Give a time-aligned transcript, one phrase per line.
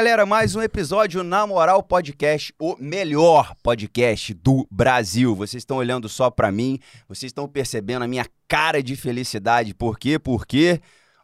[0.00, 5.34] galera, mais um episódio na Moral Podcast, o melhor podcast do Brasil.
[5.34, 9.74] Vocês estão olhando só pra mim, vocês estão percebendo a minha cara de felicidade.
[9.74, 10.18] Por quê?
[10.18, 10.80] Porque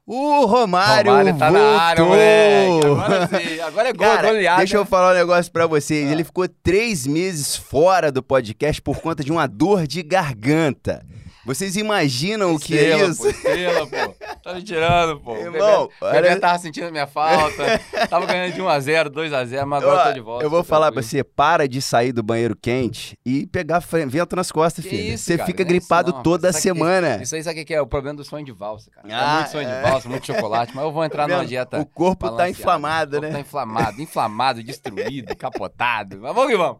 [0.06, 1.66] o Romário, Romário tá voltou.
[1.70, 2.86] na área, moleque.
[2.86, 3.60] Agora sim.
[3.60, 4.58] Agora é gol, Cara, goleada.
[4.58, 6.10] deixa eu falar um negócio pra vocês.
[6.10, 6.12] Ah.
[6.12, 11.02] Ele ficou três meses fora do podcast por conta de uma dor de garganta.
[11.46, 13.22] Vocês imaginam o que é isso?
[13.22, 14.14] Pô, estrela, pô.
[14.42, 15.36] Tá me tirando, pô.
[15.36, 17.78] Irmão, o olha- tava sentindo minha falta.
[18.10, 20.44] tava ganhando de 1x0, 2x0, mas agora tô de volta.
[20.44, 21.22] Eu vou falar pra tranquilo.
[21.22, 25.14] você, para de sair do banheiro quente e pegar vento nas costas, Que filho.
[25.14, 26.62] isso, você cara, fica não é gripado não, toda rapaz.
[26.62, 27.22] Sabe que- semana.
[27.22, 27.80] Isso aí sabe o que é?
[27.80, 29.06] O problema do sonho de valsa, cara.
[29.10, 29.76] Ah, é muito sonho é.
[29.82, 31.80] de valsa, muito chocolate, mas eu vou entrar numa dieta.
[31.80, 33.32] O corpo tá inflamado, O corpo né?
[33.32, 36.18] Tá inflamado, inflamado, destruído, capotado.
[36.20, 36.78] Mas vamos que vamos.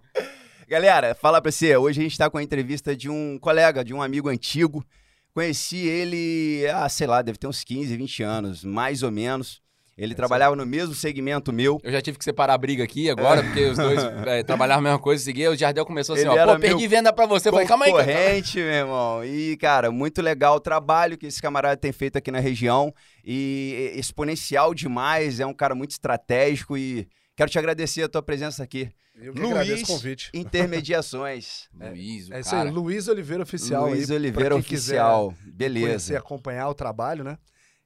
[0.69, 3.95] Galera, falar pra você, hoje a gente tá com a entrevista de um colega, de
[3.95, 4.85] um amigo antigo.
[5.33, 9.61] Conheci ele, ah, sei lá, deve ter uns 15, 20 anos, mais ou menos.
[9.97, 11.81] Ele trabalhava no mesmo segmento meu.
[11.85, 14.83] Eu já tive que separar a briga aqui agora, porque os dois é, trabalhavam a
[14.83, 15.53] mesma coisa, seguia.
[15.53, 17.49] O Jardel começou assim, Ele ó, pô, perdi venda pra você.
[17.49, 17.93] Eu falei, calma aí.
[17.93, 19.25] Concorrente, meu irmão.
[19.25, 22.93] E, cara, muito legal o trabalho que esse camarada tem feito aqui na região.
[23.25, 28.65] E exponencial demais, é um cara muito estratégico e quero te agradecer a tua presença
[28.65, 28.91] aqui.
[29.19, 30.31] Eu que Luiz agradeço o convite.
[30.35, 31.69] Intermediações.
[31.75, 32.69] Luiz, o É isso cara.
[32.69, 33.89] aí, Luiz Oliveira Oficial.
[33.89, 35.29] Luiz aí, Oliveira Oficial.
[35.29, 36.19] Conhecer, Beleza.
[36.19, 37.39] acompanhar o trabalho, né?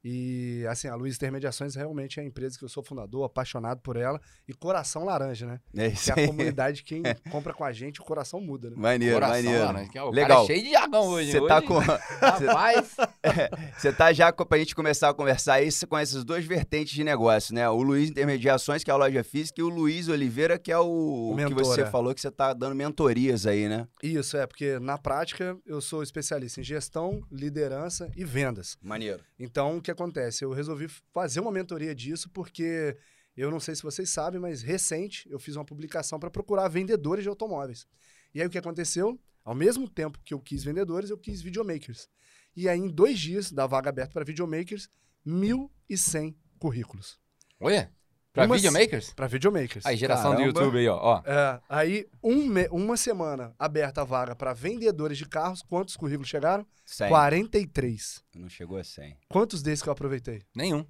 [0.03, 3.97] E, assim, a Luiz Intermediações realmente é a empresa que eu sou fundador, apaixonado por
[3.97, 4.21] ela.
[4.49, 5.61] E coração laranja, né?
[5.77, 6.27] É Que isso a aí.
[6.27, 8.77] comunidade, quem compra com a gente, o coração muda, né?
[8.79, 9.73] Maneiro, Coração, maneiro.
[9.73, 9.89] né?
[9.91, 10.29] Que é o Legal.
[10.29, 11.33] Cara é cheio de jargão hoje.
[11.33, 11.75] Você tá com.
[12.21, 12.97] Rapaz,
[13.77, 17.05] Você tá já com, pra gente começar a conversar aí com essas duas vertentes de
[17.05, 17.69] negócio, né?
[17.69, 21.33] O Luiz Intermediações, que é a loja física, e o Luiz Oliveira, que é o,
[21.33, 21.87] O que você é.
[21.87, 23.87] falou que você tá dando mentorias aí, né?
[24.03, 28.77] Isso, é, porque na prática eu sou especialista em gestão, liderança e vendas.
[28.83, 29.23] Maneiro.
[29.39, 30.45] Então, o que acontece?
[30.45, 32.97] Eu resolvi fazer uma mentoria disso porque
[33.37, 37.23] eu não sei se vocês sabem, mas recente eu fiz uma publicação para procurar vendedores
[37.23, 37.87] de automóveis.
[38.35, 39.19] E aí o que aconteceu?
[39.45, 42.09] Ao mesmo tempo que eu quis vendedores, eu quis videomakers.
[42.55, 44.89] E aí, em dois dias da vaga aberta para videomakers,
[45.27, 47.19] 1.100 currículos.
[47.59, 47.93] Olha,
[48.33, 49.13] pra Uma- videomakers?
[49.13, 49.85] Para videomakers.
[49.87, 50.61] Aí, geração do Caramba.
[50.61, 50.97] YouTube aí, ó.
[51.01, 51.23] ó.
[51.25, 56.29] É, aí, um me- uma semana aberta a vaga para vendedores de carros, quantos currículos
[56.29, 56.67] chegaram?
[56.85, 57.09] 100.
[57.09, 58.25] 43.
[58.35, 59.17] Não chegou a 100.
[59.29, 60.43] Quantos desses que eu aproveitei?
[60.55, 60.85] Nenhum.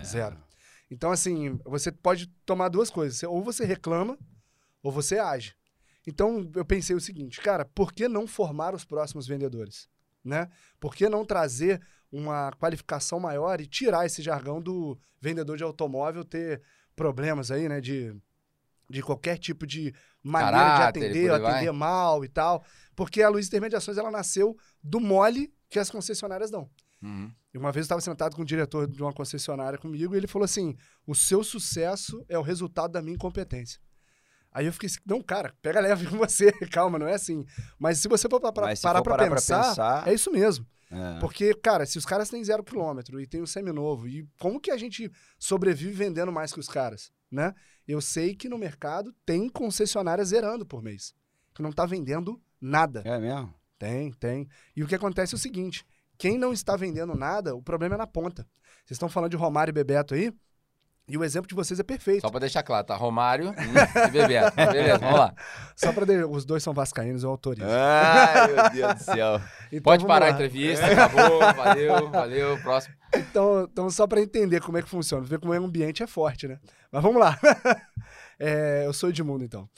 [0.00, 0.04] É.
[0.04, 0.36] Zero.
[0.90, 3.22] Então, assim, você pode tomar duas coisas.
[3.24, 4.18] Ou você reclama,
[4.82, 5.54] ou você age.
[6.06, 9.86] Então, eu pensei o seguinte, cara, por que não formar os próximos vendedores?
[10.24, 10.48] Né?
[10.80, 11.80] Por que não trazer
[12.10, 16.62] uma qualificação maior e tirar esse jargão do vendedor de automóvel ter
[16.96, 17.80] problemas aí, né?
[17.80, 18.14] De,
[18.88, 21.52] de qualquer tipo de maneira Caráter, de atender, aí vai.
[21.52, 22.64] atender mal e tal.
[22.96, 26.68] Porque a Luz Intermediações, ela nasceu do mole que as concessionárias dão.
[27.02, 27.30] Uhum.
[27.54, 30.26] E uma vez eu estava sentado com o diretor de uma concessionária comigo e ele
[30.26, 30.76] falou assim:
[31.06, 33.80] o seu sucesso é o resultado da minha incompetência.
[34.50, 37.44] Aí eu fiquei assim, não, cara, pega leve com você, calma, não é assim.
[37.78, 40.66] Mas se você for pra, pra- Mas parar para pensar, pensar- é isso mesmo.
[40.90, 41.18] É.
[41.20, 44.70] Porque, cara, se os caras têm zero quilômetro e tem um seminovo, e como que
[44.70, 47.54] a gente sobrevive vendendo mais que os caras, né?
[47.86, 51.14] Eu sei que no mercado tem concessionária zerando por mês,
[51.54, 53.02] que não tá vendendo nada.
[53.04, 53.54] É mesmo?
[53.78, 54.48] Tem, tem.
[54.74, 57.98] E o que acontece é o seguinte: quem não está vendendo nada, o problema é
[57.98, 58.46] na ponta.
[58.84, 60.32] Vocês estão falando de Romário e Bebeto aí,
[61.08, 62.20] e o exemplo de vocês é perfeito.
[62.20, 62.94] Só pra deixar claro, tá?
[62.94, 64.54] Romário e Bebeto.
[64.54, 65.34] Beleza, vamos lá.
[65.74, 67.66] Só para os dois são vascaínos, eu autorizo.
[67.68, 69.40] Ai, meu Deus do céu.
[69.70, 70.34] Então, Pode parar a lá.
[70.34, 72.94] entrevista, acabou, valeu, valeu, próximo.
[73.14, 76.48] Então, então só para entender como é que funciona, ver como o ambiente é forte,
[76.48, 76.58] né?
[76.90, 77.38] Mas vamos lá.
[78.40, 79.68] É, eu sou Edmundo, então.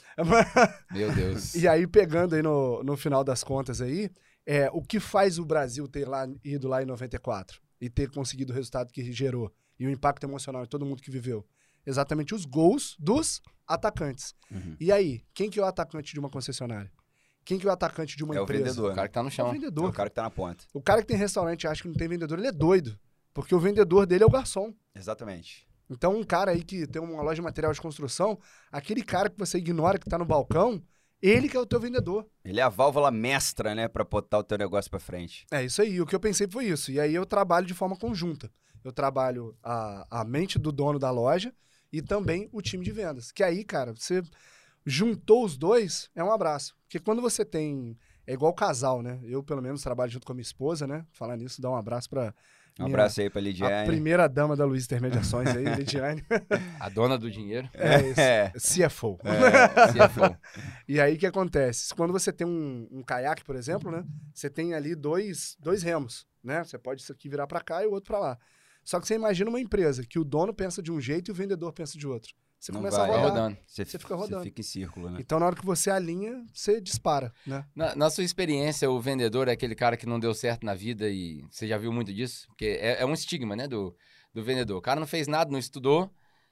[0.91, 1.55] Meu Deus.
[1.55, 4.11] E aí, pegando aí no, no final das contas aí,
[4.45, 8.53] é, o que faz o Brasil ter lá, ido lá em 94 e ter conseguido
[8.53, 11.43] o resultado que gerou e o impacto emocional em todo mundo que viveu?
[11.85, 14.35] Exatamente os gols dos atacantes.
[14.51, 14.75] Uhum.
[14.79, 16.91] E aí, quem que é o atacante de uma concessionária?
[17.43, 18.65] Quem que é o atacante de uma É o empresa?
[18.65, 18.91] vendedor.
[18.91, 19.49] O cara que tá no É o chão.
[19.49, 19.89] É vendedor.
[19.89, 20.63] o cara que tá na ponta.
[20.71, 22.99] O cara que tem restaurante e acha que não tem vendedor, ele é doido.
[23.33, 24.71] Porque o vendedor dele é o garçom.
[24.93, 25.67] Exatamente.
[25.89, 28.37] Então, um cara aí que tem uma loja de material de construção,
[28.71, 30.81] aquele cara que você ignora que tá no balcão,
[31.21, 32.27] ele que é o teu vendedor.
[32.45, 35.45] Ele é a válvula mestra, né, pra botar o teu negócio pra frente.
[35.51, 35.99] É isso aí.
[35.99, 36.91] O que eu pensei foi isso.
[36.91, 38.51] E aí eu trabalho de forma conjunta.
[38.83, 41.53] Eu trabalho a, a mente do dono da loja
[41.91, 43.31] e também o time de vendas.
[43.31, 44.21] Que aí, cara, você
[44.85, 46.75] juntou os dois, é um abraço.
[46.83, 47.97] Porque quando você tem.
[48.27, 49.19] É igual casal, né?
[49.23, 51.05] Eu, pelo menos, trabalho junto com a minha esposa, né?
[51.11, 52.33] Falar nisso, dá um abraço pra.
[52.79, 53.87] Um minha- abraço aí pra A Lidiane.
[53.87, 56.23] primeira dama da Luiz Intermediações aí, Lidiane.
[56.79, 57.67] A dona do dinheiro.
[57.73, 58.19] É isso.
[58.19, 58.51] É.
[58.55, 59.17] CFO.
[59.17, 60.37] CFO.
[60.87, 61.93] E aí o que acontece?
[61.93, 64.03] Quando você tem um, um caiaque, por exemplo, né?
[64.33, 66.63] Você tem ali dois, dois remos, né?
[66.63, 68.37] Você pode isso aqui virar para cá e o outro para lá.
[68.83, 71.35] Só que você imagina uma empresa que o dono pensa de um jeito e o
[71.35, 72.33] vendedor pensa de outro.
[72.59, 73.09] Você Não começa vai.
[73.09, 73.35] a Vai rodar.
[73.43, 73.57] rodando.
[73.65, 74.43] Você, Você fica rodando.
[74.43, 75.17] Você fica em círculo, né?
[75.19, 77.65] Então, na hora que você alinha, você dispara, né?
[77.75, 81.09] Na, na sua experiência, o vendedor é aquele cara que não deu certo na vida
[81.09, 82.45] e você já viu muito disso?
[82.49, 83.95] Porque é, é um estigma, né, do,
[84.31, 84.77] do vendedor.
[84.77, 86.11] O cara não fez nada, não estudou,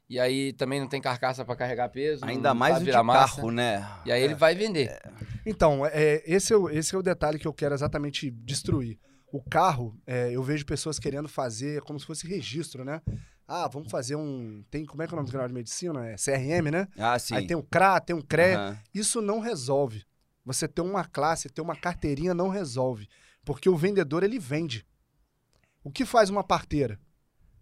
[0.09, 2.25] e aí também não tem carcaça pra carregar peso.
[2.25, 3.87] Ainda não mais o de massa, carro, né?
[4.03, 4.99] E aí ele vai vender.
[5.45, 8.97] Então, é, esse, é o, esse é o detalhe que eu quero exatamente destruir.
[9.31, 13.01] O carro, é, eu vejo pessoas querendo fazer como se fosse registro, né?
[13.47, 14.63] Ah, vamos fazer um.
[14.69, 16.07] Tem, como é que é o nome do canal de medicina?
[16.07, 16.87] É CRM, né?
[16.97, 17.33] Ah, sim.
[17.35, 18.53] Aí tem o CRA, tem o CRE.
[18.53, 18.77] Aham.
[18.93, 20.05] Isso não resolve.
[20.45, 23.07] Você ter uma classe, ter uma carteirinha não resolve.
[23.43, 24.85] Porque o vendedor, ele vende.
[25.83, 26.99] O que faz uma parteira?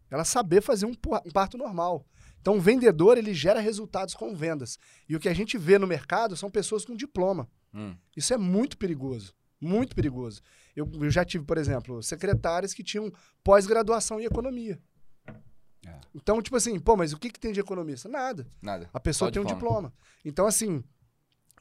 [0.09, 0.93] Ela saber fazer um,
[1.25, 2.05] um parto normal.
[2.41, 4.77] Então, o vendedor, ele gera resultados com vendas.
[5.07, 7.49] E o que a gente vê no mercado são pessoas com diploma.
[7.73, 7.95] Hum.
[8.15, 9.33] Isso é muito perigoso.
[9.59, 10.41] Muito perigoso.
[10.75, 13.11] Eu, eu já tive, por exemplo, secretárias que tinham
[13.43, 14.79] pós-graduação em economia.
[15.85, 15.99] É.
[16.13, 18.07] Então, tipo assim, pô, mas o que, que tem de economista?
[18.07, 18.47] Nada.
[18.61, 18.89] Nada.
[18.93, 19.89] A pessoa Só tem um diploma.
[19.89, 19.93] diploma.
[20.23, 20.83] Então, assim,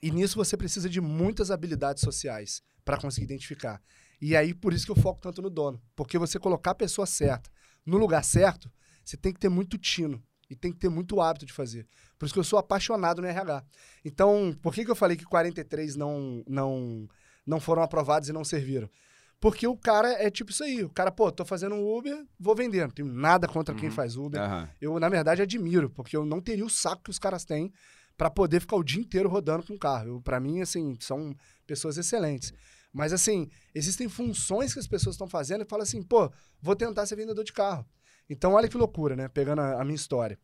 [0.02, 3.82] e nisso você precisa de muitas habilidades sociais para conseguir identificar.
[4.20, 5.80] E aí, por isso que eu foco tanto no dono.
[5.94, 7.50] Porque você colocar a pessoa certa
[7.86, 8.70] no lugar certo,
[9.04, 10.22] você tem que ter muito tino.
[10.48, 11.88] E tem que ter muito hábito de fazer.
[12.16, 13.64] Por isso que eu sou apaixonado no RH.
[14.04, 17.08] Então, por que, que eu falei que 43 não, não,
[17.46, 18.90] não foram aprovados e não serviram?
[19.38, 20.82] Porque o cara é tipo isso aí.
[20.82, 22.80] O cara, pô, tô fazendo um Uber, vou vender.
[22.82, 23.94] Não tenho nada contra quem Uhum.
[23.94, 24.40] faz Uber.
[24.40, 24.68] Aham.
[24.80, 27.70] Eu, na verdade, admiro, porque eu não teria o saco que os caras têm
[28.16, 30.22] pra poder ficar o dia inteiro rodando com o carro.
[30.22, 32.50] Pra mim, assim, são pessoas excelentes.
[32.90, 36.32] Mas, assim, existem funções que as pessoas estão fazendo e falam assim, pô,
[36.62, 37.86] vou tentar ser vendedor de carro.
[38.30, 39.28] Então, olha que loucura, né?
[39.28, 40.38] Pegando a, a minha história.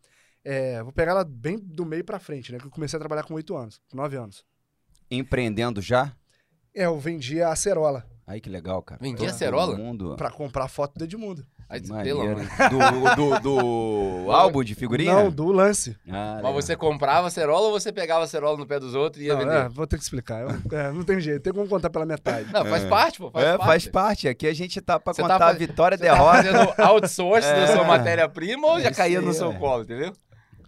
[0.44, 2.58] É, vou pegar ela bem do meio pra frente, né?
[2.58, 4.44] Que eu comecei a trabalhar com oito anos, com nove anos.
[5.10, 6.14] Empreendendo já?
[6.74, 9.00] É, eu vendia a acerola Aí que legal, cara.
[9.02, 9.76] Vendia Todo acerola?
[9.76, 10.14] Mundo...
[10.16, 11.44] pra comprar foto do Edmundo.
[11.69, 12.36] Aí, pelo amor.
[12.70, 15.12] Do, do, do álbum de figurinha?
[15.12, 15.96] Não, do lance.
[16.08, 19.32] Ah, Mas você comprava acerola ou você pegava acerola no pé dos outros e ia
[19.34, 19.56] Não, vender?
[19.56, 20.42] é, vou ter que explicar.
[20.42, 22.52] Eu- é, não tem jeito, tem como contar pela metade.
[22.52, 23.30] Não, faz parte, pô.
[23.30, 23.66] Faz é, parte.
[23.66, 24.28] faz parte.
[24.28, 26.36] Aqui a gente tá pra Você contar tá a vitória e Você tá derrota.
[26.36, 27.86] fazendo outsource da sua É.
[27.86, 29.58] matéria-prima ou já caía no seu é.
[29.58, 30.12] colo, entendeu?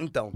[0.01, 0.33] Então,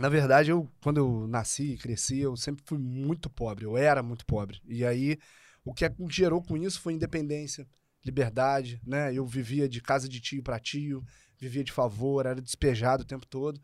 [0.00, 3.64] na verdade, eu quando eu nasci e cresci, eu sempre fui muito pobre.
[3.64, 4.60] Eu era muito pobre.
[4.66, 5.18] E aí,
[5.64, 7.66] o que gerou com isso foi independência,
[8.04, 9.14] liberdade, né?
[9.14, 11.04] Eu vivia de casa de tio para tio,
[11.38, 13.60] vivia de favor, era despejado o tempo todo.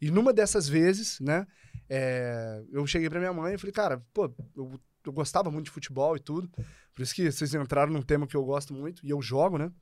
[0.00, 1.46] E numa dessas vezes, né?
[1.88, 5.70] é, eu cheguei pra minha mãe e falei, cara, pô, eu, eu gostava muito de
[5.70, 6.48] futebol e tudo.
[6.94, 9.72] Por isso que vocês entraram num tema que eu gosto muito, e eu jogo, né?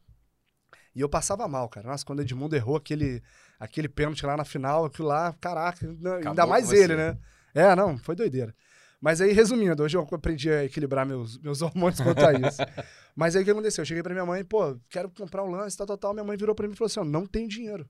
[0.94, 1.88] E eu passava mal, cara.
[1.88, 3.22] Nossa, quando o Edmundo errou aquele,
[3.58, 6.84] aquele pênalti lá na final, aquilo lá, caraca, não, ainda Acabou mais com você.
[6.84, 7.18] ele, né?
[7.54, 8.54] É, não, foi doideira.
[9.00, 12.58] Mas aí, resumindo, hoje eu aprendi a equilibrar meus, meus hormônios quanto a isso.
[13.14, 13.82] Mas aí o que aconteceu?
[13.82, 16.12] Eu cheguei pra minha mãe, pô, quero comprar um lance, tal, tal, tal.
[16.14, 17.88] Minha mãe virou pra mim e falou assim: ó, não tem dinheiro.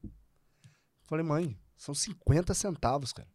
[1.05, 3.29] Falei, mãe, são 50 centavos, cara.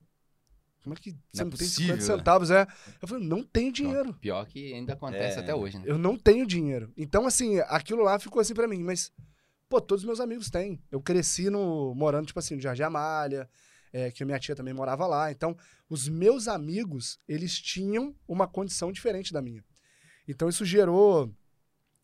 [0.83, 2.18] Como é que você Não não, é tem possível, 50 né?
[2.18, 2.51] centavos?
[2.51, 2.68] É.
[3.01, 4.13] Eu falei, não tem dinheiro.
[4.16, 5.42] Pior que ainda acontece É.
[5.42, 5.83] até hoje, né?
[5.88, 6.92] Eu não tenho dinheiro.
[6.98, 9.12] Então, assim, aquilo lá ficou assim pra mim, mas,
[9.71, 10.83] pô, todos os meus amigos têm.
[10.91, 13.50] Eu cresci no, morando, tipo assim, no Jardim Amália,
[13.94, 15.31] é, que minha tia também morava lá.
[15.31, 15.57] Então,
[15.89, 19.63] os meus amigos, eles tinham uma condição diferente da minha.
[20.28, 21.33] Então, isso gerou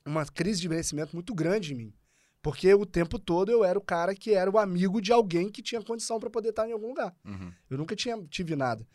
[0.06, 1.94] uma crise de merecimento muito grande em mim.
[2.42, 5.62] Porque o tempo todo eu era o cara que era o amigo de alguém que
[5.62, 7.14] tinha condição pra poder estar em algum lugar.
[7.26, 7.52] Uhum.
[7.70, 8.88] Eu nunca tinha tive nada.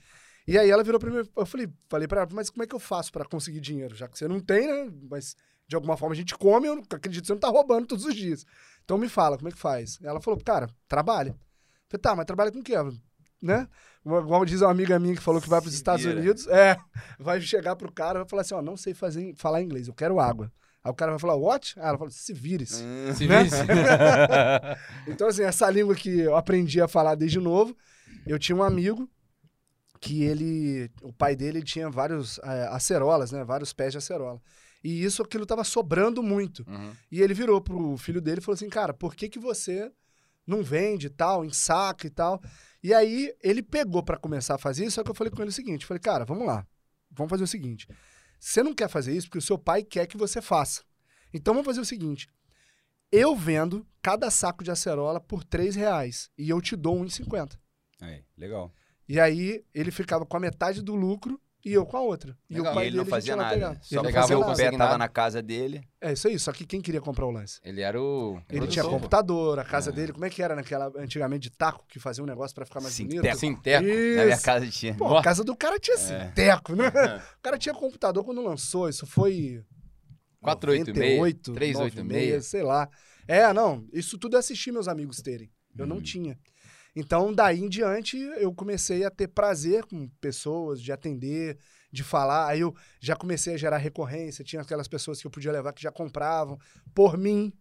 [0.48, 2.74] E aí ela virou pra mim, eu falei, falei pra ela, mas como é que
[2.74, 3.94] eu faço pra conseguir dinheiro?
[3.94, 4.90] Já que você não tem, né?
[5.10, 5.36] Mas
[5.72, 8.04] de alguma forma a gente come, eu não- acredito que você não tá roubando todos
[8.04, 8.44] os dias.
[8.84, 9.98] Então me fala, como é que faz?
[10.02, 11.30] Ela falou, cara, trabalha.
[11.30, 11.36] Eu
[11.88, 12.74] falei, tá, mas trabalha com o quê?
[13.40, 13.66] Né?
[14.04, 16.18] Igual diz uma amiga minha que falou que vai pros Se Estados vira.
[16.20, 16.76] Unidos, é,
[17.18, 19.94] vai chegar pro cara e vai falar assim, ó, não sei fazer, falar inglês, eu
[19.94, 20.52] quero água.
[20.84, 21.74] Aí o cara vai falar, what?
[21.78, 22.82] Ah, ela fala, se vire-se.
[22.84, 23.44] Hum, Se Né?
[23.44, 23.56] visse.
[25.06, 27.76] Então, assim, essa língua que eu aprendi a falar desde novo,
[28.26, 29.08] eu tinha um amigo
[30.00, 33.44] que ele, o pai dele tinha vários é, acerolas, né?
[33.44, 34.40] Vários pés de acerola.
[34.82, 36.64] E isso, aquilo tava sobrando muito.
[36.68, 36.92] Uhum.
[37.10, 39.92] E ele virou pro filho dele e falou assim, cara, por que que você
[40.46, 42.42] não vende e tal, ensaca e tal?
[42.82, 45.50] E aí, ele pegou pra começar a fazer isso, só que eu falei com ele
[45.50, 46.66] o seguinte, falei, cara, vamos lá,
[47.10, 47.86] vamos fazer o seguinte,
[48.40, 50.82] você não quer fazer isso porque o seu pai quer que você faça.
[51.32, 52.28] Então, vamos fazer o seguinte,
[53.12, 57.56] eu vendo cada saco de acerola por 3 reais e eu te dou 1,50.
[58.00, 58.74] Aí, legal.
[59.08, 62.36] E aí, ele ficava com a metade do lucro e eu com a outra.
[62.50, 63.54] E o pai E ele não dele, gente fazia nada.
[63.54, 63.74] pegar.
[63.82, 65.82] Só Ele não pegava o pé tava na casa dele.
[66.00, 67.60] É isso aí, só que quem queria comprar o lance?
[67.64, 68.34] Ele era o.
[68.48, 69.92] Ele produtor, tinha computador, a casa É.
[69.92, 72.80] dele, como é que era naquela, antigamente, de taco, que fazia um negócio pra ficar
[72.80, 73.22] mais Sim, bonito?
[73.22, 73.36] teco.
[73.38, 73.86] Sinteco.
[73.86, 73.92] Na
[74.24, 74.42] minha Isso.
[74.44, 74.94] casa tinha.
[74.94, 76.32] Pô, a casa do cara tinha assim, É.
[76.34, 76.88] teco, né?
[77.38, 79.62] O cara tinha computador quando lançou, isso foi
[80.40, 82.46] 486, 98, 386.
[82.46, 82.88] sei lá.
[83.28, 85.50] É, não, isso tudo eu assisti meus amigos terem.
[85.78, 86.02] Eu não Uhum.
[86.02, 86.38] tinha.
[86.94, 91.58] Então, daí em diante, eu comecei a ter prazer com pessoas, de atender,
[91.90, 92.48] de falar.
[92.48, 94.44] Aí eu já comecei a gerar recorrência.
[94.44, 96.58] Tinha aquelas pessoas que eu podia levar que já compravam
[96.94, 97.52] por mim.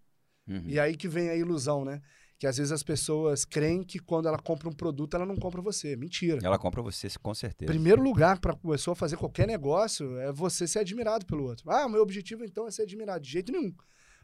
[0.47, 0.63] Uhum.
[0.65, 2.01] E aí que vem a ilusão, né?
[2.37, 5.61] Que às vezes as pessoas creem que quando ela compra um produto, ela não compra
[5.61, 5.95] você.
[5.95, 6.39] Mentira.
[6.43, 7.71] Ela compra você, com certeza.
[7.71, 11.69] Primeiro lugar para a pessoa fazer qualquer negócio é você ser admirado pelo outro.
[11.69, 13.23] Ah, o meu objetivo então é ser admirado.
[13.23, 13.73] De jeito nenhum.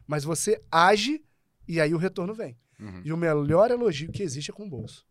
[0.06, 1.22] Mas você age
[1.66, 2.58] e aí o retorno vem.
[2.80, 3.02] Uhum.
[3.04, 5.06] E o melhor elogio que existe é com o bolso.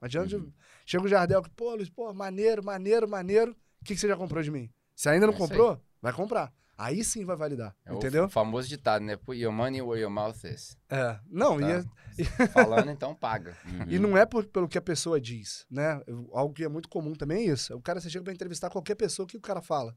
[0.00, 0.36] Não adianta.
[0.36, 0.52] Uhum.
[0.84, 3.52] Chega o Jardel que, pô, Luiz, pô, maneiro, maneiro, maneiro.
[3.80, 4.70] O que, que você já comprou de mim?
[4.94, 6.52] Se ainda não É comprou, vai comprar.
[6.78, 7.74] Aí sim vai validar.
[7.86, 8.28] É o entendeu?
[8.28, 9.16] famoso ditado, né?
[9.16, 10.76] Put your money where your mouth is.
[10.90, 11.18] É.
[11.26, 11.66] Não, Tá.
[11.68, 11.84] e, é-
[12.52, 13.56] Falando, então paga.
[13.64, 13.86] Uhum.
[13.88, 16.02] e não é por- pelo que a pessoa diz, né?
[16.32, 17.74] Algo que é muito comum também é isso.
[17.74, 19.96] O cara, você chega pra entrevistar qualquer pessoa, o que o cara fala?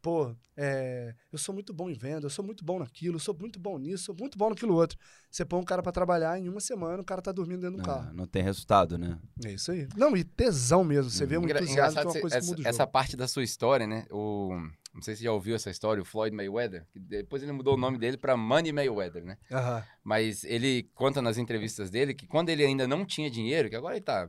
[0.00, 3.36] Pô, é, eu sou muito bom em venda, eu sou muito bom naquilo, eu sou
[3.38, 4.96] muito bom nisso, sou muito bom naquilo outro.
[5.30, 7.82] Você põe um cara pra trabalhar, em uma semana o cara tá dormindo dentro do
[7.82, 8.12] Ah, carro.
[8.14, 9.18] não tem resultado, né?
[9.44, 9.88] É isso aí.
[9.96, 11.10] Não, e tesão mesmo.
[11.10, 12.68] Você vê um Engra- entusiasmo que é uma coisa que essa, muda o jogo.
[12.68, 14.06] essa parte da sua história, né?
[14.10, 14.50] O,
[14.94, 16.86] não sei se você já ouviu essa história, o Floyd Mayweather.
[16.92, 19.36] Que depois ele mudou o nome dele pra Money Mayweather, né?
[19.50, 19.82] Aham.
[20.04, 23.94] Mas ele conta nas entrevistas dele que quando ele ainda não tinha dinheiro, que agora
[23.96, 24.28] ele tá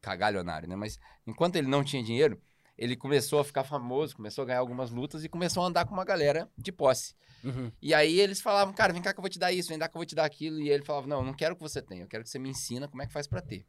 [0.00, 0.76] cagalhonário, né?
[0.76, 2.40] Mas enquanto ele não tinha dinheiro,
[2.78, 5.94] ele começou a ficar famoso, começou a ganhar algumas lutas e começou a andar com
[5.94, 7.14] uma galera de posse.
[7.42, 7.70] Uhum.
[7.80, 9.88] E aí eles falavam, cara, vem cá que eu vou te dar isso, vem cá
[9.88, 10.60] que eu vou te dar aquilo.
[10.60, 12.50] E ele falava, não, eu não quero que você tenha, eu quero que você me
[12.50, 13.66] ensina como é que faz pra ter.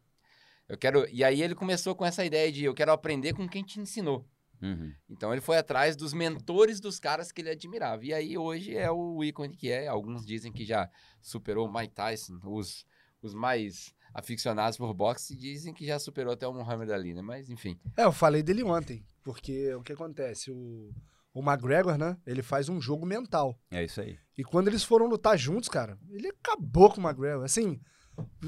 [0.67, 1.07] Eu quero.
[1.09, 4.27] E aí ele começou com essa ideia de eu quero aprender com quem te ensinou.
[4.61, 4.91] Uhum.
[5.09, 8.03] Então ele foi atrás dos mentores dos caras que ele admirava.
[8.03, 9.87] E aí hoje é o ícone que é.
[9.87, 10.89] Alguns dizem que já
[11.21, 12.85] superou o Mike Tyson, os,
[13.21, 17.21] os mais aficionados por boxe dizem que já superou até o Muhammad Ali, né?
[17.21, 17.79] Mas enfim.
[17.95, 20.51] É, eu falei dele ontem, porque o que acontece?
[20.51, 20.91] O,
[21.33, 22.17] o McGregor, né?
[22.25, 23.59] Ele faz um jogo mental.
[23.71, 24.17] É isso aí.
[24.37, 27.43] E quando eles foram lutar juntos, cara, ele acabou com o McGregor.
[27.43, 27.79] Assim,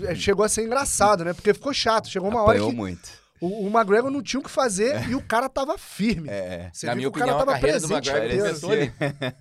[0.04, 1.34] é, chegou a ser engraçado, né?
[1.34, 2.10] Porque ficou chato.
[2.10, 3.10] Chegou uma hora Apanhou que muito.
[3.42, 6.28] O, o McGregor não tinha o que fazer e o cara tava firme.
[6.30, 6.70] É.
[6.74, 8.44] Você Na minha que o cara opinião, a tava do presente McGregor inteiro.
[8.46, 8.94] começou ali.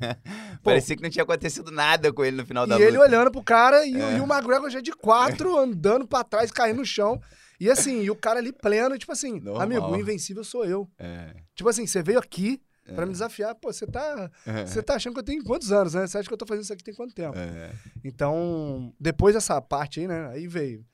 [0.63, 3.03] Parecia que não tinha acontecido nada com ele no final E da ele luta.
[3.09, 4.17] olhando pro cara e, o- É.
[4.17, 7.21] e o McGregor já de quatro, andando pra trás, caindo no chão.
[7.61, 9.63] E assim, e o cara ali pleno, tipo assim, Normal.
[9.63, 10.89] amigo, o invencível sou eu.
[10.99, 11.35] É.
[11.55, 12.61] Tipo assim, você veio aqui
[12.95, 13.07] pra É.
[13.07, 13.55] me desafiar.
[13.57, 14.65] Pô, você tá, É.
[14.65, 16.07] você tá achando que eu tenho quantos anos, né?
[16.07, 17.37] Você acha que eu tô fazendo isso aqui tem quanto tempo?
[17.37, 17.71] É.
[18.05, 20.29] Então, depois dessa parte aí, né?
[20.33, 20.85] Aí veio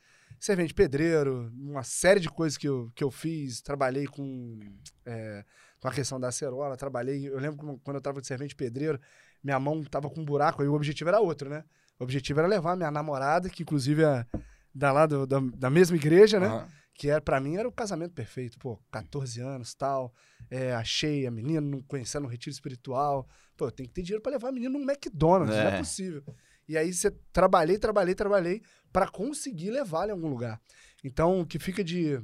[0.45, 3.61] servente pedreiro, uma série de coisas que eu, que eu fiz.
[3.63, 4.61] Trabalhei com,
[5.07, 5.45] é,
[5.81, 7.29] com a questão da acerola, trabalhei.
[7.29, 9.01] Eu lembro quando eu tava de servente pedreiro,
[9.43, 11.65] minha mão tava com um buraco, aí o objetivo era outro, né?
[11.99, 14.27] O objetivo era levar minha namorada, que inclusive é
[14.75, 16.47] da, lá do- da, da mesma igreja, né?
[16.47, 16.69] Aham.
[16.97, 18.57] Que era, pra mim era o casamento perfeito.
[18.59, 20.15] Pô, 14 anos tal.
[20.49, 23.29] É, achei a menina não conhecendo um retiro espiritual.
[23.57, 25.79] Pô, tenho que ter dinheiro pra levar a menina num McDonald's, não é É.
[25.79, 26.23] possível.
[26.69, 28.63] E aí você trabalhei, trabalhei, trabalhei
[28.95, 30.61] pra conseguir levá-la em algum lugar.
[31.03, 32.23] Então, o que fica de,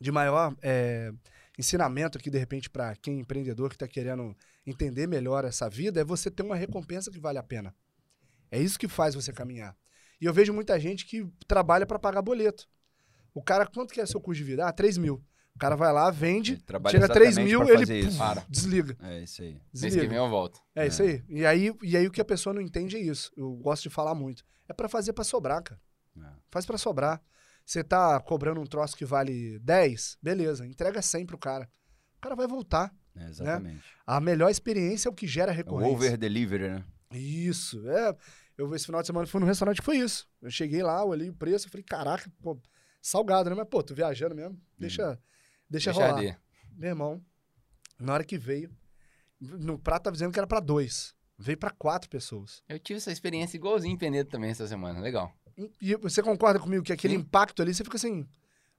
[0.00, 1.12] de maior é,
[1.56, 4.36] ensinamento aqui, de repente, pra quem é empreendedor que tá querendo
[4.66, 7.72] entender melhor essa vida, é você ter uma recompensa que vale a pena.
[8.50, 9.76] É isso que faz você caminhar.
[10.20, 12.68] E eu vejo muita gente que trabalha pra pagar boleto.
[13.32, 14.66] O cara, quanto que é seu custo de vida?
[14.66, 15.24] Ah, 3 mil.
[15.54, 18.16] O cara vai lá, vende, Ele trabalha chega a 3 exatamente mil, ele.
[18.18, 18.44] Para.
[18.48, 18.96] desliga.
[19.00, 19.52] É isso aí.
[19.52, 20.08] Mês que Desliga.
[20.08, 20.60] vem eu volto.
[20.74, 21.22] É isso aí.
[21.28, 21.72] E, aí.
[21.84, 23.30] e aí o que a pessoa não entende é isso.
[23.36, 24.44] Eu gosto de falar muito.
[24.68, 25.80] É pra fazer pra sobrar, cara.
[26.18, 26.26] É.
[26.50, 27.22] Faz pra sobrar.
[27.64, 31.68] Você tá cobrando um troço que vale 10, beleza, entrega 100 pro cara.
[32.18, 32.94] O cara vai voltar.
[33.16, 33.82] É, exatamente.
[34.06, 35.94] A melhor experiência é o que gera É o recorrência.
[35.94, 36.84] over delivery, né?
[37.12, 38.14] Isso, é.
[38.56, 40.28] Eu esse final de semana fui num restaurante que foi isso.
[40.42, 42.60] Eu cheguei lá, olhei o preço, falei, caraca, pô,
[43.00, 43.56] salgado, né?
[43.56, 44.60] Mas, pô, tô viajando mesmo.
[44.78, 45.18] Deixa,
[45.68, 46.14] deixa, Deixa rolar.
[46.16, 46.38] arder.
[46.76, 47.24] Meu irmão,
[47.98, 48.70] na hora que veio,
[49.40, 51.14] no prato tava dizendo que era pra dois.
[51.38, 52.62] Veio pra quatro pessoas.
[52.68, 55.00] Eu tive essa experiência igualzinho em Penedo também essa semana.
[55.00, 55.32] Legal.
[55.58, 57.20] E- E você concorda comigo que aquele Sim.
[57.20, 58.26] impacto ali, você fica assim,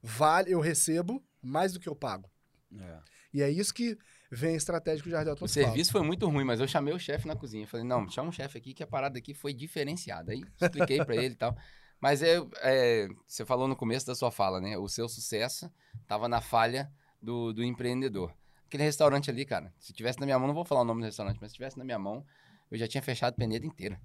[0.02, 2.30] vale, eu recebo mais do que eu pago.
[2.78, 2.98] É.
[3.34, 3.96] E é isso que
[4.30, 5.66] vem a estratégia que o Jardel O tanto fala.
[5.66, 7.66] serviço foi muito ruim, mas eu chamei o chefe na cozinha.
[7.66, 10.32] Falei, não, chama um chefe aqui que a parada aqui foi diferenciada.
[10.32, 11.56] Aí expliquei pra ele e tal.
[12.00, 14.76] Mas é, é, você falou no começo da sua fala, né?
[14.78, 15.70] O seu sucesso
[16.06, 16.90] tava na falha
[17.22, 18.34] do, do empreendedor.
[18.66, 21.04] Aquele restaurante ali, cara, se tivesse na minha mão, não vou falar o nome do
[21.04, 22.24] restaurante, mas se tivesse na minha mão,
[22.70, 24.00] eu já tinha fechado a peneira inteira.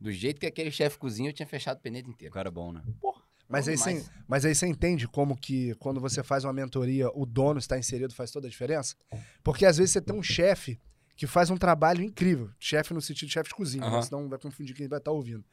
[0.00, 2.32] Do jeito que aquele chefe cozinha, eu tinha fechado a peneira O inteira.
[2.32, 2.82] cara é bom, né?
[3.00, 7.08] Porra, Mas aí, você, mas aí você entende como que quando você faz uma mentoria,
[7.14, 8.94] o dono está inserido faz toda a diferença?
[9.42, 10.80] Porque às vezes você tem um chefe
[11.16, 12.50] que faz um trabalho incrível.
[12.58, 13.90] Chefe no sentido de chefe de cozinha, né?
[13.90, 14.02] Aham.
[14.02, 15.44] senão vai confundir quem vai estar ouvindo.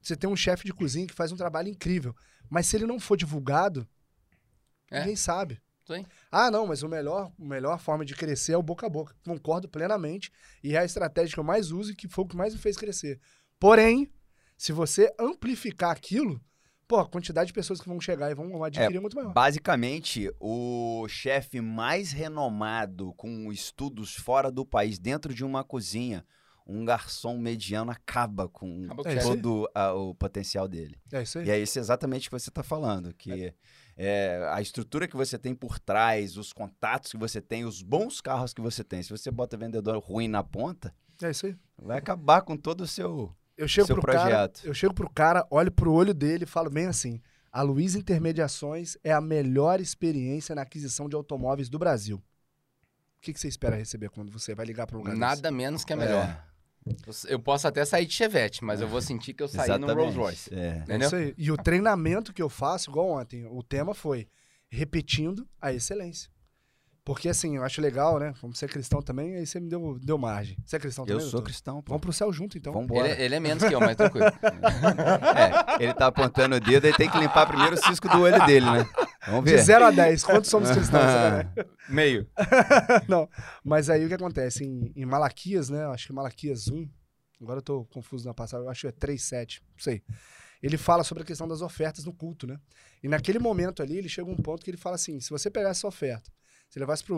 [0.00, 2.16] Você tem um chefe de cozinha que faz um trabalho incrível.
[2.48, 3.86] Mas se ele não for divulgado,
[4.90, 5.00] É.
[5.00, 5.60] ninguém sabe.
[5.98, 6.06] Sim.
[6.30, 9.14] Ah, não, mas o melhor, a melhor forma de crescer é o boca a boca.
[9.24, 10.30] Concordo plenamente.
[10.62, 12.60] E é a estratégia que eu mais uso e que foi o que mais me
[12.60, 13.20] fez crescer.
[13.58, 14.10] Porém,
[14.56, 16.40] se você amplificar aquilo,
[16.88, 19.32] pô, a quantidade de pessoas que vão chegar e vão adquirir é muito maior.
[19.32, 26.24] Basicamente, o chefe mais renomado com estudos fora do país, dentro de uma cozinha,
[26.66, 30.96] um garçom mediano acaba com É todo a- o potencial dele.
[31.12, 31.46] É isso aí.
[31.46, 33.54] E é isso exatamente que você está falando, que é,
[34.50, 38.52] a estrutura que você tem por trás, os contatos que você tem, os bons carros
[38.54, 39.02] que você tem.
[39.02, 41.56] Se você bota vendedor ruim na ponta, É isso aí.
[41.78, 43.34] vai acabar com todo o seu...
[43.56, 44.60] Eu chego Seu pro cara, projeto.
[44.64, 47.20] eu chego pro cara, olho pro olho dele e falo bem assim:
[47.52, 52.16] a Luiz Intermediações é a melhor experiência na aquisição de automóveis do Brasil.
[52.16, 55.84] O que, que você espera receber quando você vai ligar para um lugar Nada menos
[55.84, 56.24] que é melhor.
[56.24, 56.42] É,
[56.86, 59.86] Eu- Eu posso até sair de Chevette, mas eu vou sentir que eu saí no
[59.92, 60.50] Rolls Royce.
[60.52, 60.56] É.
[60.56, 60.62] desse?
[60.80, 61.06] É Entendeu?
[61.06, 61.34] isso aí.
[61.38, 64.26] E o treinamento que eu faço, igual ontem, o tema foi
[64.70, 66.30] repetindo a excelência.
[67.04, 68.32] Porque assim, eu acho legal, né?
[68.40, 70.56] Como você é cristão também, aí você me deu, deu margem.
[70.64, 71.22] Você é cristão Eu também?
[71.22, 71.46] sou doutor?
[71.46, 71.90] cristão, pô.
[71.90, 72.72] Vamos pro céu junto, então.
[72.72, 73.20] Vamos Ele, embora.
[73.22, 74.26] ele é menos que eu, mas tranquilo.
[75.78, 78.44] É, ele tá apontando o dedo e tem que limpar primeiro o cisco do olho
[78.46, 78.86] dele, né?
[79.26, 79.62] Vamos De ver.
[79.62, 81.04] 0 a 10, quantos somos cristãos?
[81.04, 81.52] né?
[81.88, 82.28] Meio.
[83.08, 83.28] Não,
[83.64, 84.64] mas aí o que acontece?
[84.64, 85.84] Em, em Malaquias, né?
[85.86, 86.88] Acho que Malaquias 1,
[87.40, 90.02] agora eu tô confuso na passagem, eu acho que é 3, 7, não sei.
[90.62, 92.58] Ele fala sobre a questão das ofertas no culto, né?
[93.02, 95.50] E naquele momento ali, ele chega a um ponto que ele fala assim: se você
[95.50, 96.30] pegasse essa oferta,
[96.68, 97.14] se levasse para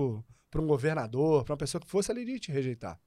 [0.60, 2.98] um governador, para uma pessoa que fosse, ele iria te rejeitar.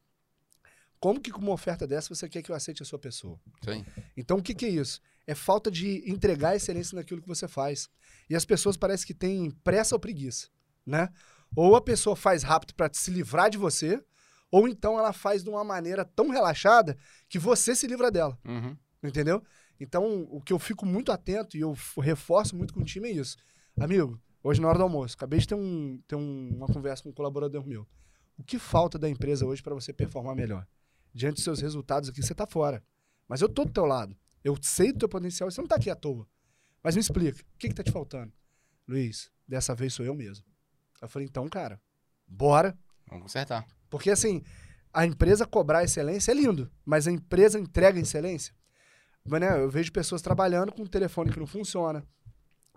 [1.00, 3.40] Como que com uma oferta dessa você quer que eu aceite a sua pessoa?
[3.64, 3.86] Sim.
[4.16, 5.00] Então, o que, que é isso?
[5.28, 7.88] É falta de entregar excelência naquilo que você faz.
[8.30, 10.48] E as pessoas parecem que têm pressa ou preguiça,
[10.86, 11.10] né?
[11.56, 14.04] Ou a pessoa faz rápido para se livrar de você,
[14.52, 16.98] ou então ela faz de uma maneira tão relaxada
[17.30, 18.76] que você se livra dela, Uhum.
[19.04, 19.44] entendeu?
[19.80, 23.12] Então, o que eu fico muito atento e eu reforço muito com o time é
[23.12, 23.38] isso.
[23.80, 27.10] Amigo, hoje na hora do almoço, acabei de ter, um, ter um- uma conversa com
[27.10, 27.86] um colaborador meu.
[28.38, 30.66] O que falta da empresa hoje para você performar melhor?
[31.18, 32.84] Diante dos seus resultados aqui, você tá fora.
[33.28, 34.16] Mas eu tô do teu lado.
[34.44, 36.28] Eu sei do teu potencial, você não tá aqui à toa.
[36.84, 38.32] Mas me explica, o que que tá te faltando?
[38.88, 40.46] Luiz, dessa vez sou eu mesmo.
[41.02, 41.82] Eu falei, então, cara,
[42.28, 42.78] bora.
[43.08, 43.66] Vamos consertar.
[43.90, 44.44] Porque assim,
[44.94, 48.54] a empresa cobrar excelência é lindo, mas a empresa entrega excelência.
[49.26, 52.06] Mas, né, eu vejo pessoas trabalhando com um telefone que não funciona.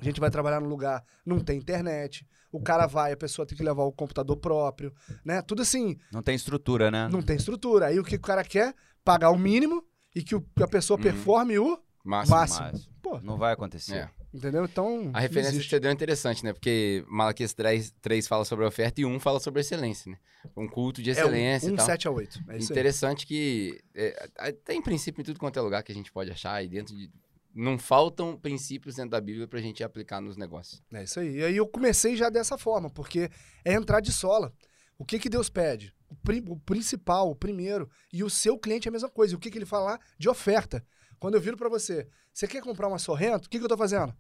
[0.01, 2.27] A gente vai trabalhar num lugar, não tem internet.
[2.51, 4.93] O cara vai, a pessoa tem que levar o computador próprio,
[5.25, 5.43] né?
[5.43, 7.09] Tudo assim, Não tem estrutura, né?
[7.11, 7.87] não tem estrutura.
[7.87, 8.75] Aí o que o cara quer?
[9.05, 9.85] Pagar o mínimo
[10.15, 11.03] e que o- que a pessoa Uhum.
[11.05, 12.37] performe o Máximo.
[12.37, 12.69] máximo.
[12.73, 13.97] Mas Pô, não vai acontecer.
[13.97, 14.11] É.
[14.33, 14.65] entendeu?
[14.65, 15.11] Então.
[15.13, 15.71] A referência que existe.
[15.71, 16.53] você deu é interessante, né?
[16.53, 20.19] Porque Malaquias 3, 3 fala sobre a oferta e 1 fala sobre excelência, né?
[20.57, 21.87] Um culto de é excelência um, e um tal.
[21.87, 22.39] 7 a 8.
[22.49, 22.77] É isso aí.
[22.79, 26.31] Interessante que é, é, tem princípio em tudo quanto é lugar que a gente pode
[26.31, 27.11] achar e dentro de...
[27.55, 30.83] Não faltam princípios dentro da Bíblia pra gente aplicar nos negócios.
[30.93, 31.37] É isso aí.
[31.39, 33.29] E aí eu comecei já dessa forma, porque
[33.65, 34.53] é entrar de sola.
[34.97, 35.95] O que, que Deus pede?
[36.09, 37.91] O, pri- o principal, o primeiro.
[38.13, 39.33] E o seu cliente é a mesma coisa.
[39.35, 40.01] E o que, que ele fala lá?
[40.19, 40.85] De oferta.
[41.19, 43.47] Quando eu viro pra você, você quer comprar uma Sorrento?
[43.47, 44.15] O que, que eu tô fazendo?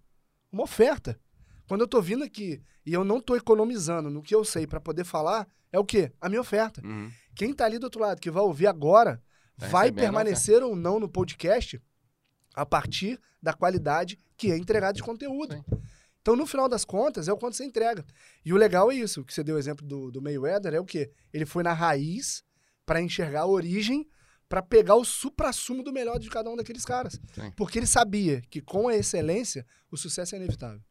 [0.50, 1.18] Uma oferta.
[1.68, 4.80] Quando eu tô vindo aqui e eu não tô economizando no que eu sei pra
[4.80, 6.10] poder falar, é o quê?
[6.20, 6.84] A minha oferta.
[6.84, 7.10] Uhum.
[7.36, 9.22] Quem tá ali do outro lado, que vai ouvir agora,
[9.56, 11.80] Tá vai a permanecer ou não no podcast
[12.60, 15.54] a partir da qualidade que é entregada de conteúdo.
[15.54, 15.64] Sim.
[16.20, 18.04] Então, no final das contas, é o quanto você entrega.
[18.44, 20.84] E o legal é isso, que você deu o exemplo do, do Mayweather, é o
[20.84, 21.10] quê?
[21.32, 22.44] Ele foi na raiz
[22.84, 24.06] para enxergar a origem,
[24.46, 27.18] para pegar o supra-sumo do melhor de cada um daqueles caras.
[27.34, 27.50] Sim.
[27.56, 30.82] Porque ele sabia que com a excelência, o sucesso é inevitável.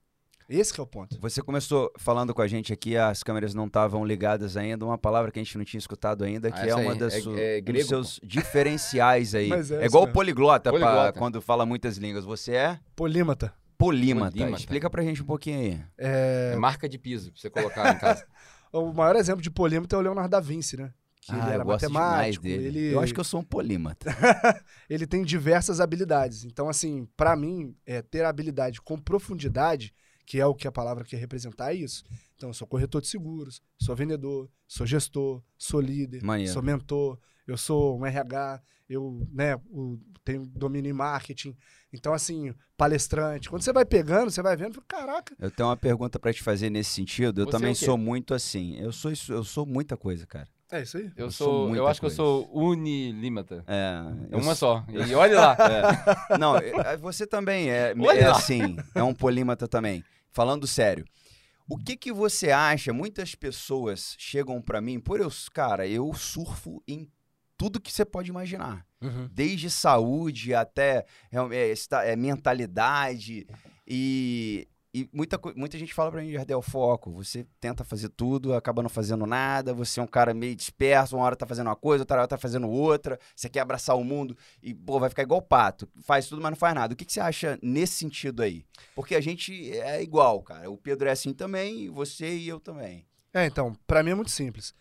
[0.49, 1.15] Esse que é o ponto.
[1.21, 5.31] Você começou falando com a gente aqui, as câmeras não estavam ligadas ainda, uma palavra
[5.31, 7.29] que a gente não tinha escutado ainda, que Ah, é essa uma das é- su-
[7.29, 9.47] é um grego, dos seus diferenciais aí.
[9.49, 10.13] Mas é é igual o mesmo.
[10.15, 11.19] poliglota, pra- Poliglota.
[11.19, 12.25] quando fala muitas línguas.
[12.25, 13.53] Você é Polímata.
[13.77, 14.31] polímata.
[14.31, 14.57] Polímata.
[14.59, 15.81] Explica pra gente um pouquinho aí.
[15.97, 18.25] É, É marca de piso pra você colocar em casa.
[18.71, 20.93] O maior exemplo de polímata é o Leonardo da Vinci, né?
[21.21, 22.67] Que ele Ah, era eu gosto matemático, dele.
[22.67, 22.93] ele...
[22.93, 24.05] Eu acho que eu sou um polímata.
[24.87, 26.43] ele tem diversas habilidades.
[26.43, 29.91] Então, assim, pra mim, é, ter a habilidade com profundidade,
[30.29, 32.03] que é o que a palavra quer representar, é isso.
[32.35, 36.53] Então, eu sou corretor de seguros, sou vendedor, sou gestor, sou líder, Maneiro.
[36.53, 41.57] sou mentor, eu sou um RH, eu né, o- tenho domínio em marketing.
[41.91, 43.49] Então, assim, palestrante.
[43.49, 46.43] Quando você vai pegando, você vai vendo, fala, caraca, Eu tenho uma pergunta pra te
[46.43, 47.41] fazer nesse sentido.
[47.41, 47.85] Eu Você é também quê?
[47.85, 48.77] sou muito assim.
[48.79, 50.47] Eu sou isso, eu sou muita coisa, cara.
[50.71, 51.05] é isso aí.
[51.17, 52.15] Eu, Eu sou sou, eu acho coisa.
[52.15, 53.63] que eu sou unilímata.
[53.67, 54.85] É, É uma sou- só.
[54.87, 55.57] E olha lá.
[56.29, 56.37] É.
[56.37, 60.03] Não, é, você também é, é assim, é um polímata também.
[60.31, 61.05] Falando sério,
[61.67, 62.93] o que que você acha?
[62.93, 67.09] Muitas pessoas chegam pra mim, por eu, cara, eu surfo em
[67.57, 68.85] tudo que você pode imaginar,
[69.33, 71.37] desde saúde até é,
[71.71, 73.45] é, é, mentalidade
[73.85, 77.11] e E muita, muita gente fala pra mim, Jardel, foco.
[77.11, 79.71] Você tenta fazer tudo, acaba não fazendo nada.
[79.73, 82.37] Você é um cara meio disperso, uma hora tá fazendo uma coisa, outra hora tá
[82.37, 83.19] fazendo outra.
[83.35, 85.87] Você quer abraçar o mundo e, pô, vai ficar igual pato.
[86.01, 86.93] Faz tudo, mas não faz nada.
[86.93, 88.65] O que, que você acha nesse sentido aí?
[88.95, 90.69] Porque a gente é igual, cara.
[90.71, 93.05] O Pedro é assim também, você e eu também.
[93.31, 94.73] É, então, pra mim é muito simples.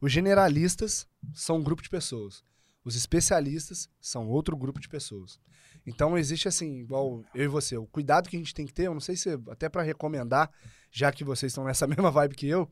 [0.00, 2.44] Os generalistas são um grupo de pessoas.
[2.84, 5.40] Os especialistas são outro grupo de pessoas.
[5.86, 8.88] Então existe assim, igual eu e você, o cuidado que a gente tem que ter,
[8.88, 10.50] eu não sei se até pra recomendar,
[10.90, 12.68] já que vocês estão nessa mesma vibe que eu,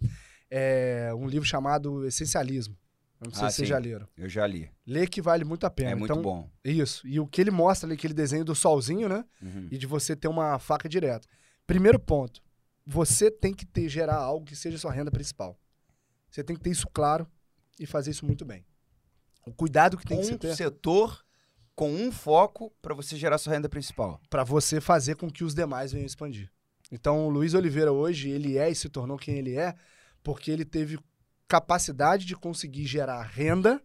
[0.51, 2.77] é um livro chamado Essencialismo.
[3.21, 4.09] Eu não sei Ah, se vocês já leram.
[4.17, 4.69] Eu já li.
[4.87, 5.93] Lê que vale muito a pena.
[5.93, 6.51] É muito então, bom.
[6.65, 7.07] Isso.
[7.07, 9.25] E o que ele mostra ali, aquele desenho do solzinho, né?
[9.41, 9.69] Uhum.
[9.71, 11.27] e de você ter uma faca direta.
[11.67, 12.43] Primeiro ponto,
[12.85, 15.59] você tem que ter, gerar algo que seja sua renda principal.
[16.31, 17.27] Você tem que ter isso claro
[17.79, 18.67] e fazer isso muito bem.
[19.47, 21.24] O cuidado que tem que se um ter setor
[21.75, 24.21] com um foco pra você gerar sua renda principal.
[24.31, 26.51] para você fazer com que os demais venham expandir.
[26.93, 29.75] Então, o Luiz Oliveira hoje, ele é e se tornou quem ele é
[30.23, 30.99] porque ele teve
[31.47, 33.81] capacidade de conseguir gerar renda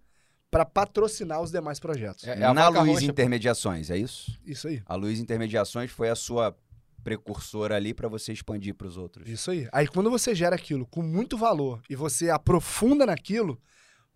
[0.49, 2.28] para patrocinar os demais projetos.
[2.28, 3.06] É, é Na Luiz pô.
[3.06, 4.39] Intermediações, é isso?
[4.43, 4.82] Isso aí.
[4.86, 6.56] A Luiz Intermediações foi a sua
[7.04, 9.28] precursora ali pra você expandir pros outros.
[9.30, 9.67] Isso aí.
[9.71, 13.60] Aí quando você gera aquilo com muito valor e você aprofunda naquilo,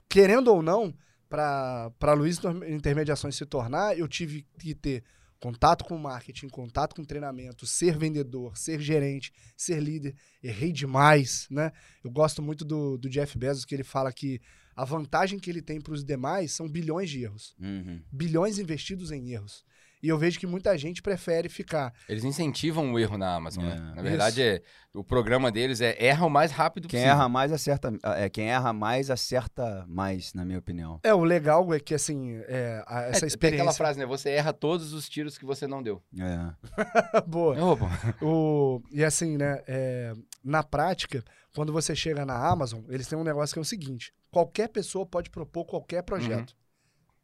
[0.10, 0.94] querendo ou não,
[1.34, 5.04] para a Luiz Inter- Intermediações se tornar, eu tive que ter
[5.40, 10.16] contato com marketing, contato com treinamento, ser vendedor, ser gerente, ser líder.
[10.44, 11.72] Errei demais, né?
[12.04, 14.40] Eu gosto muito do, do Jeff Bezos, que ele fala que
[14.76, 17.56] a vantagem que ele tem para os demais são bilhões de erros.
[17.60, 18.00] Uhum.
[18.12, 19.66] Bilhões investidos em erros.
[20.04, 23.68] E eu vejo que muita gente prefere ficar Eles incentivam o erro na Amazon, É.
[23.80, 23.94] né?
[23.96, 24.62] Na verdade, é,
[24.94, 27.16] o programa deles é erra o mais rápido Quem possível.
[27.16, 31.00] erra mais acerta, é, quem erra mais acerta mais, na minha opinião.
[31.04, 33.64] É, o legal é que, assim, é, a- É, essa Tem experiência...
[33.64, 34.06] aquela frase, né?
[34.06, 36.04] Você erra todos os tiros que você não deu.
[36.20, 36.54] É.
[37.26, 37.58] Boa.
[37.64, 37.90] Opa.
[38.22, 40.14] O, e assim, né, é,
[40.44, 41.24] na prática,
[41.56, 45.06] quando você chega na Amazon, eles têm um negócio que é o seguinte, qualquer pessoa
[45.06, 46.54] pode propor qualquer projeto.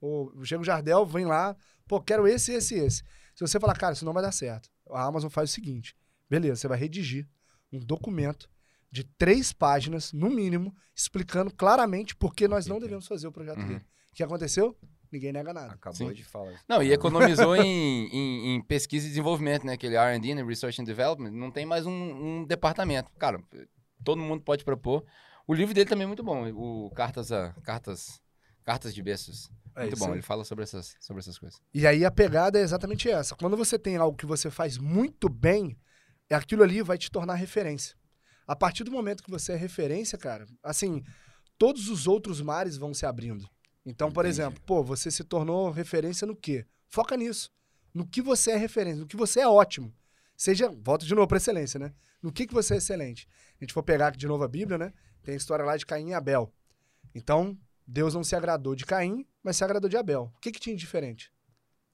[0.01, 1.53] O, chega o Jardel, vem lá,
[1.89, 3.03] pô, quero esse, esse, esse.
[3.35, 5.95] Se você falar, cara, isso não vai dar certo, a Amazon faz o seguinte,
[6.29, 7.27] beleza, você vai redigir
[7.73, 8.49] um documento
[8.91, 13.59] de três páginas, no mínimo, explicando claramente por que nós não devemos fazer o projeto
[13.59, 13.67] Uhum.
[13.67, 13.85] dele.
[14.11, 14.75] O que aconteceu?
[15.11, 15.73] Ninguém nega nada.
[15.73, 16.13] Acabou Sim.
[16.13, 16.59] de falar.
[16.67, 19.73] Não, e economizou em, em- em pesquisa e desenvolvimento, né?
[19.73, 20.43] Aquele R&D, né?
[20.43, 21.31] Research and Development.
[21.31, 21.91] Não tem mais um,
[22.41, 23.09] um departamento.
[23.17, 23.41] Cara,
[24.03, 25.03] todo mundo pode propor.
[25.47, 26.47] O livro dele também é muito bom.
[26.53, 28.21] O Cartas, a, Cartas,
[28.63, 29.49] Cartas de Bessos.
[29.79, 30.07] É Muito bom.
[30.07, 30.11] aí.
[30.13, 31.61] Ele fala sobre essas, sobre essas coisas.
[31.73, 33.35] E aí a pegada é exatamente essa.
[33.35, 35.77] Quando você tem algo que você faz muito bem,
[36.29, 37.95] é aquilo ali vai te tornar referência.
[38.45, 41.03] A partir do momento que você é referência, cara, assim,
[41.57, 43.47] todos os outros mares vão se abrindo.
[43.85, 44.41] Então, por Entendi.
[44.41, 46.65] exemplo, pô, você se tornou referência no quê?
[46.87, 47.51] Foca nisso.
[47.93, 49.93] No que você é referência, no que você é ótimo.
[50.35, 51.93] Seja, volta de novo para excelência, né?
[52.21, 53.27] No que, que você é excelente.
[53.59, 54.93] A gente for pegar aqui de novo a Bíblia, né?
[55.21, 56.53] Tem a história lá de Caim e Abel.
[57.13, 60.31] Então, Deus não se agradou de Caim, mas se agradou de Abel.
[60.35, 61.31] O que, que tinha de diferente?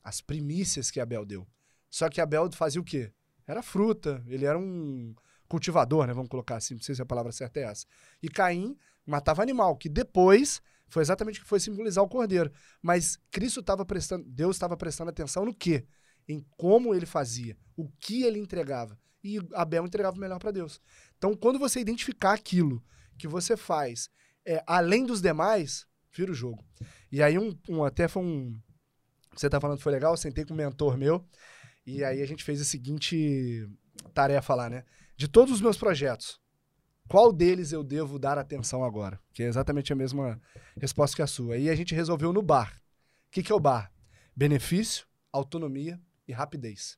[0.04, 1.48] As primícias que Abel deu.
[1.90, 3.12] Só que Abel fazia o quê?
[3.48, 5.14] Era fruta, ele era um
[5.48, 6.14] cultivador, né?
[6.14, 7.86] Vamos colocar assim, não sei se a palavra certa é essa.
[8.22, 12.52] E Caim matava animal, que depois foi exatamente o que foi simbolizar o cordeiro.
[12.82, 15.86] Mas Cristo estava prestando, Deus estava prestando atenção no quê?
[16.28, 19.00] Em como ele fazia, o que ele entregava.
[19.24, 20.82] E Abel entregava o melhor para Deus.
[21.18, 22.84] Então, quando você identificar aquilo
[23.18, 24.10] que você faz
[24.46, 26.64] é, além dos demais, vira o jogo.
[27.12, 28.60] E aí, um, um- até foi um.
[29.36, 31.26] Você tá falando que foi legal, eu sentei com um mentor meu,
[31.86, 33.68] e aí a gente fez a seguinte
[34.14, 34.84] tarefa lá, né?
[35.18, 36.40] De todos os meus projetos,
[37.08, 39.20] qual deles eu devo dar atenção agora?
[39.34, 40.42] Que é exatamente a mesma
[40.80, 41.56] resposta que a sua.
[41.56, 42.82] Aí a gente resolveu no bar.
[43.28, 43.92] O que, que é o bar?
[44.36, 46.98] Benefício, autonomia e rapidez.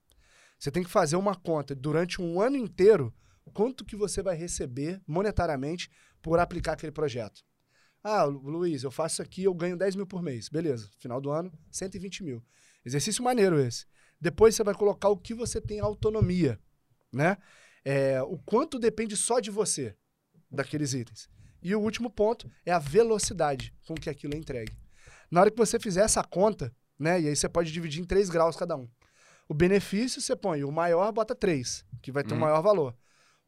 [0.57, 3.13] Você tem que fazer uma conta durante um ano inteiro
[3.53, 5.89] quanto que você vai receber monetariamente
[6.21, 7.43] por aplicar aquele projeto.
[8.03, 10.49] Ah, Lu- Luiz, eu faço aqui, eu ganho 10 mil por mês.
[10.49, 12.43] Beleza, final do ano, 120 mil.
[12.85, 13.85] Exercício maneiro esse.
[14.19, 16.59] Depois você vai colocar o que você tem autonomia,
[17.11, 17.37] né?
[17.83, 19.95] É, o quanto depende só de você
[20.49, 21.29] daqueles itens.
[21.61, 24.77] E o último ponto é a velocidade com que aquilo é entregue.
[25.29, 27.19] Na hora que você fizer essa conta, né?
[27.21, 28.87] E aí você pode dividir em três graus cada um.
[29.49, 32.41] O benefício você põe, o maior bota 3, que vai ter um Uhum.
[32.41, 32.95] maior valor.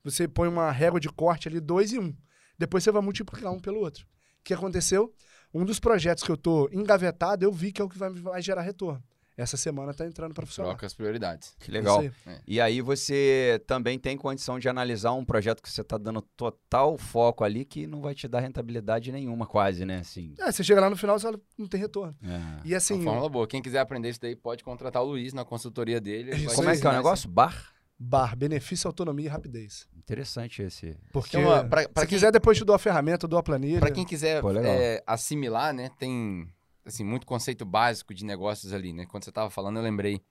[0.04, 2.04] Você põe uma régua de corte ali, 2 e 1.
[2.04, 2.18] Um.
[2.58, 4.06] Depois você vai multiplicar um pelo outro.
[4.40, 5.14] O que aconteceu?
[5.54, 8.42] Um dos projetos que eu tô engavetado, eu vi que é o que vai, vai
[8.42, 9.04] gerar retorno.
[9.40, 10.72] Essa semana tá entrando para funcionar.
[10.72, 11.56] Troca as prioridades.
[11.58, 12.00] Que legal.
[12.02, 12.12] Aí.
[12.46, 16.98] E aí você também tem condição de analisar um projeto que você tá dando total
[16.98, 20.00] foco ali que não vai te dar rentabilidade nenhuma, quase, né?
[20.00, 20.34] Assim.
[20.38, 22.14] É, você chega lá no final e fala, não tem retorno.
[22.22, 22.68] É.
[22.68, 23.48] E assim, Uma fórmula boa.
[23.48, 26.32] Quem quiser aprender isso daí, pode contratar o Luiz na consultoria dele.
[26.46, 27.30] vai Como é que é o negócio?
[27.30, 27.74] Bar?
[28.00, 29.88] Bar benefício, autonomia e rapidez.
[29.98, 30.98] Interessante esse.
[31.12, 33.44] Porque Então, pra- pra se quem- quiser, depois te dou a ferramenta, eu dou a
[33.44, 33.80] planilha.
[33.80, 36.48] Pra quem quiser Pô, é, assimilar, né, tem
[36.86, 39.06] assim, muito conceito básico de negócios ali, né?
[39.06, 40.22] Quando você tava falando, eu lembrei.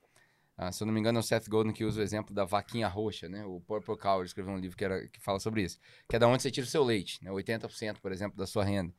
[0.56, 2.44] Ah, se eu não me engano, é o Seth Godin que usa o exemplo da
[2.44, 3.44] vaquinha roxa, né?
[3.44, 5.78] O Purple Cow, ele escreveu um livro que, era, que fala sobre isso.
[6.08, 7.30] Que é da onde você tira o seu leite, né?
[7.30, 8.92] 80%, por exemplo, da sua renda.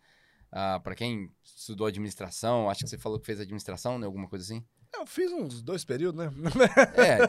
[0.49, 4.05] Ah, para quem estudou administração, acho que você falou que fez administração, né?
[4.05, 4.63] Alguma coisa assim.
[4.93, 6.31] Eu fiz uns dois períodos, né?
[6.95, 7.19] É,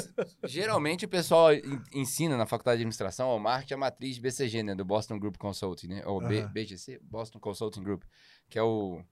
[0.48, 4.74] geralmente o pessoal en- ensina na faculdade de administração ao marketing a matriz BCG, né?
[4.74, 6.02] Do Boston Group Consulting, né?
[6.06, 6.20] Ou.
[6.48, 8.02] BGC, Boston Consulting Group,
[8.48, 9.02] que é o...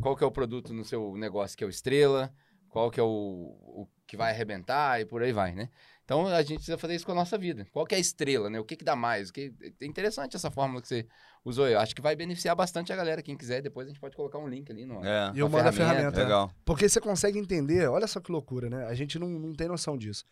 [0.00, 2.32] Qual que é o produto no seu negócio que é o estrela,
[2.70, 5.68] qual que é o, o que vai arrebentar e por aí vai, né?
[6.04, 7.66] Então a gente precisa fazer isso com a nossa vida.
[7.70, 8.58] Qual que é a estrela, né?
[8.58, 9.28] O que que dá mais?
[9.28, 9.52] O que...
[9.80, 11.06] É interessante essa fórmula que você
[11.44, 11.68] usou.
[11.68, 13.22] Eu acho que vai beneficiar bastante a galera.
[13.22, 15.04] Quem quiser, depois a gente pode colocar um link ali no...
[15.04, 16.50] É, E eu mando a ferramenta, legal.
[16.64, 18.86] Porque você consegue entender, olha só que loucura, né?
[18.86, 20.24] A gente não, não tem noção disso.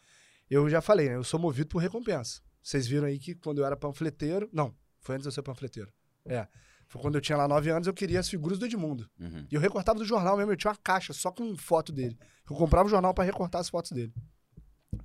[0.50, 1.16] Eu já falei, né?
[1.16, 2.40] Eu sou movido por recompensa.
[2.62, 4.48] Vocês viram aí que quando eu era panfleteiro.
[4.52, 5.92] Não, foi antes de eu ser panfleteiro.
[6.26, 6.46] É.
[6.86, 9.08] Foi quando eu tinha lá nove anos, eu queria as figuras do Edmundo.
[9.20, 9.46] Uhum.
[9.50, 12.18] E eu recortava do jornal mesmo, eu tinha uma caixa só com foto dele.
[12.48, 14.12] Eu comprava o jornal pra recortar as fotos dele.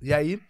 [0.00, 0.40] E aí,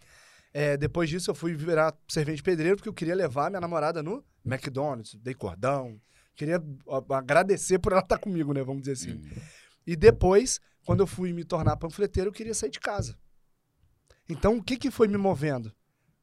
[0.53, 4.25] é, depois disso, eu fui virar servente pedreiro, porque eu queria levar minha namorada no
[4.45, 6.01] McDonald's, dei cordão.
[6.35, 6.63] Queria
[7.11, 8.63] agradecer por ela estar comigo, né?
[8.63, 9.13] Vamos dizer assim.
[9.13, 9.43] Uhum.
[9.87, 13.17] E depois, quando eu fui me tornar panfleteiro, eu queria sair de casa.
[14.29, 15.73] Então, o que, que foi me movendo?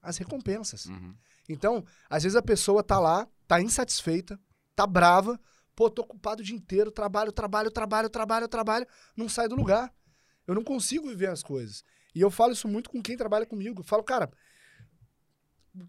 [0.01, 0.87] As recompensas.
[0.87, 1.15] Uhum.
[1.47, 4.39] Então, às vezes a pessoa tá lá, tá insatisfeita,
[4.75, 5.39] tá brava,
[5.75, 9.93] pô, tô ocupado o dia inteiro, trabalho, trabalho, trabalho, trabalho, trabalho, não sai do lugar.
[10.47, 11.83] Eu não consigo viver as coisas.
[12.13, 13.81] E eu falo isso muito com quem trabalha comigo.
[13.81, 14.31] Eu falo, cara,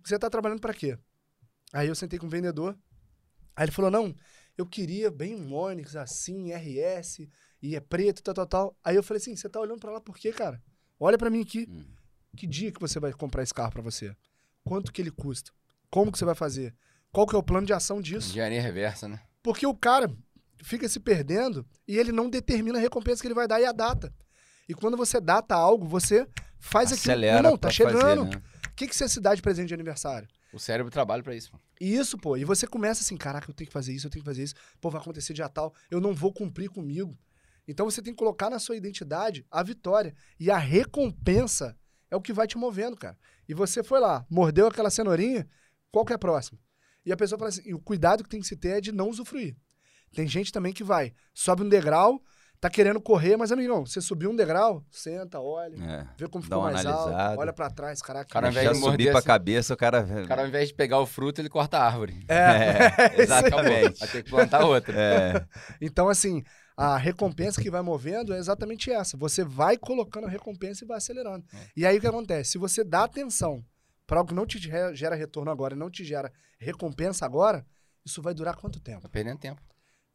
[0.05, 0.99] você tá trabalhando pra quê?
[1.73, 2.77] Aí eu sentei com o vendedor.
[3.57, 4.15] Aí ele falou: "Não,
[4.57, 7.29] eu queria bem um Onix assim, RS,
[7.61, 8.77] e é preto, tal, tal, tal".
[8.85, 10.63] Aí eu falei assim: "Você tá olhando pra lá por quê, cara?
[10.99, 11.67] Olha pra mim aqui.
[11.69, 11.85] Uhum.
[12.37, 14.15] Que dia que você vai comprar esse carro pra você?
[14.65, 15.51] Quanto que ele custa?
[15.91, 16.75] Como que você vai fazer?
[17.11, 18.31] Qual que é o plano de ação disso?
[18.31, 19.21] Engenharia reversa, né?
[19.43, 20.11] Porque o cara
[20.63, 23.73] fica se perdendo e ele não determina a recompensa que ele vai dar e a
[23.73, 24.15] data.
[24.69, 26.27] E quando você data algo, você
[26.59, 27.51] faz Acelera aquilo.
[27.51, 28.01] Não, tá chegando.
[28.01, 28.43] fazer, né?
[28.69, 30.29] O que, que você se dá de presente de aniversário?
[30.53, 31.53] O cérebro trabalha pra isso.
[31.81, 32.37] E isso, pô.
[32.37, 34.55] E você começa assim, caraca, eu tenho que fazer isso, eu tenho que fazer isso.
[34.81, 37.17] Pô, vai acontecer dia tal, eu não vou cumprir comigo.
[37.67, 40.15] Então você tem que colocar na sua identidade a vitória.
[40.39, 41.77] E a recompensa
[42.11, 43.17] é o que vai te movendo, cara.
[43.49, 45.49] E você foi lá, mordeu aquela cenourinha,
[45.91, 46.59] qual que é a próxima?
[47.05, 49.09] E a pessoa fala assim, o cuidado que tem que se ter é de não
[49.09, 49.57] usufruir.
[50.15, 52.23] Tem gente também que vai, sobe um degrau,
[52.63, 56.07] tá querendo correr, mas amigão, você subiu um degrau, senta, olha, É.
[56.17, 57.41] vê como ficou mais alto, analisada.
[57.41, 58.31] olha pra trás, caraca.
[58.31, 60.01] Cara, ao invés de subir morder pra assim- cabeça, o cara...
[60.25, 62.25] O cara, ao invés de pegar o fruto, ele corta a árvore.
[62.29, 62.39] É,
[63.19, 63.99] É, exatamente.
[63.99, 64.95] Vai ter que plantar outra.
[64.97, 65.45] É.
[65.83, 66.43] Então, assim,
[66.77, 69.17] a recompensa que vai movendo é exatamente essa.
[69.17, 71.45] Você vai colocando a recompensa e vai acelerando.
[71.53, 71.57] É.
[71.77, 72.53] E aí o que acontece?
[72.53, 73.65] Se você dá atenção
[74.07, 77.67] para algo que não te ge- gera retorno agora e não te gera recompensa agora,
[78.07, 79.01] isso vai durar quanto tempo?
[79.03, 79.61] Tá perdendo tempo.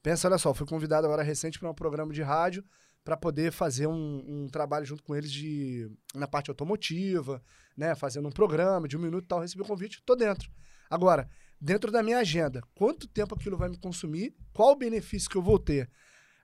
[0.07, 2.63] Pensa, olha só, fui convidado agora recente para um programa de rádio
[3.03, 7.43] para poder fazer um, um trabalho junto com eles de na parte automotiva,
[7.75, 10.49] né, fazendo um programa de um minuto e tal, recebi o convite, tô dentro.
[10.89, 11.27] Agora,
[11.59, 14.33] dentro da minha agenda, quanto tempo aquilo vai me consumir?
[14.53, 15.89] Qual o benefício que eu vou ter?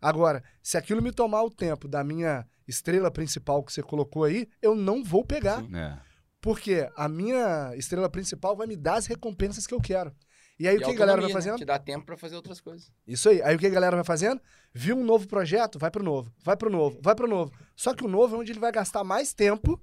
[0.02, 4.46] Agora, se aquilo me tomar o tempo da minha estrela principal que você colocou aí,
[4.62, 5.62] eu não vou pegar.
[5.62, 5.74] Sim.
[5.74, 5.98] É.
[6.42, 10.14] Porque a minha estrela principal vai me dar as recompensas que eu quero.
[10.60, 11.34] E aí E o que a galera vai né?
[11.34, 11.58] fazendo?
[11.58, 12.92] Te dá tempo pra fazer outras coisas.
[13.08, 13.42] Isso aí.
[13.42, 14.40] Aí o que a galera vai fazendo?
[14.74, 15.80] Viu um novo projeto?
[15.80, 16.32] Vai pro novo.
[16.44, 17.00] Vai pro novo.
[17.02, 17.52] Vai pro novo.
[17.76, 19.82] Só que o novo é onde ele vai gastar mais tempo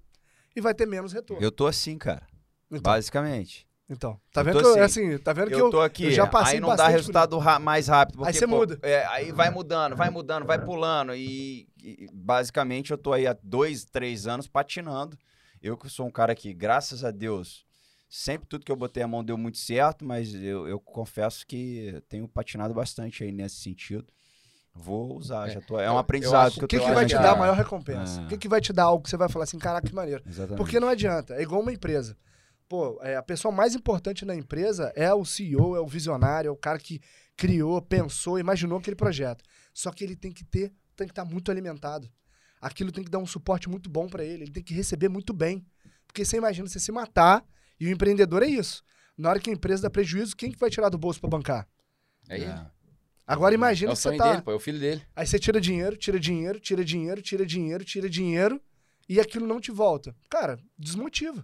[0.55, 1.43] e vai ter menos retorno.
[1.43, 2.23] Eu tô assim, cara.
[2.71, 3.67] Então, basicamente.
[3.89, 5.11] então, tá eu vendo que eu, assim.
[5.13, 7.37] assim, tá vendo que Eu eu, tô aqui, eu já passei aí não dá resultado
[7.39, 8.19] ra- mais rápido.
[8.19, 8.79] Porque, Aí você pô, muda.
[8.83, 11.13] é, aí vai mudando, vai mudando, vai pulando.
[11.17, 15.19] E, e, basicamente eu tô aí há dois, três anos patinando.
[15.61, 17.67] Eu que sou um cara que, graças a Deus,
[18.11, 22.03] sempre tudo que eu botei a mão deu muito certo, mas eu, eu confesso que
[22.09, 24.05] tenho patinado bastante aí nesse sentido.
[24.75, 25.79] Vou usar, É, já tô.
[25.81, 28.21] É um aprendizado que eu O que, tô que vai te dar a- maior recompensa?
[28.21, 28.25] É.
[28.25, 30.23] O que, que vai te dar algo que você vai falar assim, caraca, que maneiro?
[30.27, 30.57] Exatamente.
[30.59, 31.35] Porque não adianta.
[31.35, 32.17] É igual uma empresa.
[32.69, 36.53] Pô, é, a pessoa mais importante na empresa é o CEO, é o visionário, é
[36.53, 37.01] o cara que
[37.37, 39.43] criou, pensou, imaginou aquele projeto.
[39.75, 42.09] Só que ele tem que ter, tem que estar muito alimentado.
[42.61, 45.33] Aquilo tem que dar um suporte muito bom para ele, ele tem que receber muito
[45.33, 45.67] bem.
[46.07, 47.45] Porque você imagina você se matar
[47.81, 48.83] e o empreendedor é isso.
[49.17, 51.69] Na hora que a empresa dá prejuízo, quem que vai tirar do bolso para bancar?
[52.29, 52.45] É ele.
[52.45, 52.67] É.
[53.27, 54.31] Agora É imagina o que você sonho tá.
[54.31, 54.51] dele, pô.
[54.51, 55.03] É o filho dele.
[55.15, 58.61] Aí você tira dinheiro, tira dinheiro, tira dinheiro, tira dinheiro, tira dinheiro,
[59.09, 60.15] e aquilo não te volta.
[60.29, 61.43] Cara, desmotiva.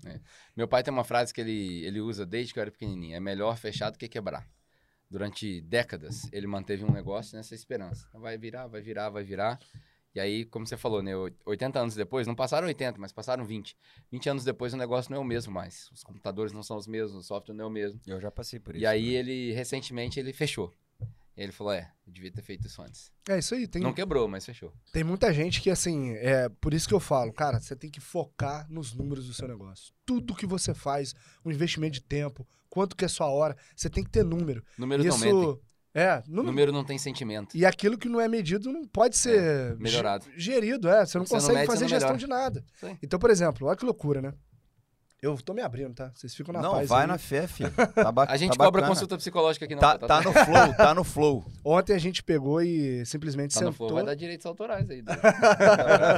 [0.56, 3.14] Meu pai tem uma frase que ele, ele usa desde que eu era pequenininho.
[3.16, 4.48] É melhor fechar do que quebrar.
[5.08, 8.08] Durante décadas, ele manteve um negócio nessa esperança.
[8.12, 9.58] Vai virar, vai virar, vai virar.
[10.16, 11.14] E aí, como você falou, né?
[11.14, 13.76] o- 80 anos depois, não passaram 80, mas passaram 20.
[14.10, 15.90] 20 anos depois o negócio não é o mesmo mais.
[15.92, 18.00] Os computadores não são os mesmos, o software não é o mesmo.
[18.06, 18.82] Eu já passei por isso.
[18.82, 19.18] E aí né?
[19.18, 20.72] ele, recentemente, ele fechou.
[21.36, 23.12] Ele falou, é, eu devia ter feito isso antes.
[23.28, 23.68] É isso aí.
[23.68, 24.72] Tem, Não quebrou, mas fechou.
[24.90, 28.00] tem muita gente que, assim, é por isso que eu falo, cara, você tem que
[28.00, 29.92] focar nos números do seu negócio.
[30.06, 34.02] Tudo que você faz, o investimento de tempo, quanto que é sua hora, você tem
[34.02, 34.64] que ter número.
[34.78, 35.60] Números não mentem.
[35.98, 36.46] É, número.
[36.46, 37.56] Número não tem sentimento.
[37.56, 40.26] E aquilo que não é medido não pode ser melhorado.
[40.36, 41.06] ge- gerido, é.
[41.06, 42.18] Você não Você não consegue mede, fazer não gestão melhora.
[42.18, 42.64] de nada.
[42.82, 42.98] Aí.
[43.02, 44.34] Então, por exemplo, olha que loucura, né?
[45.22, 46.12] Eu tô me abrindo, tá?
[46.14, 46.88] Vocês ficam na Não, paz.
[46.90, 47.06] vai aí.
[47.08, 47.72] na fé, filho.
[47.94, 48.88] Tá ba- A gente tá cobra bacana.
[48.94, 51.44] consulta psicológica aqui na Tá, tá no flow, tá no flow.
[51.64, 53.88] Ontem a gente pegou e simplesmente Tá no sentou.
[53.88, 55.00] flow, vai dar direitos autorais aí.
[55.02, 55.16] Não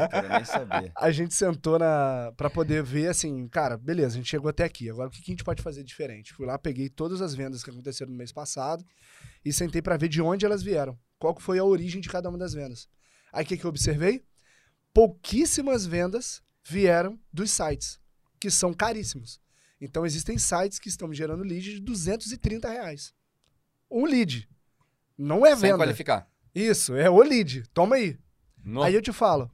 [0.08, 0.92] quero nem saber.
[0.96, 4.90] A gente sentou na para poder ver assim, cara, beleza, a gente chegou até aqui.
[4.90, 6.34] Agora o que que a gente pode fazer diferente?
[6.34, 8.84] Fui lá, peguei todas as vendas que aconteceram no mês passado
[9.44, 10.98] e sentei para ver de onde elas vieram.
[11.18, 12.88] Qual que foi a origem de cada uma das vendas.
[13.32, 14.24] Aí o que que eu observei?
[14.92, 18.00] Pouquíssimas vendas vieram dos sites,
[18.40, 19.40] que são caríssimos.
[19.80, 23.14] Então existem sites que estão me gerando lead de 230 reais.
[23.90, 24.48] Um lead.
[25.16, 25.76] Não é Sem venda.
[25.78, 26.28] qualificar.
[26.54, 27.62] Isso, é o lead.
[27.72, 28.18] Toma aí.
[28.64, 29.50] No- Aí eu te falo,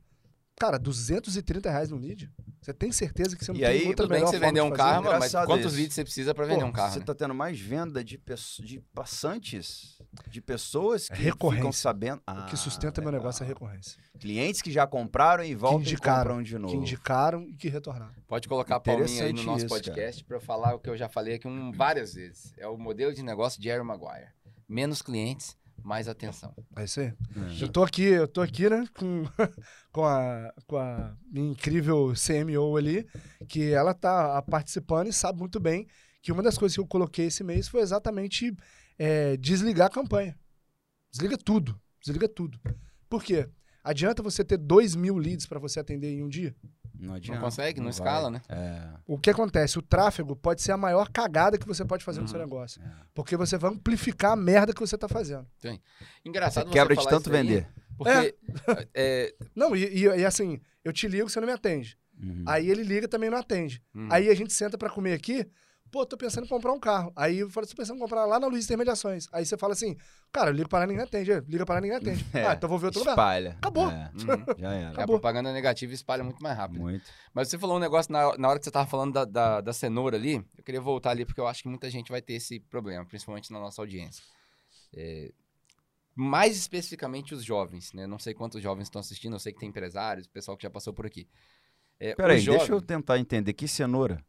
[0.58, 2.32] cara, 230 reais no lead?
[2.64, 4.52] Você tem certeza que você não E tem aí, outra Tudo bem melhor que você
[4.52, 5.76] de um carro, mas Engraçado quantos isso.
[5.76, 7.04] leads você precisa pra vender Pô, um carro, Você né?
[7.04, 8.18] tá tendo mais venda de,
[8.62, 9.98] de passantes,
[10.28, 11.58] de pessoas que Recorrência.
[11.60, 12.22] ficam sabendo.
[12.26, 13.20] O que Ah, sustenta meu legal.
[13.22, 14.00] negócio é a recorrência.
[14.18, 16.72] Clientes que já compraram e voltam e indicaram, compram de novo.
[16.72, 18.14] Que indicaram e que retornaram.
[18.26, 21.08] Pode colocar a palminha aí no nosso isso, podcast eu falar o que eu já
[21.08, 22.54] falei aqui um, várias vezes.
[22.56, 24.28] É o modelo de negócio de Jerry Maguire.
[24.66, 26.54] Menos clientes, mais atenção.
[26.74, 27.06] É isso aí.
[27.06, 27.62] É.
[27.62, 29.24] Eu tô aqui, eu tô aqui, né, com,
[29.92, 33.06] com, a, com a minha incrível CMO ali,
[33.46, 35.86] que ela tá participando e sabe muito bem
[36.22, 38.56] que uma das coisas que eu coloquei esse mês foi exatamente
[38.98, 40.36] é, desligar a campanha.
[41.12, 41.78] Desliga tudo.
[42.02, 42.58] Desliga tudo.
[43.08, 43.48] Por quê?
[43.84, 46.56] Adianta você ter 2 mil leads para você atender em um dia?
[46.98, 47.40] Não adianta.
[47.40, 47.90] Não consegue, não, vai.
[47.92, 48.40] escala, né?
[48.48, 49.78] É, O que acontece?
[49.78, 52.44] O tráfego pode ser a maior cagada que você pode fazer no seu Uhum.
[52.44, 52.80] negócio.
[52.82, 52.90] é.
[53.12, 55.46] Porque você vai amplificar a merda que você tá fazendo.
[56.24, 57.68] Engraçado Você quebra de falar tanto vender.
[57.96, 58.34] Porque
[58.94, 61.96] é, Não, e, e- e assim, eu te ligo, você não me atende.
[62.20, 62.44] Uhum.
[62.46, 63.82] Aí ele liga também não atende.
[63.94, 65.46] hum, Aí a gente senta pra comer aqui.
[65.94, 67.12] Pô, tô pensando em comprar um carro.
[67.14, 69.28] Aí eu falo, tô pensando em comprar lá na Luiz Intermediações.
[69.32, 69.96] Aí você fala assim,
[70.32, 71.30] cara, eu ligo pra lá ninguém atende.
[71.30, 72.26] É, Liga pra lá ninguém atende.
[72.34, 73.12] É, Ah, então vou ver outro lugar.
[73.12, 73.50] Espalha.
[73.58, 73.88] Acabou.
[73.88, 74.44] É, uhum.
[74.58, 74.88] já era.
[74.88, 75.20] a Acabou.
[75.20, 76.80] propaganda negativa espalha muito mais rápido.
[76.80, 77.04] Muito.
[77.32, 79.72] Mas você falou um negócio na, na hora que você tava falando da, da, da
[79.72, 80.44] cenoura ali.
[80.58, 83.52] Eu queria voltar ali porque eu acho que muita gente vai ter esse problema, principalmente
[83.52, 84.24] na nossa audiência.
[84.92, 85.30] É,
[86.12, 88.04] mais especificamente os jovens, né?
[88.04, 90.92] Não sei quantos jovens estão assistindo, eu sei que tem empresários, pessoal que já passou
[90.92, 91.28] por aqui.
[92.00, 93.52] É, Peraí, deixa eu tentar entender.
[93.52, 94.20] Que cenoura?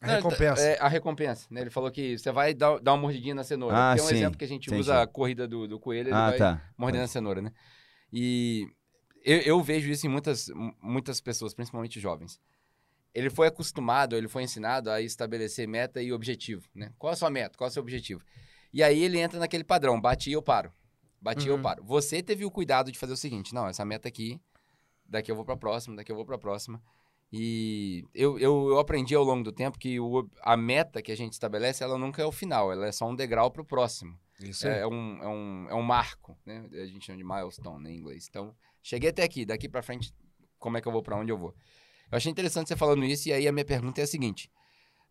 [0.00, 0.62] A Não, recompensa.
[0.62, 1.60] É, a recompensa, né?
[1.62, 3.76] Ele falou que você vai dar, dar uma mordidinha na cenoura.
[3.76, 6.14] Ah, Tem um sim, exemplo que a gente usa a corrida do, do coelho, ele
[6.14, 6.62] Ah, vai tá.
[6.76, 7.52] mordendo a cenoura, né?
[8.12, 8.66] E
[9.24, 12.40] eu, eu vejo isso em muitas, mu- muitas pessoas, principalmente jovens.
[13.12, 16.92] Ele foi acostumado, ele foi ensinado a estabelecer meta e objetivo, né?
[16.96, 17.58] Qual a sua meta?
[17.58, 18.22] Qual é o seu objetivo?
[18.72, 20.72] E aí ele entra naquele padrão, bati e eu paro.
[21.20, 21.62] Bati e eu Uhum.
[21.62, 21.82] paro.
[21.84, 24.40] Você teve o cuidado de fazer o seguinte, não, essa meta aqui,
[25.04, 26.80] daqui eu vou pra próxima, daqui eu vou pra próxima.
[27.30, 31.16] E eu, eu, eu aprendi ao longo do tempo que o, a meta que a
[31.16, 34.18] gente estabelece, ela nunca é o final, ela é só um degrau pro próximo.
[34.40, 34.66] Isso.
[34.66, 36.66] É, é um, é, um, é um marco, né?
[36.72, 38.26] A gente chama de milestone né, em inglês.
[38.28, 40.14] Então, cheguei até aqui, daqui pra frente,
[40.58, 41.54] como é que eu vou pra onde eu vou?
[42.10, 44.50] Eu achei interessante você falando isso, e aí a minha pergunta é a seguinte: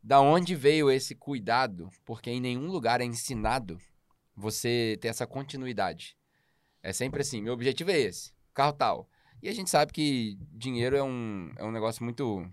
[0.01, 1.89] da onde veio esse cuidado?
[2.03, 3.77] Porque em nenhum lugar é ensinado
[4.35, 6.17] você ter essa continuidade.
[6.81, 9.09] É sempre assim: meu objetivo é esse, carro tal.
[9.41, 12.45] E a gente sabe que dinheiro é um, é um negócio muito,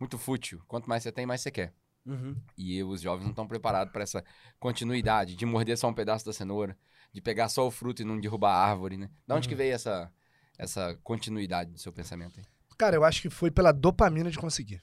[0.00, 0.62] muito fútil.
[0.66, 1.74] Quanto mais você tem, mais você quer.
[2.06, 2.36] Uhum.
[2.56, 4.24] E os jovens não estão preparados para essa
[4.58, 6.76] continuidade, de morder só um pedaço da cenoura,
[7.12, 9.10] de pegar só o fruto e não derrubar a árvore, né?
[9.26, 9.50] Da onde Uhum.
[9.50, 10.10] que veio essa,
[10.56, 12.46] essa continuidade do seu pensamento aí?
[12.78, 14.82] Cara, eu acho que foi pela dopamina de conseguir.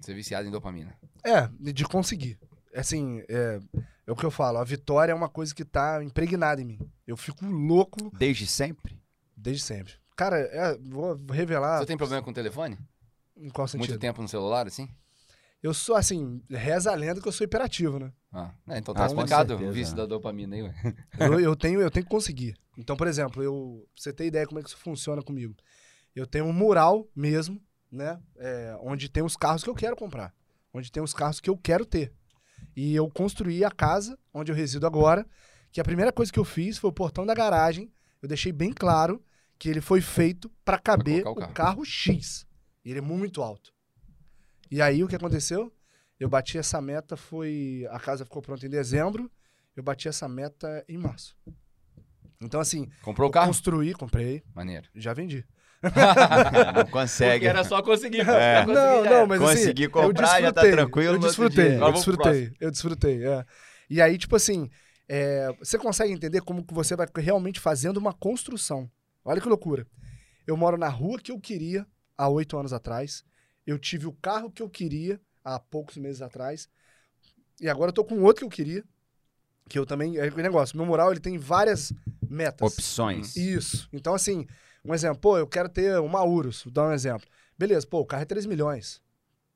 [0.00, 0.98] Ser viciado em dopamina.
[1.24, 2.38] É, de conseguir.
[2.74, 3.60] Assim, é,
[4.06, 4.58] é o que eu falo.
[4.58, 6.78] A vitória é uma coisa que tá impregnada em mim.
[7.06, 9.00] Eu fico louco Desde sempre?
[9.42, 9.94] Desde sempre.
[10.16, 12.78] Cara, é, vou revelar Você tem problema com o telefone?
[13.36, 13.88] em qual sentido.
[13.88, 14.88] Muito tempo no celular, assim?
[15.62, 18.12] Eu sou, assim, reza a lenda que eu sou hiperativo, né?
[18.32, 20.02] Ah, é, então tá Ah, explicado o vício né?
[20.02, 20.74] da dopamina aí, ué.
[21.18, 22.56] eu, eu tenho, eu tenho que conseguir.
[22.76, 25.54] Então, por exemplo, eu, pra você ter ideia como é que isso funciona comigo.
[26.14, 27.60] Eu tenho um mural mesmo,
[27.90, 28.20] né?
[28.36, 30.34] É, onde tem os carros que eu quero comprar.
[30.74, 32.12] Onde tem os carros que eu quero ter.
[32.76, 35.26] E eu construí a casa onde eu resido agora,
[35.70, 37.92] que a primeira coisa que eu fiz foi o portão da garagem.
[38.20, 39.22] Eu deixei bem claro
[39.62, 41.52] que ele foi feito para caber o o carro.
[41.54, 42.44] carro X.
[42.84, 43.72] E ele é muito alto.
[44.68, 45.72] E aí o que aconteceu?
[46.18, 47.86] Eu bati essa meta, foi.
[47.90, 49.30] A casa ficou pronta em dezembro.
[49.76, 51.36] Eu bati essa meta em março.
[52.40, 53.46] Então, assim, Comprou o carro?
[53.46, 54.88] construí, comprei, Maneiro.
[54.96, 55.46] já vendi.
[56.74, 57.34] Não consegue.
[57.34, 58.28] Porque era só conseguir.
[58.28, 58.66] É.
[58.66, 62.52] Não, não, mas Consegui assim, comprar, eu já tá desfrutei, tranquilo Eu desfrutei, eu desfrutei,
[62.58, 63.46] eu desfrutei, é.
[63.88, 64.68] E aí, tipo assim,
[65.08, 68.90] é, você consegue entender como que você vai realmente fazendo uma construção.
[69.24, 69.86] Olha que loucura.
[70.46, 73.24] Eu moro na rua que eu queria há oito anos atrás.
[73.66, 76.68] Eu tive o carro que eu queria há poucos meses atrás.
[77.60, 78.84] E agora eu tô com outro que eu queria.
[79.68, 80.16] Que eu também.
[80.18, 80.76] É aquele negócio.
[80.76, 81.92] Meu mural ele tem várias
[82.28, 82.72] metas.
[82.72, 83.36] Opções.
[83.36, 83.88] Isso.
[83.92, 84.46] Então, assim,
[84.84, 87.28] um exemplo, pô, eu quero ter uma Urus, vou dar um exemplo.
[87.56, 89.00] Beleza, pô, o carro é 3 milhões.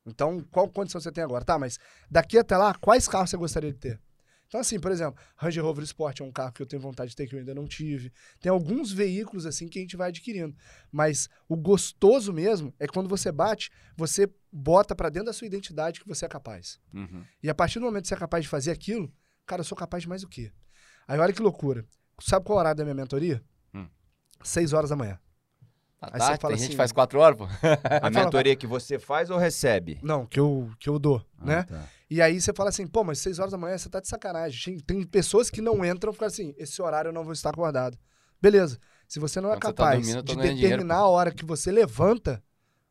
[0.05, 1.43] Então, qual condição você tem agora?
[1.43, 1.77] Tá, mas
[2.09, 3.99] daqui até lá, quais carros você gostaria de ter?
[4.47, 7.15] Então, assim, por exemplo, Range Rover Sport é um carro que eu tenho vontade de
[7.17, 8.11] ter que eu ainda não tive.
[8.39, 10.55] Tem alguns veículos, assim, que a gente vai adquirindo.
[10.91, 15.99] Mas o gostoso mesmo é quando você bate, você bota pra dentro da sua identidade
[15.99, 16.79] que você é capaz.
[16.93, 17.23] Uhum.
[17.43, 19.11] E a partir do momento que você é capaz de fazer aquilo,
[19.45, 20.51] cara, eu sou capaz de mais o quê?
[21.07, 21.85] Aí olha que loucura.
[22.21, 23.43] Sabe qual é o horário da minha mentoria?
[23.73, 23.87] Hum.
[24.43, 25.19] Seis horas da manhã.
[25.99, 27.47] Tá Aí tarde, você fala tem gente assim- que faz quatro horas, pô.
[28.01, 29.99] A mentoria que você faz ou recebe?
[30.03, 31.59] Não, que eu, que eu dou, né?
[31.59, 31.89] Ah, tá.
[32.09, 34.79] E aí você fala assim, pô, mas seis horas da manhã você tá de sacanagem.
[34.79, 37.97] Tem, pessoas que não entram e ficam assim, esse horário eu não vou estar acordado.
[38.41, 38.79] Beleza.
[39.07, 41.31] Se você não é Quando tá capaz dormindo, eu tô de determinar dinheiro, a hora
[41.31, 42.43] que você levanta,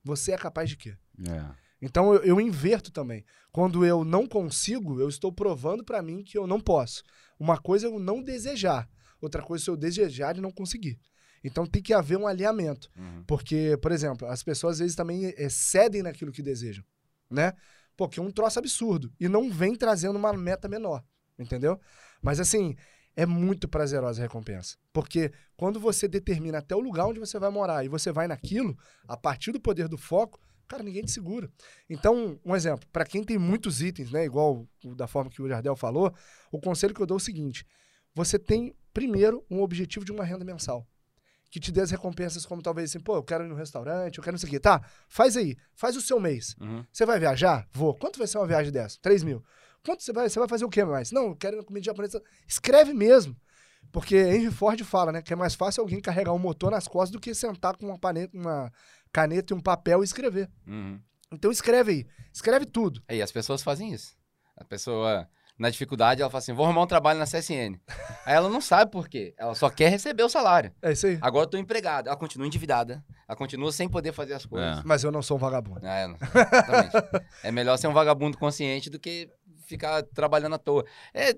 [0.02, 0.96] você é capaz de quê?
[1.28, 1.44] É.
[1.80, 3.24] Então eu, eu inverto também.
[3.52, 7.02] Quando eu não consigo, eu estou provando pra mim que eu não posso.
[7.38, 8.88] Uma coisa é eu não desejar,
[9.20, 10.98] outra coisa é eu desejar e não conseguir.
[11.44, 12.90] Então tem que haver um alinhamento.
[12.96, 13.22] Uhum.
[13.26, 16.84] Porque, por exemplo, as pessoas às vezes também eh, cedem naquilo que desejam,
[17.30, 17.52] né?
[17.96, 19.12] Pô, que é um troço absurdo.
[19.18, 21.02] E não vem trazendo uma meta menor,
[21.38, 21.80] entendeu?
[22.20, 22.76] Mas assim,
[23.16, 24.76] é muito prazerosa a recompensa.
[24.92, 28.76] Porque quando você determina até o lugar onde você vai morar e você vai naquilo,
[29.08, 30.38] a partir do poder do foco,
[30.68, 31.50] cara, ninguém te segura.
[31.88, 35.76] Então, um exemplo, para quem tem muitos itens, né, igual da forma que o Jardel
[35.76, 36.14] falou,
[36.52, 37.64] o conselho que eu dou é o seguinte:
[38.14, 40.86] você tem primeiro um objetivo de uma renda mensal
[41.50, 44.24] que te dê as recompensas como talvez assim, pô, eu quero ir no restaurante, eu
[44.24, 44.60] quero não sei o quê.
[44.60, 46.56] Tá, faz aí, faz o seu mês.
[46.60, 46.84] Uhum.
[46.92, 47.66] Você vai viajar?
[47.72, 47.94] Vou.
[47.94, 48.98] Quanto vai ser uma viagem dessa?
[49.00, 49.44] 3 mil.
[49.84, 51.12] Quanto você vai, você vai fazer o quê mais?
[51.12, 52.22] Não, eu quero ir na comida japonesa.
[52.46, 53.36] Escreve mesmo.
[53.92, 57.10] Porque Henry Ford fala, né, que é mais fácil alguém carregar um motor nas costas
[57.10, 58.72] do que sentar com uma, paneta, uma
[59.12, 60.50] caneta e um papel e escrever.
[60.66, 61.00] Uhum.
[61.32, 62.06] Então escreve aí.
[62.32, 63.02] Escreve tudo.
[63.08, 64.16] E as pessoas fazem isso.
[64.56, 65.28] A pessoa,
[65.58, 67.78] na dificuldade, ela fala assim: vou arrumar um trabalho na CSN.
[68.24, 69.34] Aí ela não sabe por quê.
[69.38, 70.72] Ela só quer receber o salário.
[70.82, 71.18] É isso aí.
[71.22, 72.10] Agora eu tô empregada.
[72.10, 73.04] Ela continua endividada.
[73.28, 74.78] Ela continua sem poder fazer as coisas.
[74.78, 74.82] É.
[74.84, 75.84] Mas eu não sou um vagabundo.
[75.86, 76.92] É, não- exatamente.
[77.42, 79.28] é melhor ser um vagabundo consciente do que
[79.66, 80.84] ficar trabalhando à toa.
[81.12, 81.30] É,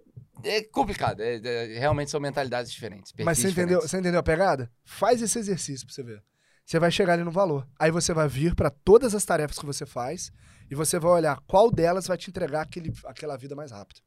[0.45, 1.21] é complicado.
[1.21, 3.13] é- é- realmente são mentalidades diferentes.
[3.25, 3.91] Mas você entendeu, diferentes.
[3.91, 4.71] você entendeu a pegada?
[4.85, 6.23] Faz esse exercício pra você ver.
[6.67, 7.67] Você vai chegar ali no valor.
[7.79, 10.31] Aí você vai vir pra todas as tarefas que você faz
[10.71, 14.01] e você vai olhar qual delas vai te entregar aquele, aquela vida mais rápido.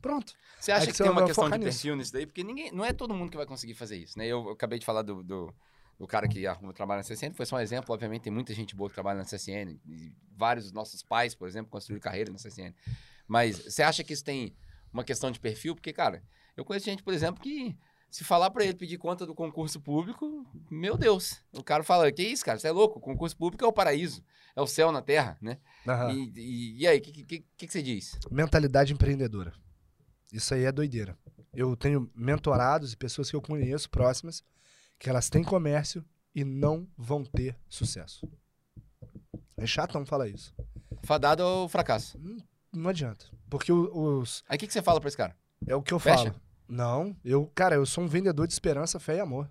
[0.00, 0.32] Pronto.
[0.58, 1.70] Você acha que, que tem uma questão de nisso.
[1.70, 2.26] perfil nisso daí?
[2.26, 4.26] Porque ninguém, não é todo mundo que vai conseguir fazer isso, né?
[4.26, 5.54] Eu, eu acabei de falar do, do,
[5.98, 7.92] do cara que arruma trabalho na CSN, foi só um exemplo.
[7.94, 9.78] Obviamente, tem muita gente boa que trabalha na CSN.
[10.36, 12.74] Vários dos nossos pais, por exemplo, construíram carreira na CSN.
[13.28, 14.54] Mas você acha que isso tem
[14.92, 15.74] uma questão de perfil?
[15.74, 16.22] Porque, cara,
[16.56, 17.76] eu conheço gente, por exemplo, que
[18.10, 21.40] se falar pra ele pedir conta do concurso público, meu Deus.
[21.52, 22.58] O cara fala, que isso, cara?
[22.58, 22.98] Você é louco?
[22.98, 24.24] O concurso público é o paraíso.
[24.56, 25.58] É o céu na terra, né?
[25.86, 26.12] Aham.
[26.12, 28.18] E, e, e aí, o que, que, que, que você diz?
[28.30, 29.52] Mentalidade empreendedora.
[30.32, 31.16] Isso aí é doideira.
[31.52, 34.42] Eu tenho mentorados e pessoas que eu conheço próximas
[34.98, 36.04] que elas têm comércio
[36.34, 38.28] e não vão ter sucesso.
[39.56, 40.54] É chatão falar isso.
[41.02, 42.18] Fadado ao fracasso.
[42.72, 43.26] Não adianta.
[43.48, 45.36] Porque os, Aí o que, que você fala pra esse cara?
[45.66, 46.30] É o que eu Fecha?
[46.30, 46.40] falo.
[46.68, 49.50] Não, eu, cara, eu sou um vendedor de esperança, fé e amor.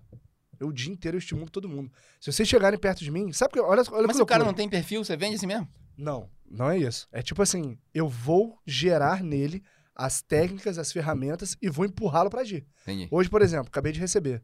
[0.58, 1.92] Eu o dia inteiro eu estimulo todo mundo.
[2.20, 4.54] Se vocês chegarem perto de mim, sabe que olha, olha Mas se o cara não
[4.54, 5.68] tem perfil, você vende assim mesmo?
[5.96, 7.08] Não, não é isso.
[7.12, 9.62] É tipo assim, eu vou gerar nele
[10.00, 12.66] as técnicas, as ferramentas e vou empurrá-lo pra agir.
[12.82, 13.06] Entendi.
[13.10, 14.42] Hoje, por exemplo, acabei de receber.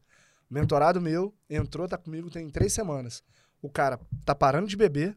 [0.51, 3.23] Mentorado meu entrou, tá comigo tem três semanas.
[3.63, 5.17] O cara tá parando de beber.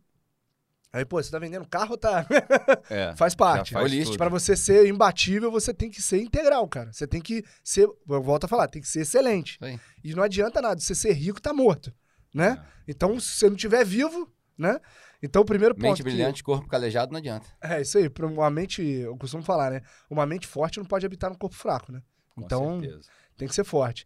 [0.93, 2.25] Aí, pô, você tá vendendo carro ou tá?
[2.89, 3.13] É.
[3.17, 3.73] Faz parte.
[3.73, 4.17] Faz.
[4.17, 6.91] Pra você ser imbatível, você tem que ser integral, cara.
[6.93, 9.57] Você tem que ser, eu volto a falar, tem que ser excelente.
[9.61, 9.77] Aí.
[10.03, 11.93] E não adianta nada, você ser rico tá morto,
[12.33, 12.65] né?
[12.87, 14.79] Então, se você não tiver vivo, né?
[15.21, 17.47] Então, o primeiro ponto Mente que- brilhante, corpo calejado, não adianta.
[17.61, 19.81] é isso aí, pra uma mente, eu costumo falar, né?
[20.09, 22.01] Uma mente forte não pode habitar no corpo fraco, né?
[22.35, 23.09] Com Então, certeza.
[23.37, 24.05] tem que ser forte.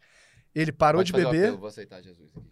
[0.56, 2.48] Ele parou Pode de beber, apelo, vou aceitar Jesus aqui.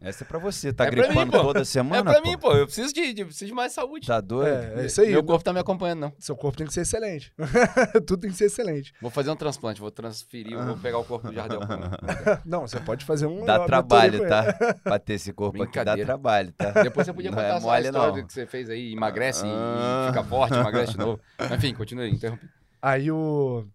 [0.00, 0.72] Essa é pra você.
[0.72, 1.42] Tá É mim, gripando pô.
[1.42, 2.52] toda é semana, pra mim, pô.
[2.54, 4.06] Eu preciso de, de- preciso de mais saúde.
[4.06, 4.48] Tá doido?
[4.48, 5.10] é, é isso aí.
[5.10, 6.12] Meu corpo tá me acompanhando, não.
[6.18, 7.32] Seu corpo tem que ser excelente.
[8.06, 8.94] Tudo tem que ser excelente.
[9.00, 11.60] Vou fazer um transplante, vou transferir, vou pegar o corpo do Jardel.
[11.60, 11.84] pra mim.
[12.46, 13.44] Não, você pode fazer um.
[13.44, 14.52] Dá trabalho, tá?
[14.82, 16.70] Pra ter esse corpo aqui dá trabalho, tá?
[16.82, 18.26] Depois você podia Não contar é a sua mole, história não.
[18.26, 20.04] que você fez aí, emagrece e- Ah.
[20.06, 21.20] e fica forte, emagrece de novo.
[21.54, 22.48] Enfim, continue, interrompi.
[22.80, 23.66] Aí o.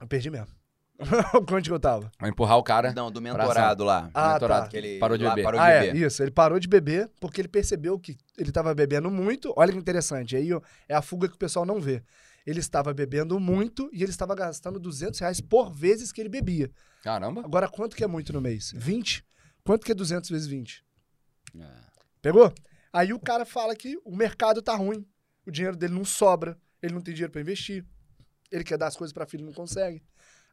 [0.00, 0.57] Eu perdi mesmo.
[1.52, 2.10] Onde que eu tava?
[2.18, 2.92] Vai empurrar o cara.
[2.92, 4.10] Não, do mentorado lá.
[4.12, 4.68] Ah, mentorado, tá.
[4.68, 5.44] Que ele Parou de lá beber.
[5.44, 6.06] Parou ah, de é, beber.
[6.06, 6.22] isso.
[6.22, 9.52] Ele parou de beber porque ele percebeu que ele estava bebendo muito.
[9.56, 10.36] Olha que interessante.
[10.36, 12.02] Aí ó, é a fuga que o pessoal não vê.
[12.44, 16.70] Ele estava bebendo muito e ele estava gastando 200 reais por vezes que ele bebia.
[17.02, 17.42] Caramba.
[17.44, 18.72] Agora, quanto que é muito no mês?
[18.74, 19.24] 20?
[19.64, 20.84] Quanto que é 200 vezes 20?
[21.60, 21.66] É.
[22.20, 22.52] Pegou?
[22.92, 25.06] Aí o cara fala que o mercado tá ruim.
[25.46, 26.58] O dinheiro dele não sobra.
[26.82, 27.84] Ele não tem dinheiro pra investir.
[28.50, 30.02] Ele quer dar as coisas pra filho e não consegue.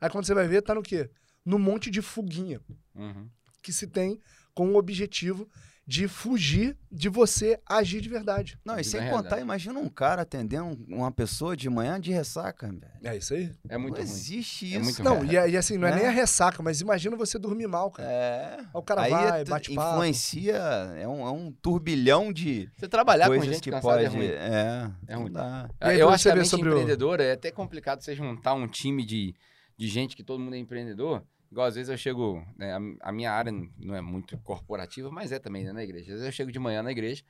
[0.05, 1.09] Aí quando você vai ver, tá no quê?
[1.45, 2.59] No monte de fuguinha
[2.95, 3.27] Uhum.
[3.61, 4.19] que se tem
[4.53, 5.47] com o objetivo
[5.87, 8.57] de fugir de você agir de verdade.
[8.65, 12.11] Não, e sem é contar, imagina um cara atendendo um- uma pessoa de manhã de
[12.11, 12.91] ressaca, velho.
[13.03, 13.51] É isso aí.
[13.69, 14.11] É muito não ruim.
[14.11, 14.83] existe É isso.
[14.83, 15.97] muito Não, e, é- e assim, não é, Né?
[15.97, 18.09] nem a ressaca, mas imagina você dormir mal, cara.
[18.09, 18.55] É.
[18.61, 19.91] Aí o cara Aí vai, é bate papo.
[19.91, 24.05] influencia, é um, é um turbilhão de Você trabalhar com coisas gente que pode.
[24.05, 24.25] é ruim.
[24.25, 25.31] É, É ruim.
[25.31, 25.69] dá.
[25.79, 28.67] Aí, eu acho que a mente sobre o- empreendedora é até complicado você juntar um
[28.67, 29.35] time de,
[29.77, 31.25] de gente que todo mundo é empreendedor.
[31.51, 35.31] Igual às vezes eu chego, né, a, a minha área não é muito corporativa, mas
[35.31, 36.05] é também né, na igreja.
[36.05, 37.23] Às vezes eu chego de manhã na igreja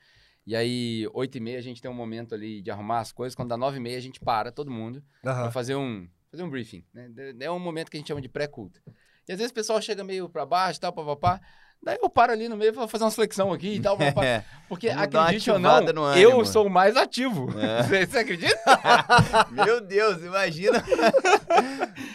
[0.46, 3.34] e aí oito e meia a gente tem um momento ali de arrumar as coisas.
[3.34, 5.42] Quando dá nove e meia a gente para, todo mundo, Aham.
[5.42, 6.84] pra fazer um, fazer um briefing.
[6.94, 7.10] Né?
[7.40, 8.80] É um momento que a gente chama de pré-culto.
[9.28, 11.40] E às vezes o pessoal chega meio pra baixo, tal, papapá.
[11.82, 13.96] Daí eu paro ali no meio e vou fazer umas flexão aqui e tal.
[14.22, 14.42] É.
[14.68, 15.80] Porque acredite ou não,
[16.16, 17.48] eu sou o mais ativo.
[17.60, 17.82] É.
[17.86, 18.58] Você, você acredita?
[19.52, 20.82] Meu Deus, imagina.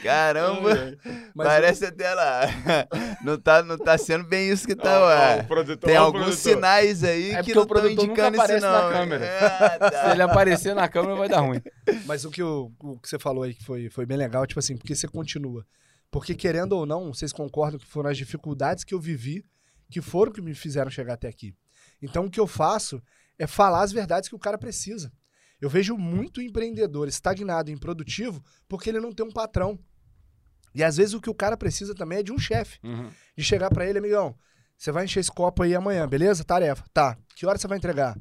[0.04, 0.98] Caramba,
[1.34, 2.42] Mas parece até lá.
[3.24, 6.22] Não tá, não tá sendo bem isso que tá, Ó, produtor, Tem ó, o alguns
[6.24, 6.54] produtor.
[6.54, 8.92] sinais aí É que não o estão produtor nunca indicando isso aparece na não.
[8.92, 9.26] câmera.
[9.40, 10.04] Ah, tá.
[10.06, 11.62] Se ele aparecer na câmera, vai dar ruim.
[12.06, 14.60] Mas o que, o, o que você falou aí que foi, foi bem legal, tipo
[14.60, 15.66] assim, porque você continua.
[16.12, 19.44] Porque, querendo ou não, vocês concordam que foram as dificuldades que eu vivi
[19.92, 21.54] que foram que me fizeram chegar até aqui.
[22.02, 23.04] Então, o que eu faço
[23.38, 25.12] é falar as verdades que o cara precisa.
[25.60, 29.78] Eu vejo muito empreendedor estagnado e improdutivo porque ele não tem um patrão.
[30.74, 32.80] E às vezes o que o cara precisa também é de um chefe.
[32.84, 33.12] Uhum.
[33.38, 34.36] De chegar pra ele, amigão,
[34.78, 36.44] você vai encher esse copo aí amanhã, beleza?
[36.44, 36.84] Tarefa.
[36.94, 37.18] Tá.
[37.36, 38.18] Que horas você vai entregar?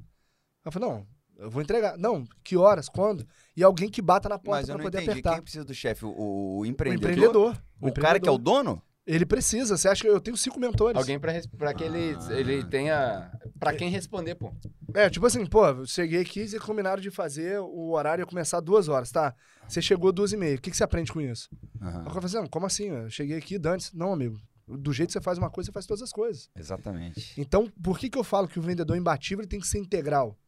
[0.64, 1.06] Eu falo, não,
[1.38, 1.96] eu vou entregar.
[1.96, 2.88] Não, que horas?
[2.88, 3.26] Quando?
[3.56, 5.10] E alguém que bata na porta não poder entendi.
[5.12, 5.34] apertar.
[5.34, 6.04] Quem precisa do chefe?
[6.04, 7.56] O, o O empreendedor?
[7.88, 8.02] Empreendedor.
[8.02, 8.82] O cara que é o dono?
[9.06, 9.76] Ele precisa.
[9.76, 10.96] Você acha que eu tenho cinco mentores?
[10.96, 12.32] Alguém pra, pra que ele, Ah.
[12.32, 13.30] ele tenha.
[13.58, 14.52] Pra quem responder, pô.
[14.94, 18.60] É, tipo assim, pô, eu cheguei aqui e combinaram de fazer o horário ia começar
[18.60, 19.34] duas horas, tá?
[19.66, 20.56] Você chegou duas e meia.
[20.56, 21.48] O que, que você aprende com isso?
[21.80, 22.88] O fala assim, não, como assim?
[22.88, 24.38] Eu cheguei aqui, dane Não, amigo.
[24.68, 26.48] Do jeito que você faz uma coisa, você faz todas as coisas.
[26.56, 27.32] Exatamente.
[27.40, 30.38] Então, por que, que eu falo que o vendedor imbatível ele tem que ser integral?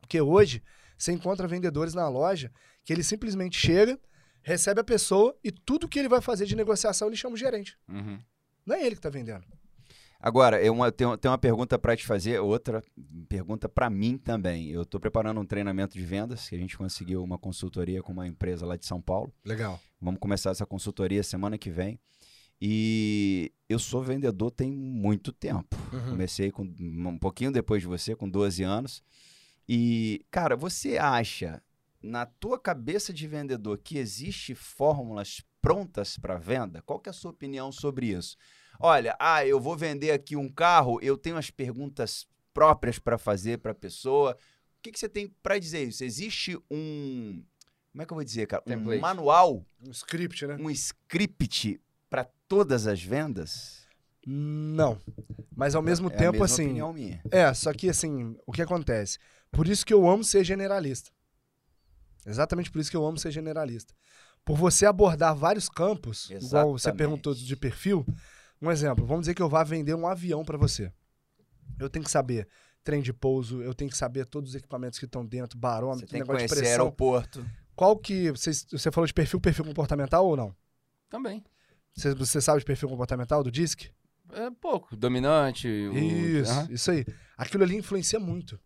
[0.00, 0.62] Porque hoje
[0.96, 2.50] você encontra vendedores na loja
[2.84, 3.98] que ele simplesmente chega,
[4.42, 7.76] recebe a pessoa e tudo que ele vai fazer de negociação ele chama o gerente.
[7.88, 8.18] Uhum.
[8.64, 9.44] Não é ele que tá vendendo.
[10.22, 12.82] Agora, eu tenho uma pergunta para te fazer, outra
[13.26, 14.68] pergunta para mim também.
[14.68, 18.26] Eu estou preparando um treinamento de vendas, que a gente conseguiu uma consultoria com uma
[18.26, 19.32] empresa lá de São Paulo.
[19.42, 19.80] Legal.
[19.98, 21.98] Vamos começar essa consultoria semana que vem.
[22.60, 25.74] E eu sou vendedor tem muito tempo.
[25.90, 26.10] Uhum.
[26.10, 29.02] Comecei com um pouquinho depois de você, com 12 anos.
[29.66, 31.62] E, cara, você acha
[32.02, 36.82] na tua cabeça de vendedor que existe fórmulas prontas para venda?
[36.82, 38.36] Qual que é a sua opinião sobre isso?
[38.78, 43.58] Olha, ah, eu vou vender aqui um carro, eu tenho as perguntas próprias para fazer
[43.58, 44.32] para a pessoa.
[44.32, 46.02] O que, que você tem para dizer isso?
[46.02, 47.44] Existe um,
[47.92, 49.00] como é que eu vou dizer, cara, um Template.
[49.00, 50.56] manual, Um script, né?
[50.60, 53.86] um script para todas as vendas?
[54.26, 55.00] Não.
[55.54, 56.64] Mas ao mesmo é a tempo, mesma assim.
[56.66, 57.22] opinião minha.
[57.30, 59.18] É, só que assim, o que acontece?
[59.50, 61.10] Por isso que eu amo ser generalista.
[62.26, 63.94] Exatamente por isso que eu amo ser generalista.
[64.44, 66.96] Por você abordar vários campos, igual você Exatamente.
[66.98, 68.06] perguntou de perfil.
[68.60, 70.92] Um exemplo, vamos dizer que eu vá vender um avião para você.
[71.78, 72.46] Eu tenho que saber
[72.84, 76.06] trem de pouso, eu tenho que saber todos os equipamentos que estão dentro, Você barômetro,
[76.06, 76.84] tem que negócio de conhecer pressão.
[76.84, 77.46] aeroporto.
[77.74, 78.30] Qual que.
[78.30, 80.54] Você, você falou de perfil, perfil comportamental ou não?
[81.08, 81.42] Também.
[81.94, 83.90] Você, você sabe de perfil comportamental do DISC?
[84.32, 84.94] É pouco.
[84.94, 85.66] Dominante.
[85.66, 86.68] o- Isso, Aham.
[86.70, 87.04] isso aí.
[87.36, 88.60] Aquilo ali influencia muito.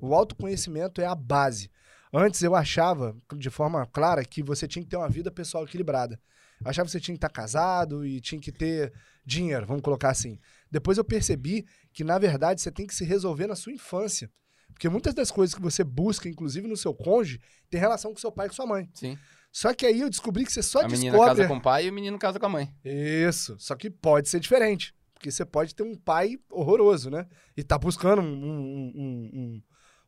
[0.00, 1.70] O autoconhecimento é a base.
[2.12, 6.20] Antes eu achava, de forma clara, que você tinha que ter uma vida pessoal equilibrada.
[6.60, 8.92] Eu achava que você tinha que estar casado e tinha que ter
[9.24, 10.38] dinheiro, vamos colocar assim.
[10.70, 14.30] Depois eu percebi que, na verdade, você tem que se resolver na sua infância.
[14.72, 18.32] Porque muitas das coisas que você busca, inclusive no seu cônjuge, tem relação com seu
[18.32, 18.88] pai e com sua mãe.
[18.94, 19.18] Sim.
[19.52, 21.36] Só que aí eu descobri que você só a menina descobre.
[21.36, 22.72] casa com o pai e o menino casa com a mãe.
[22.84, 23.56] Isso.
[23.58, 24.94] Só que pode ser diferente.
[25.14, 27.26] Porque você pode ter um pai horroroso, né?
[27.56, 29.62] E tá buscando um, um, um,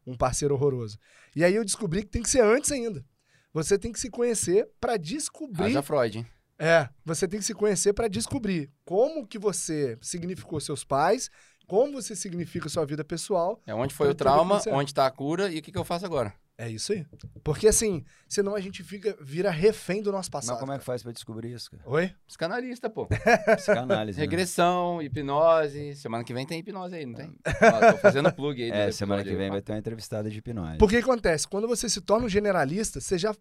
[0.06, 0.98] um- parceiro horroroso.
[1.34, 3.04] E aí eu descobri que tem que ser antes ainda.
[3.52, 5.64] Você tem que se conhecer pra descobrir.
[5.64, 6.26] Haja Freud, hein?
[6.58, 11.28] É, você tem que se conhecer pra descobrir como que você significou seus pais,
[11.66, 13.60] como você significa sua vida pessoal.
[13.66, 16.04] É onde foi o trauma, onde tá a cura e o que, que eu faço
[16.06, 16.32] agora.
[16.62, 17.04] É isso aí.
[17.42, 20.52] Porque assim, senão a gente fica, vira refém do nosso passado.
[20.52, 21.82] Mas como é que faz pra descobrir isso, cara?
[21.84, 22.14] Oi?
[22.24, 23.08] Psicanalista, pô.
[23.56, 24.16] Psicanálise.
[24.16, 24.22] né?
[24.22, 25.96] Regressão, hipnose.
[25.96, 27.36] Semana que vem tem hipnose aí, não tem?
[27.44, 28.70] Ó, tô fazendo plug aí.
[28.82, 29.50] É, semana que vem aí.
[29.50, 30.78] vai ter uma entrevistada de hipnose.
[30.78, 31.48] Porque que acontece?
[31.48, 33.34] Quando você se torna um generalista, você já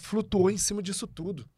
[0.00, 1.48] flutuou em cima disso tudo.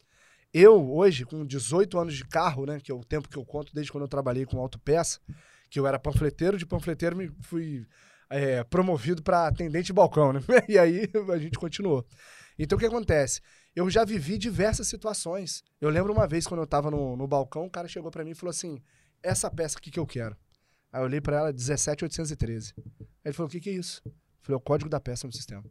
[0.51, 2.81] Eu, hoje, com 18 anos de carro, né?
[2.81, 5.21] Que é o tempo que eu conto desde quando eu trabalhei com autopeça,
[5.69, 7.87] que eu era panfleteiro, de panfleteiro me fui
[8.33, 10.41] é, promovido para atendente de balcão, né?
[10.69, 12.07] E aí a gente continuou.
[12.59, 13.41] Então o que acontece?
[13.77, 15.63] Eu já vivi diversas situações.
[15.81, 18.31] Eu lembro uma vez quando eu tava no, no balcão, o cara chegou para mim
[18.31, 18.81] e falou assim:
[19.23, 20.37] essa peça aqui que eu quero.
[20.91, 22.75] Aí eu olhei para ela, 17813.
[22.79, 24.03] Aí ele falou: o que, que é isso?
[24.05, 25.65] Eu falei: é o código da peça no sistema.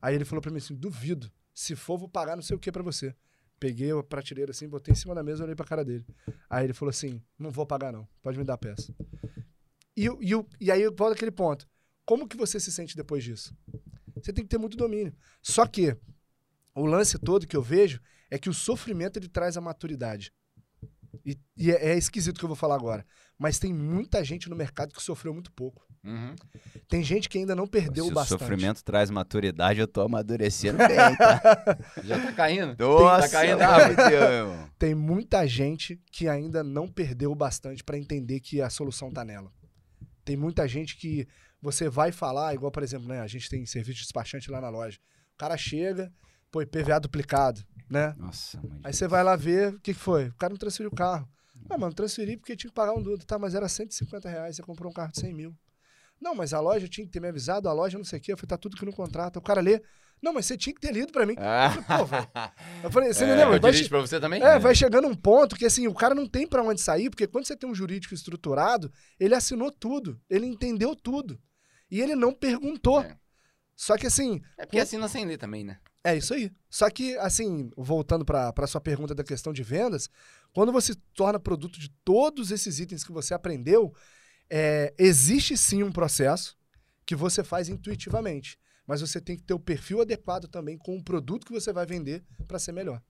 [0.00, 1.30] Aí ele falou para mim assim: duvido.
[1.54, 3.14] Se for, vou pagar não sei o que para você.
[3.58, 6.06] Peguei a prateleira assim, botei em cima da mesa e olhei pra cara dele.
[6.48, 8.06] Aí ele falou assim: não vou pagar, não.
[8.22, 8.94] Pode me dar a peça.
[9.96, 11.66] E, e, e aí eu volto àquele ponto.
[12.08, 13.54] Como que você se sente depois disso?
[14.16, 15.12] Você tem que ter muito domínio.
[15.42, 15.94] Só que
[16.74, 18.00] o lance todo que eu vejo
[18.30, 20.32] é que o sofrimento ele traz a maturidade.
[21.22, 23.04] E, e é, é esquisito o que eu vou falar agora.
[23.36, 25.86] Mas tem muita gente no mercado que sofreu muito pouco.
[26.02, 26.34] Uhum.
[26.88, 28.38] Tem gente que ainda não perdeu Se o bastante.
[28.38, 31.78] sofrimento traz maturidade, eu tô amadurecendo bem, tá?
[32.04, 32.74] Já tá caindo?
[32.78, 34.70] Nossa, tá caindo irmão.
[34.78, 39.52] Tem muita gente que ainda não perdeu bastante para entender que a solução tá nela.
[40.24, 41.28] Tem muita gente que
[41.60, 43.20] você vai falar, igual, por exemplo, né?
[43.20, 44.98] A gente tem serviço de despachante lá na loja.
[45.34, 46.12] O cara chega,
[46.50, 48.14] pô, IPVA duplicado, né?
[48.18, 48.80] Nossa, mãe.
[48.84, 50.28] Aí você vai lá ver, o que, que foi?
[50.28, 51.28] O cara não transferiu o carro.
[51.68, 53.24] Ah, mano, transferi porque tinha que pagar um dúvida.
[53.26, 55.54] Tá, mas era 150 reais, você comprou um carro de 100 mil.
[56.20, 58.32] Não, mas a loja tinha que ter me avisado, a loja não sei o quê.
[58.32, 59.36] Eu falei, tá tudo aqui no contrato.
[59.36, 59.80] O cara lê.
[60.20, 61.34] Não, mas você tinha que ter lido pra mim.
[61.38, 62.28] Ah, Pô, velho.
[62.82, 63.52] Eu falei, você É, entendeu?
[63.54, 64.42] Eu Vai che- pra você também?
[64.42, 67.26] é, vai chegando um ponto que assim, o cara não tem pra onde sair, porque
[67.28, 68.90] quando você tem um jurídico estruturado,
[69.20, 71.38] ele assinou tudo, ele entendeu tudo.
[71.90, 73.00] E ele não perguntou.
[73.00, 73.16] É.
[73.74, 75.78] Só que assim, É porque assina sem ler também, né?
[76.04, 76.50] é isso aí.
[76.70, 80.08] Só que, assim, voltando para a sua pergunta da questão de vendas,
[80.52, 83.94] quando você torna produto de todos esses itens que você aprendeu,
[84.48, 86.56] é, existe sim um processo
[87.04, 88.58] que você faz intuitivamente.
[88.86, 91.84] Mas você tem que ter o perfil adequado também com o produto que você vai
[91.84, 93.02] vender para ser melhor.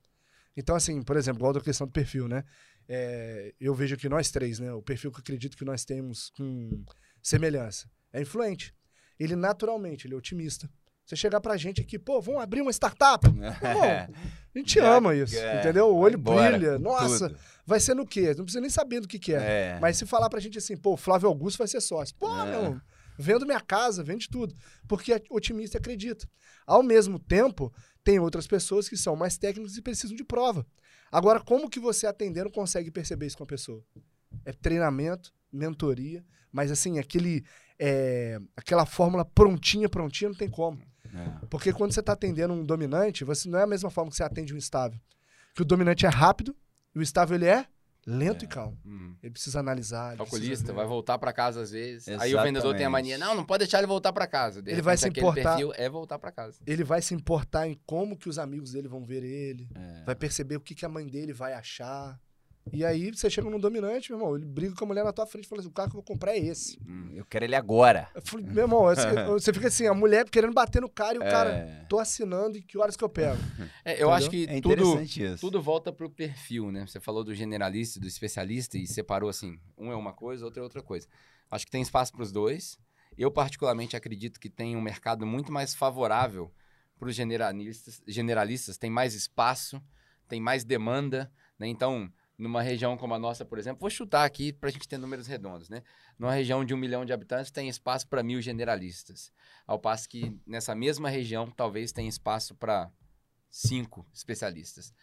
[0.57, 2.43] Então, assim, por exemplo, igual da questão do perfil, né?
[2.87, 4.73] É, eu vejo que nós três, né?
[4.73, 6.83] O perfil que eu acredito que nós temos com
[7.21, 8.73] semelhança é influente.
[9.19, 10.69] Ele naturalmente, ele é otimista.
[11.05, 13.25] Você chegar pra gente aqui, pô, vamos abrir uma startup.
[13.27, 15.87] Irmão, a gente ama isso, é, entendeu?
[15.89, 16.77] O olho embora brilha.
[16.77, 17.39] Nossa, tudo.
[17.65, 18.27] vai ser no quê?
[18.35, 19.37] Não precisa nem saber do que, que é.
[19.75, 19.79] É.
[19.81, 22.15] Mas se falar pra gente assim, pô, Flávio Augusto vai ser sócio.
[22.19, 22.45] Pô, É.
[22.45, 22.79] meu,
[23.17, 24.53] vendo minha casa, vende tudo.
[24.87, 26.29] Porque é otimista e acredita.
[26.67, 30.63] Ao mesmo tempo, tem outras pessoas que são mais técnicas e precisam de prova.
[31.11, 33.83] Agora, como que você atendendo consegue perceber isso com a pessoa?
[34.45, 37.43] É treinamento, mentoria, mas assim, aquele,
[37.79, 40.79] é, aquela fórmula prontinha, prontinha, não tem como.
[41.05, 41.45] É.
[41.49, 44.23] Porque quando você está atendendo um dominante, você não é a mesma forma que você
[44.23, 44.99] atende um estável.
[45.55, 46.55] Que o dominante é rápido
[46.93, 47.65] e o estável ele é
[48.05, 48.45] lento É.
[48.45, 48.77] e calmo.
[48.85, 49.15] Uhum.
[49.21, 50.09] Ele precisa analisar.
[50.09, 52.07] ele Calculista, precisa vai voltar pra casa às vezes.
[52.19, 53.29] Aí o vendedor tem a mania, Exatamente.
[53.35, 54.61] não, não pode deixar ele voltar pra casa.
[54.61, 56.59] De Ele vai se importar- é voltar pra casa.
[56.65, 59.67] Ele vai se importar em como que os amigos dele vão ver ele.
[59.75, 60.03] É.
[60.05, 62.19] Vai perceber o que, que a mãe dele vai achar.
[62.71, 65.25] E aí você chega num dominante, meu irmão, ele briga com a mulher na tua
[65.25, 66.77] frente e fala assim, o carro que eu vou comprar é esse.
[66.87, 68.09] Hum, Eu quero ele agora.
[68.13, 71.17] Eu falei, meu irmão, você, você fica assim, a mulher querendo bater no cara e
[71.17, 71.85] o cara, É.
[71.89, 73.37] tô assinando e que horas que eu pego?
[73.83, 74.11] É, eu Entendeu?
[74.13, 75.37] acho que É tudo, isso.
[75.39, 76.85] tudo volta pro perfil, né?
[76.85, 80.59] Você falou do generalista e do especialista e separou assim, um é uma coisa, outro
[80.59, 81.07] é outra coisa.
[81.49, 82.77] Acho que tem espaço para os dois.
[83.17, 86.51] Eu particularmente acredito que tem um mercado muito mais favorável
[86.99, 89.81] para os generalistas, generalistas, tem mais espaço,
[90.27, 91.67] tem mais demanda, né?
[91.67, 94.97] Então, numa região como a nossa, por exemplo, vou chutar aqui para a gente ter
[94.97, 95.83] números redondos, né?
[96.17, 99.31] Numa região de um milhão de habitantes tem espaço para mil generalistas,
[99.67, 102.89] ao passo que nessa mesma região talvez tenha espaço para
[103.51, 104.93] cinco especialistas.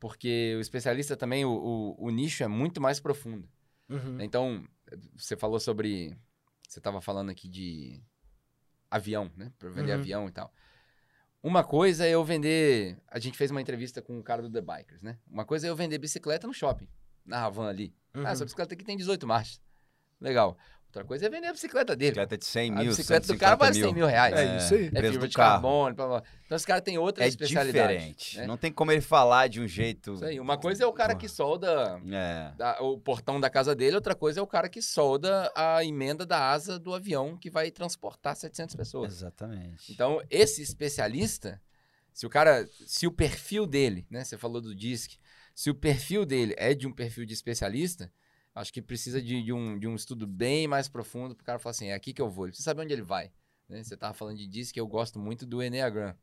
[0.00, 3.48] Porque o especialista também, o, o, o nicho é muito mais profundo.
[3.88, 4.20] Uhum.
[4.20, 4.64] Então,
[5.14, 6.16] você falou sobre.
[6.68, 8.00] Você estava falando aqui de
[8.90, 9.52] avião, né?
[9.58, 9.98] Para vender Uhum.
[9.98, 10.52] avião e tal.
[11.48, 12.98] Uma coisa é eu vender.
[13.08, 15.18] A gente fez uma entrevista com o cara do The Bikers, né?
[15.26, 16.86] Uma coisa é eu vender bicicleta no shopping,
[17.24, 17.94] na Havan ali.
[18.14, 18.26] Uhum.
[18.26, 19.58] Ah, essa bicicleta aqui tem 18 marchas.
[20.20, 20.58] Legal.
[20.98, 22.10] Outra coisa é vender a bicicleta dele.
[22.10, 23.84] Bicicleta de 100 a mil, bicicleta do 150 cara vale mil.
[23.86, 24.34] 100 mil reais.
[24.34, 24.86] É isso aí.
[24.92, 25.52] É fibra de carro.
[25.62, 26.22] carbono, blá, blá.
[26.44, 27.96] Então esse cara tem outras É especialidades.
[27.96, 28.38] diferente.
[28.38, 28.46] né?
[28.46, 30.14] Não tem como ele falar de um jeito...
[30.14, 30.40] Isso aí.
[30.40, 32.52] Uma coisa é o cara que solda É.
[32.56, 36.26] da- o portão da casa dele, outra coisa é o cara que solda a emenda
[36.26, 39.12] da asa do avião que vai transportar 700 pessoas.
[39.12, 39.92] Exatamente.
[39.92, 41.60] Então, esse especialista,
[42.12, 45.16] se o cara, se o perfil dele, né, você falou do DISC,
[45.54, 48.10] se o perfil dele é de um perfil de especialista,
[48.58, 51.58] acho que precisa de, de um, de um estudo bem mais profundo para o cara
[51.58, 52.44] falar assim, é aqui que eu vou.
[52.46, 53.30] Ele precisa saber onde ele vai.
[53.68, 53.82] né?
[53.82, 56.14] Você tava falando de disso que eu gosto muito do Enneagram.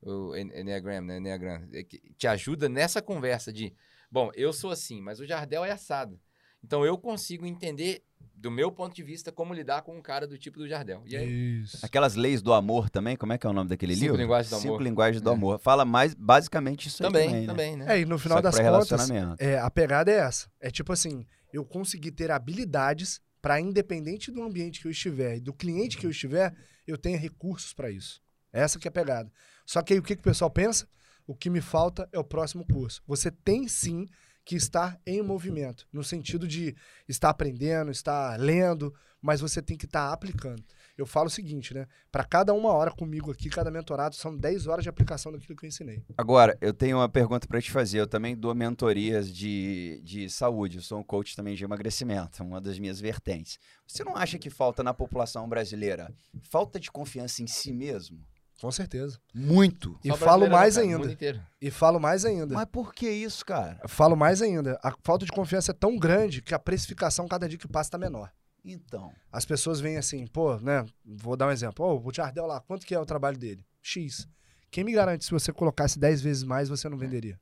[0.00, 1.16] O En- Enneagram, né?
[1.18, 1.68] Enneagram.
[1.72, 3.74] É que te ajuda nessa conversa de,
[4.10, 6.20] bom, eu sou assim, mas o Jardel é assado.
[6.62, 8.02] Então eu consigo entender,
[8.34, 11.02] do meu ponto de vista, como lidar com um cara do tipo do Jardel.
[11.06, 11.84] E aí, Isso.
[11.84, 14.16] Aquelas leis do amor também, como é que é o nome daquele Cinco livro?
[14.20, 14.82] Linguagens do Cinco Amor.
[14.82, 15.32] Linguagens do É.
[15.32, 15.58] Amor.
[15.60, 17.46] Fala mais, basicamente isso aí também, também, né?
[17.46, 17.96] também, né?
[17.96, 19.42] É, e no final Só das contas, relacionamento.
[19.42, 20.48] é, a pegada é essa.
[20.60, 25.40] É tipo assim, eu conseguir ter habilidades para independente do ambiente que eu estiver e
[25.40, 26.54] do cliente que eu estiver,
[26.86, 28.20] eu tenha recursos para isso.
[28.52, 29.30] Essa que é a pegada.
[29.64, 30.88] Só que aí o que, que o pessoal pensa?
[31.26, 33.02] O que me falta é o próximo curso.
[33.06, 34.06] Você tem sim
[34.44, 36.74] que estar em movimento, no sentido de
[37.06, 40.64] estar aprendendo, estar lendo, mas você tem que estar aplicando.
[40.98, 41.86] Eu falo o seguinte, né?
[42.10, 45.64] Para cada uma hora comigo aqui, cada mentorado, são 10 horas de aplicação daquilo que
[45.64, 46.02] eu ensinei.
[46.16, 48.00] Agora, eu tenho uma pergunta para te fazer.
[48.00, 50.78] Eu também dou mentorias de, de saúde.
[50.78, 53.60] Eu sou um coach também de emagrecimento, uma das minhas vertentes.
[53.86, 56.12] Você não acha que falta na população brasileira
[56.50, 58.18] falta de confiança em si mesmo?
[58.60, 59.20] Com certeza.
[59.32, 59.96] Muito.
[60.02, 60.86] E Só falo mais cara?
[60.86, 61.46] Ainda.
[61.60, 62.54] E falo mais ainda.
[62.54, 63.80] Mas por que isso, cara?
[63.86, 64.78] Falo mais ainda.
[64.82, 67.98] A falta de confiança é tão grande que a precificação, cada dia que passa, tá
[67.98, 68.32] menor.
[68.64, 70.84] Então, As pessoas veem assim, pô, né?
[71.04, 71.84] Vou dar um exemplo.
[71.84, 73.64] Ô, o Jardel lá, quanto que é o trabalho dele?
[73.80, 74.28] X.
[74.70, 77.38] Quem me garante se você colocasse 10 vezes mais, você não venderia?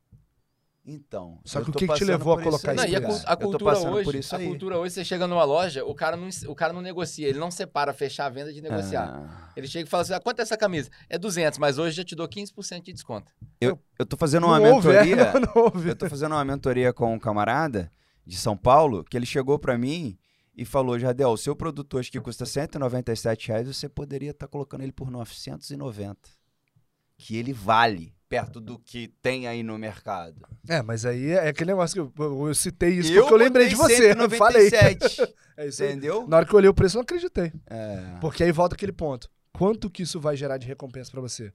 [0.87, 1.41] então.
[1.45, 3.77] Só que o que que te levou a colocar isso Não, e a, a cultura
[3.77, 4.47] hoje, isso a aí.
[4.47, 7.51] cultura hoje, você chega numa loja, o cara não, o cara não negocia, ele não
[7.51, 9.09] separa fechar a venda de negociar.
[9.09, 9.53] Ah.
[9.57, 10.89] Ele chega e fala assim, ah, quanto é essa camisa?
[11.09, 13.33] É 200, mas hoje já te dou 15% de desconto.
[13.61, 15.33] Eu, eu tô fazendo uma não houve, é, mentoria.
[15.33, 15.89] não, não houve.
[15.89, 17.91] Eu tô fazendo uma mentoria com um camarada
[18.25, 20.17] de São Paulo, que ele chegou pra mim
[20.57, 24.83] e falou, Jardel, o seu produto hoje que custa 197 reais, você poderia estar colocando
[24.83, 26.19] ele por 990.
[27.19, 30.47] Que ele vale perto do que tem aí no mercado.
[30.69, 33.69] É, mas aí é aquele negócio que eu, eu citei isso eu porque eu lembrei
[33.69, 34.13] de você.
[34.13, 34.71] Eu falei.
[34.71, 35.91] 197, É isso aí.
[35.91, 36.27] entendeu?
[36.27, 37.53] Na hora que eu olhei o preço, eu não acreditei.
[37.67, 38.17] É.
[38.21, 39.31] Porque aí volta aquele ponto.
[39.53, 41.53] Quanto que isso vai gerar de recompensa pra você?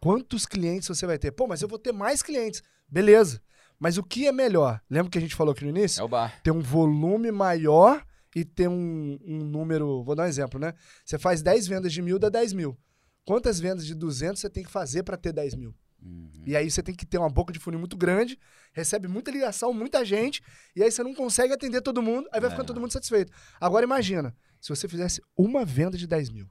[0.00, 1.30] Quantos clientes você vai ter?
[1.30, 2.62] Pô, mas eu vou ter mais clientes.
[2.86, 3.40] Beleza.
[3.78, 4.80] Mas o que é melhor?
[4.90, 6.00] Lembra que a gente falou aqui no início?
[6.00, 6.34] É o bar.
[6.42, 10.02] Ter um volume maior e ter um, um número.
[10.04, 10.74] Vou dar um exemplo, né?
[11.04, 12.78] Você faz 10 vendas de mil, dá 10 mil.
[13.24, 15.74] Quantas vendas de 200 você tem que fazer para ter 10 mil?
[16.00, 16.30] Uhum.
[16.46, 18.38] E aí você tem que ter uma boca de funil muito grande,
[18.72, 20.40] recebe muita ligação, muita gente,
[20.74, 22.50] e aí você não consegue atender todo mundo, aí vai É.
[22.52, 23.32] ficando todo mundo satisfeito.
[23.60, 26.48] Agora imagina, se você fizesse uma venda de 10 mil.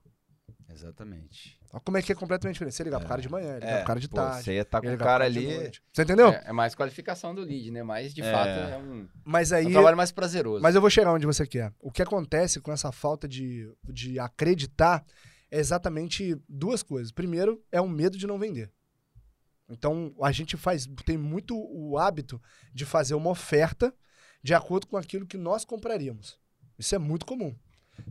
[0.69, 1.57] Exatamente.
[1.74, 2.76] Olha como é que é completamente diferente.
[2.76, 4.43] Você ligar pro cara de manhã, ligar pro cara de pô, tarde.
[4.43, 5.72] Você ia estar com ligar o cara ali.
[5.93, 6.30] Você entendeu?
[6.30, 7.84] É, é mais qualificação do lead, né?
[7.84, 8.32] Mas, de É.
[8.32, 9.68] fato, é um, Mas é aí.
[9.68, 10.61] um trabalho mais prazeroso.
[10.63, 11.74] Mas eu vou chegar onde você quer.
[11.80, 15.03] O que acontece com essa falta de, de acreditar
[15.51, 17.11] é exatamente duas coisas.
[17.11, 18.72] Primeiro, é o medo de não vender.
[19.70, 22.41] Então, a gente faz, tem muito o hábito
[22.74, 23.93] de fazer uma oferta
[24.41, 26.39] de acordo com aquilo que nós compraríamos.
[26.80, 27.53] Isso é muito comum.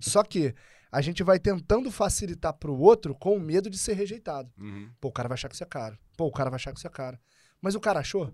[0.00, 0.54] Só que
[0.90, 4.50] a gente vai tentando facilitar para o outro com o medo de ser rejeitado.
[4.58, 4.88] Uhum.
[5.00, 5.98] Pô, o cara vai achar que isso é caro.
[6.16, 7.18] Pô, o cara vai achar que isso é caro.
[7.60, 8.32] Mas o cara achou?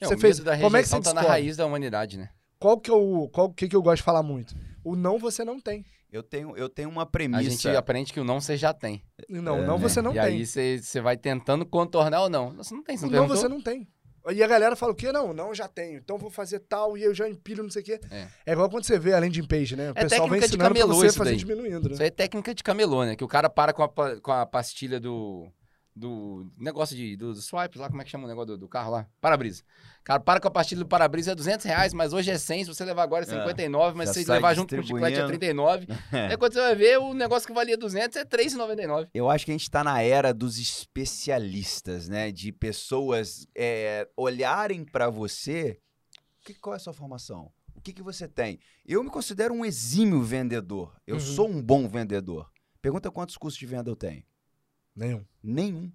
[0.00, 1.40] É, Você o fez- medo da como é que rejeição você tá na descobre?
[1.42, 2.30] raiz da humanidade, né?
[2.58, 4.54] Qual que é o qual que, que eu gosto de falar muito?
[4.82, 5.84] O não você não tem.
[6.10, 7.42] Eu tenho, eu tenho uma A premissa.
[7.50, 9.02] gente aprende que o não você já tem.
[9.28, 9.82] Não, É, não né?
[9.82, 10.22] você não e tem.
[10.22, 12.54] aí você você vai tentando contornar ou não.
[12.54, 13.36] Você não tem, você O não não perguntou?
[13.42, 13.88] você não tem.
[14.32, 15.12] E a galera fala o quê?
[15.12, 15.98] Não, não, já tenho.
[15.98, 18.00] Então vou fazer tal e eu já empilho não sei o quê.
[18.10, 18.26] É.
[18.46, 19.88] É, igual quando você vê a landing page, né?
[19.90, 21.38] O É pessoal vem técnica de ensinando pra camelô você fazer daí.
[21.38, 21.92] diminuindo, né?
[21.94, 23.16] Isso aí é técnica de camelô, né?
[23.16, 23.88] Que o cara para com a,
[24.20, 25.46] com a pastilha do,
[25.96, 28.68] do negócio de, do, do swipe lá, como é que chama o negócio do, do
[28.68, 29.08] carro lá?
[29.20, 29.62] Para-brisa.
[30.02, 32.74] Cara, para com a pastilha do para-brisa é 200 reais, mas hoje é 100, se
[32.74, 35.26] você levar agora é 59, mas já se você levar junto com o chiclete é
[35.26, 35.86] distribuindo.
[35.86, 35.86] 39.
[36.30, 39.08] Aí quando você vai ver, o negócio que valia 200 é 3,99.
[39.14, 42.30] Eu acho que a gente está na era dos especialistas, né?
[42.32, 45.78] De pessoas é, olharem para você.
[46.44, 47.50] Que, qual é a sua formação?
[47.74, 48.58] O que, que você tem?
[48.84, 50.94] Eu me considero um exímio vendedor.
[51.06, 51.20] Eu Uhum.
[51.20, 52.50] sou um bom vendedor.
[52.82, 54.22] Pergunta quantos custos de venda eu tenho.
[54.94, 55.24] Nenhum.
[55.42, 55.92] Nenhum.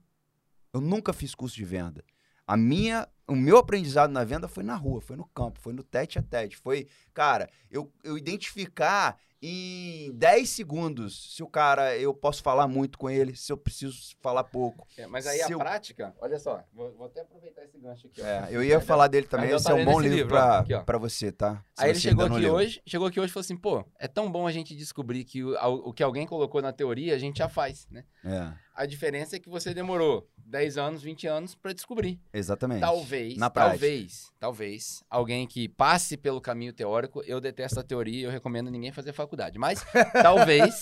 [0.73, 2.03] Eu nunca fiz curso de venda.
[2.45, 5.83] A minha, o meu aprendizado na venda foi na rua, foi no campo, foi no
[5.83, 6.57] tete a tete.
[6.57, 12.97] Foi, cara, eu, eu identificar em 10 segundos se o cara, eu posso falar muito
[12.97, 14.85] com ele, se eu preciso falar pouco.
[14.97, 18.21] É, mas aí a eu- prática, olha só, vou, vou até aproveitar esse gancho aqui.
[18.21, 18.25] ó.
[18.25, 21.63] É, eu ia falar dele também, esse é um bom livro, livro, pra você, tá?
[21.75, 22.53] Se Aí ele chegou aqui leu.
[22.53, 25.43] hoje, chegou aqui hoje e falou assim, pô, é tão bom a gente descobrir que
[25.43, 25.53] o,
[25.89, 28.03] o que alguém colocou na teoria, a gente já faz, né?
[28.25, 32.19] É, A diferença é que você demorou 10 anos, 20 anos pra descobrir.
[32.33, 32.81] exatamente.
[32.81, 33.71] Talvez, Na prática.
[33.79, 38.91] talvez, talvez, alguém que passe pelo caminho teórico, eu detesto a teoria eu recomendo ninguém
[38.91, 39.28] fazer faculdade.
[39.59, 40.81] Mas talvez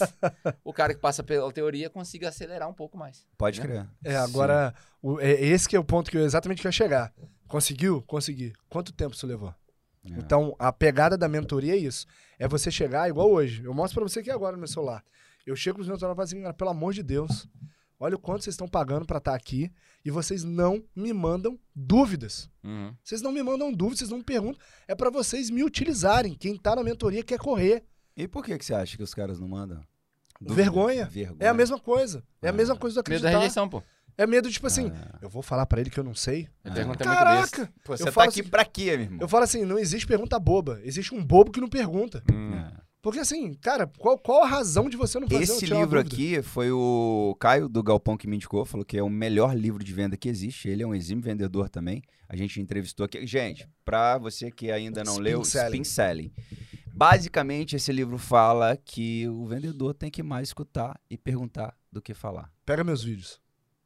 [0.63, 3.25] o cara que passa pela teoria consiga acelerar um pouco mais.
[3.37, 3.65] Pode né?
[3.65, 3.87] crer.
[4.03, 6.73] É, agora, o- é esse que é o ponto que eu exatamente que eu ia
[6.73, 7.13] chegar.
[7.47, 8.01] Conseguiu?
[8.03, 8.53] Consegui.
[8.69, 9.49] Quanto tempo isso levou?
[10.05, 10.09] É.
[10.17, 12.05] Então, a pegada da mentoria é isso.
[12.39, 13.63] É você chegar igual hoje.
[13.63, 15.03] Eu mostro pra você aqui agora no meu celular.
[15.45, 17.47] Eu chego pros meus alunos e falo assim, cara, pelo amor de Deus,
[17.99, 19.71] olha o quanto vocês estão pagando pra estar aqui
[20.03, 22.49] e vocês não me mandam dúvidas.
[22.63, 22.93] Uhum.
[23.03, 24.59] Vocês não me mandam dúvidas, vocês não me perguntam.
[24.87, 26.33] É pra vocês me utilizarem.
[26.35, 27.83] Quem tá na mentoria quer correr.
[28.17, 29.79] E por que, que você acha que os caras não mandam?
[30.41, 31.05] Vergonha.
[31.05, 31.37] Vergonha.
[31.39, 32.23] É a mesma coisa.
[32.41, 32.53] É a Ah.
[32.53, 33.39] mesma coisa do Medo da acreditar.
[33.39, 33.81] rejeição, pô.
[34.17, 35.19] É medo, tipo assim, Ah.
[35.21, 36.47] eu vou falar pra ele que eu não sei.
[36.65, 36.69] Ah.
[36.79, 37.13] é muito besta.
[37.13, 37.73] Caraca!
[37.83, 39.19] Pô, você Eu tá falo aqui assim- pra quê, meu irmão?
[39.21, 40.79] Eu falo assim, não existe pergunta boba.
[40.83, 42.23] Existe um bobo que não pergunta.
[42.33, 42.53] Hum.
[42.55, 42.71] É.
[42.99, 46.71] Porque assim, cara, qual, qual a razão de você não fazer Esse livro aqui foi
[46.71, 50.17] o Caio do Galpão que me indicou, falou que é o melhor livro de venda
[50.17, 50.67] que existe.
[50.67, 52.01] Ele é um exímio vendedor também.
[52.27, 53.25] A gente entrevistou aqui.
[53.25, 55.81] Gente, pra você que ainda não Spin leu, Selling.
[55.81, 56.33] Spin Selling.
[56.97, 62.13] Basicamente, esse livro fala que o vendedor tem que mais escutar e perguntar do que
[62.13, 62.51] falar.
[62.65, 63.39] Pega meus vídeos.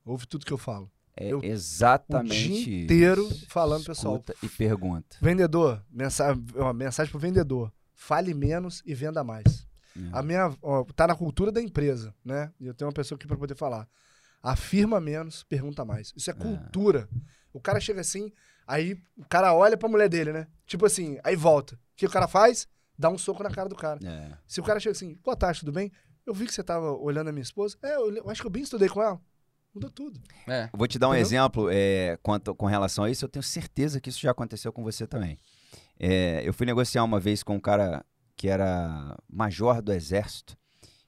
[0.05, 0.89] Ouve tudo que eu falo.
[1.17, 2.69] É Eu- exatamente o dia isso.
[2.85, 4.15] inteiro falando, pessoal.
[4.15, 5.17] Escuta e pergunta.
[5.21, 7.69] Vendedor, mensagem, ó, mensagem pro vendedor.
[7.93, 9.67] Fale menos e venda mais.
[9.95, 9.99] É.
[10.13, 12.49] A minha, ó, tá na cultura da empresa, né?
[12.61, 13.89] E eu tenho uma pessoa aqui pra poder falar.
[14.41, 16.13] Afirma menos, pergunta mais.
[16.15, 17.09] Isso é cultura.
[17.51, 18.31] O cara chega assim,
[18.65, 20.47] aí o cara olha pra mulher dele, né?
[20.65, 21.75] Tipo assim, aí volta.
[21.75, 22.67] O que o cara faz?
[23.01, 23.99] Dá um soco na cara do cara.
[24.05, 24.37] É.
[24.47, 25.91] Se o cara chega assim, boa tarde, tudo bem?
[26.23, 27.75] Eu vi que você tava olhando a minha esposa.
[27.81, 29.19] É, eu, eu acho que eu bem estudei com ela.
[29.73, 30.21] Mudou tudo.
[30.47, 30.65] É.
[30.71, 31.25] Eu Vou te dar um Entendeu?
[31.25, 33.25] exemplo é, quanto, com relação a isso.
[33.25, 35.35] Eu tenho certeza que isso já aconteceu com você também.
[35.99, 40.55] É, eu fui negociar uma vez com um cara que era major do exército.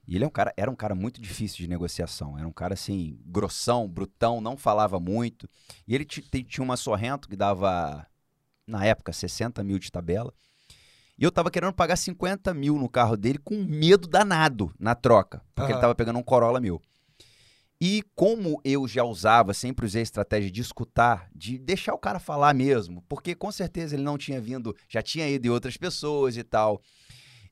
[0.04, 2.36] E ele é um cara, era um cara muito difícil de negociação.
[2.36, 5.48] Era um cara assim, grossão, brutão, não falava muito.
[5.86, 8.04] E ele ti- ti- tinha uma Sorrento que dava,
[8.66, 10.34] na época, 60 mil de tabela.
[11.16, 15.42] E eu tava querendo pagar 50 mil no carro dele com medo danado na troca.
[15.54, 15.80] Porque ele Aham.
[15.80, 16.80] tava pegando um Corolla meu.
[17.80, 22.18] E como eu já usava, sempre usei a estratégia de escutar, de deixar o cara
[22.18, 26.36] falar mesmo, porque com certeza ele não tinha vindo, já tinha ido em outras pessoas
[26.36, 26.80] e tal.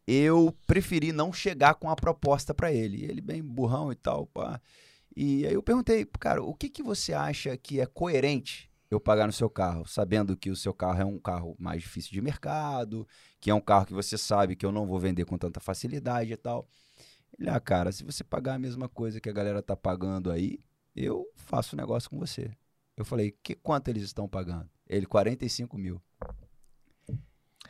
[0.07, 3.05] Eu preferi não chegar com a proposta pra ele.
[3.05, 4.61] Ele bem burrão e tal, pá.
[5.15, 9.27] E aí eu perguntei, cara, o que que você acha que é coerente eu pagar
[9.27, 13.09] no seu carro, sabendo que o seu carro é um carro mais difícil de mercado,
[13.41, 16.31] que é um carro que você sabe que eu não vou vender com tanta facilidade
[16.31, 16.69] e tal.
[17.39, 20.61] Ele, ah, cara, se você pagar a mesma coisa que a galera tá pagando aí,
[20.95, 22.51] eu faço negócio com você.
[22.95, 24.69] Eu falei, que, quanto eles estão pagando?
[24.87, 26.03] Ele, 45 mil.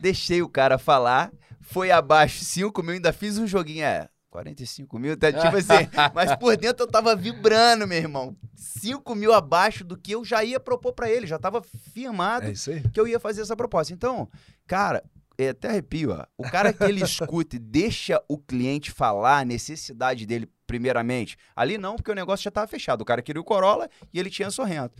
[0.01, 5.15] Deixei o cara falar, foi abaixo 5 mil, ainda fiz um joguinho, é, 45 mil,
[5.15, 8.35] tá, tipo assim, mas por dentro eu tava vibrando, meu irmão.
[8.57, 11.63] 5 mil abaixo do que eu já ia propor pra ele, já tava
[11.93, 12.53] firmado É
[12.91, 13.93] que eu ia fazer essa proposta.
[13.93, 14.27] Então,
[14.67, 15.05] cara,
[15.37, 16.25] é até arrepio, ó.
[16.39, 21.37] O cara que ele escuta e deixa o cliente falar a necessidade dele primeiramente.
[21.55, 23.03] Ali não, porque o negócio já estava fechado.
[23.03, 24.95] O cara queria o Corolla e ele tinha Sorrento.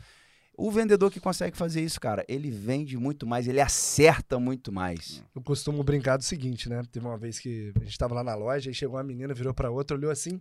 [0.55, 5.23] O vendedor que consegue fazer isso, cara, ele vende muito mais, ele acerta muito mais.
[5.35, 6.83] Eu costumo brincar do seguinte, né?
[6.93, 9.55] Teve uma vez que a gente tava lá na loja e chegou uma menina, virou
[9.55, 10.41] pra outra, olhou assim: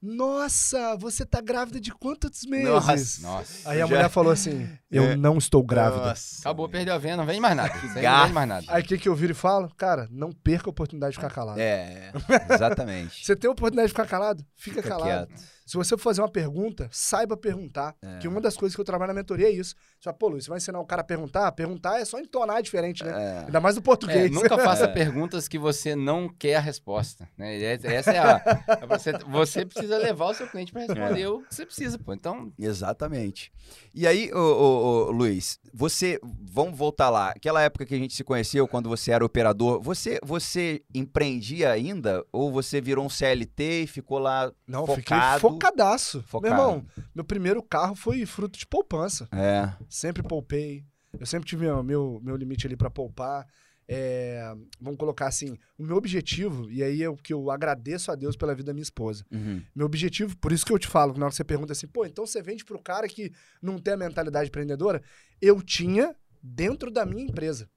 [0.00, 3.20] Nossa, você tá grávida de quantos meses?
[3.20, 3.68] Nossa.
[3.68, 5.16] Aí a Já- mulher falou assim: Eu É.
[5.16, 6.06] não estou grávida.
[6.06, 6.40] Nossa.
[6.40, 7.74] Acabou, perdeu a venda, não vende mais nada.
[7.74, 8.66] Não vende mais nada.
[8.68, 9.68] Aí o que, que eu viro e falo?
[9.76, 11.60] Cara, não perca a oportunidade de ficar calado.
[11.60, 12.12] É,
[12.54, 13.20] exatamente.
[13.26, 14.44] Você tem a oportunidade de ficar calado?
[14.56, 15.26] Fica, Fica calado.
[15.26, 15.42] quieto.
[15.70, 17.94] Se você for fazer uma pergunta, saiba perguntar.
[18.02, 18.18] É.
[18.18, 19.76] Que uma das coisas que eu trabalho na mentoria é isso.
[19.76, 21.52] Você fala, pô, Luiz, você vai ensinar o cara a perguntar?
[21.52, 23.12] Perguntar é só entonar diferente, né?
[23.12, 23.44] É.
[23.46, 24.32] Ainda mais no É, português.
[24.32, 27.28] nunca faça perguntas que você não quer a resposta.
[27.38, 27.56] Né?
[27.56, 28.86] E Essa é a.
[28.88, 32.12] Você, você precisa levar o seu cliente para responder o que você precisa, pô.
[32.14, 33.52] Então, Exatamente.
[33.94, 36.18] E aí, ô, ô, ô, Luiz, você,
[36.52, 37.30] vamos voltar lá.
[37.30, 42.24] Aquela época que a gente se conheceu, quando você era operador, você, você empreendia ainda?
[42.32, 45.40] Ou você virou um CLT e ficou lá Não, focado?
[45.40, 46.22] fiquei focadaço.
[46.22, 46.54] Focado.
[46.54, 49.28] Meu irmão, meu primeiro carro foi fruto de poupança.
[49.32, 49.72] É.
[49.88, 50.84] Sempre poupei.
[51.18, 53.46] Eu sempre tive meu, meu, meu limite ali pra poupar.
[53.92, 58.14] É, vamos colocar assim, o meu objetivo, e aí é o que eu agradeço a
[58.14, 59.26] Deus pela vida da minha esposa.
[59.32, 59.60] Uhum.
[59.74, 62.06] Meu objetivo, por isso que eu te falo, na hora que você pergunta assim, pô,
[62.06, 65.02] então você vende pro cara que não tem a mentalidade empreendedora?
[65.42, 67.68] Eu tinha dentro da minha empresa.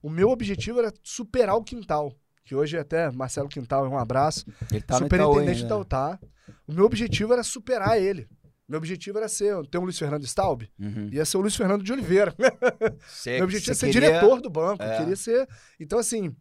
[0.00, 2.14] O meu objetivo era superar o Quintal,
[2.46, 4.46] que hoje é até Marcelo Quintal, é um abraço.
[4.70, 5.68] Ele tá no Itaú Superintendente ainda.
[5.68, 6.20] da UTA.
[6.66, 8.26] O meu objetivo era superar ele.
[8.68, 11.08] Meu objetivo era ser, ter um Luiz Fernando Staub, Uhum.
[11.12, 12.34] ia ser o Luiz Fernando de Oliveira.
[13.06, 14.96] Você- Meu objetivo é você ser queria- diretor do banco, É.
[14.98, 15.48] queria ser.
[15.78, 16.34] Então, assim,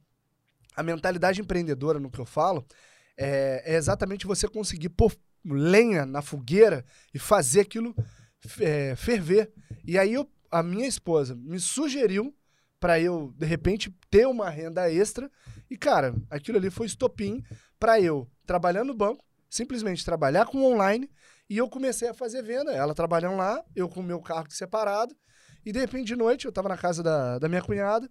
[0.75, 2.65] a mentalidade empreendedora, no que eu falo,
[3.17, 6.83] é, é exatamente você conseguir pôr lenha na fogueira
[7.13, 7.95] e fazer aquilo
[8.59, 9.51] é, ferver.
[9.85, 12.31] E aí, eu- a minha esposa me sugeriu
[12.79, 15.29] para eu, de repente, ter uma renda extra.
[15.69, 17.43] E, cara, aquilo ali foi estopim
[17.79, 21.09] para eu, trabalhando no banco, simplesmente trabalhar com online.
[21.49, 22.71] E eu comecei a fazer venda.
[22.71, 25.15] Ela trabalhando lá, eu com o meu carro separado.
[25.65, 28.09] E de repente, de noite, eu tava na casa da, da minha cunhada.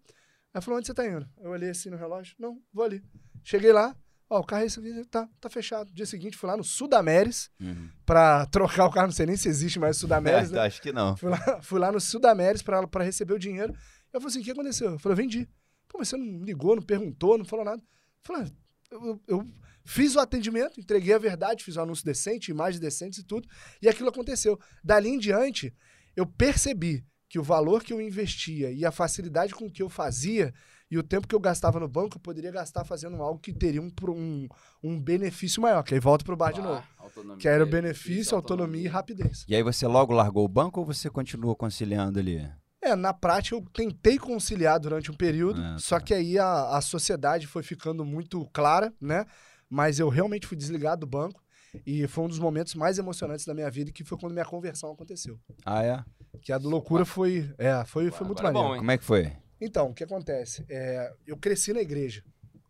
[0.52, 1.28] Ela falou: onde você tá indo?
[1.40, 3.02] Eu olhei assim no relógio: não, vou ali.
[3.42, 3.94] Cheguei lá,
[4.28, 5.92] Ó, o carro é esse tá, tá fechado.
[5.92, 7.90] Dia seguinte, fui lá no Sudameres Uhum.
[8.06, 9.08] pra trocar o carro.
[9.08, 10.60] Não sei nem se existe mais o Sudameres, É, né?
[10.62, 11.16] Acho que não.
[11.16, 13.72] Fui lá, fui lá no Sudameres pra, pra receber o dinheiro.
[14.12, 14.92] Eu falei assim: o que aconteceu?
[14.92, 15.48] Eu falei: eu vendi.
[15.94, 17.80] Pô, mas você não ligou, não perguntou, não falou nada.
[17.80, 17.86] Eu
[18.24, 18.50] falei: "Ah,
[18.90, 19.46] eu, eu
[19.84, 23.48] fiz o atendimento, entreguei a verdade, fiz um anúncio decente, imagens decentes e tudo.
[23.80, 24.58] E aquilo aconteceu.
[24.82, 25.72] Dali em diante,
[26.16, 30.52] eu percebi que o valor que eu investia e a facilidade com que eu fazia
[30.90, 33.80] e o tempo que eu gastava no banco, eu poderia gastar fazendo algo que teria
[33.80, 34.48] um, um,
[34.82, 35.84] um benefício maior.
[35.84, 36.82] Que aí volta pro bar de novo.
[36.98, 39.20] Autonomia, Que era o benefício, autonomia e rapidez.
[39.28, 39.46] rapidez.
[39.48, 42.44] E aí você logo largou o banco ou você continuou conciliando ali?
[42.84, 46.04] É, na prática eu tentei conciliar durante um período, só tá.
[46.04, 49.24] que aí a, a sociedade foi ficando muito clara, né?
[49.70, 51.42] Mas eu realmente fui desligado do banco
[51.86, 54.92] e foi um dos momentos mais emocionantes da minha vida, que foi quando minha conversão
[54.92, 55.40] aconteceu.
[55.64, 56.04] Ah, é?
[56.42, 58.80] Que a do loucura foi, é, foi, foi muito Agora é bom, maneiro.
[58.80, 59.32] Como é que foi?
[59.60, 60.64] Então, o que acontece?
[60.68, 62.22] É, eu cresci na igreja.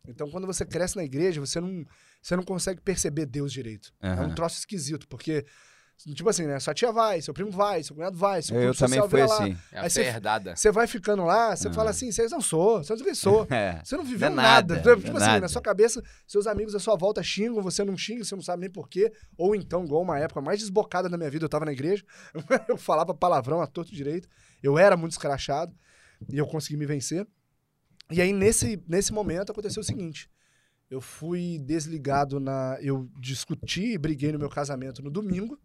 [0.07, 1.85] Então, quando você cresce na igreja, você não,
[2.23, 3.93] você não consegue perceber Deus direito.
[4.01, 4.27] É Aham.
[4.27, 5.45] um troço esquisito, porque,
[5.97, 6.59] tipo assim, né?
[6.61, 9.57] Sua tia vai, seu primo vai, seu cunhado vai, seu Eu também social fui assim.
[9.73, 10.13] É a Aí você-.
[10.57, 11.73] Você vai ficando lá, você Ah.
[11.73, 13.47] fala assim, vocês não sou, você não sou.
[13.51, 13.81] É.
[13.85, 14.75] Você não viveu Não é nada.
[14.77, 15.41] nada, Tipo não é assim, nada.
[15.41, 18.61] na sua cabeça, seus amigos à sua volta xingam, você não xinga, você não sabe
[18.63, 19.13] nem porquê.
[19.39, 22.05] Ou então, igual uma época mais desbocada da minha vida, eu tava na igreja,
[22.69, 24.29] eu falava palavrão a torto direito,
[24.63, 25.75] eu era muito escrachado
[26.29, 27.27] e eu consegui me vencer.
[28.11, 30.29] E aí, nesse, nesse momento, aconteceu o seguinte.
[30.91, 32.77] Eu fui desligado na.
[32.81, 35.59] Eu discuti e briguei no meu casamento no domingo.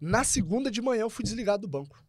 [0.00, 2.02] Na segunda de manhã, eu fui desligado do banco.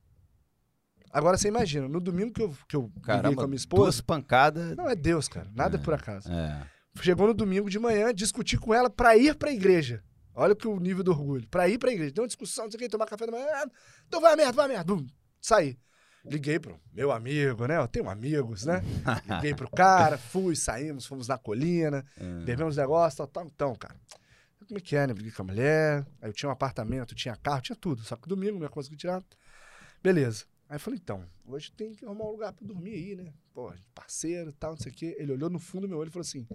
[1.11, 3.83] Agora você imagina, no domingo que eu, que eu briguei com Caramba, a minha esposa.
[3.83, 4.75] duas pancadas.
[4.75, 5.49] Não é Deus, cara.
[5.55, 6.29] Nada é por acaso.
[6.31, 6.67] É.
[7.01, 10.03] Chegou no domingo de manhã, discuti com ela pra ir pra igreja.
[10.35, 11.47] Olha que o nível do orgulho.
[11.47, 12.11] Pra ir pra igreja.
[12.11, 13.45] Deu uma discussão, não sei o que, tomar café da manhã.
[14.07, 14.83] Então vai a merda, vai a merda.
[14.95, 15.07] Bum,
[15.41, 15.77] saí.
[16.25, 17.77] Liguei pro meu amigo, né?
[17.77, 18.81] Eu tenho amigos, né?
[19.35, 22.43] Liguei pro cara, fui, saímos, fomos na colina, É.
[22.43, 23.45] bebemos negócio, tal, tal.
[23.45, 23.95] Então, cara,
[24.67, 25.13] como é que é, né?
[25.13, 28.03] Briguei com a mulher, aí eu tinha um apartamento, tinha carro, tinha tudo.
[28.03, 29.23] Só que domingo não ia conseguir tirar.
[30.03, 30.45] Beleza.
[30.69, 33.33] Aí eu falei, então, hoje tem que arrumar um lugar pra dormir aí, né?
[33.53, 35.15] Pô, parceiro e tal, não sei o quê.
[35.17, 36.45] Ele olhou no fundo do meu olho e falou assim: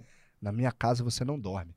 [0.41, 1.75] na minha casa você não dorme.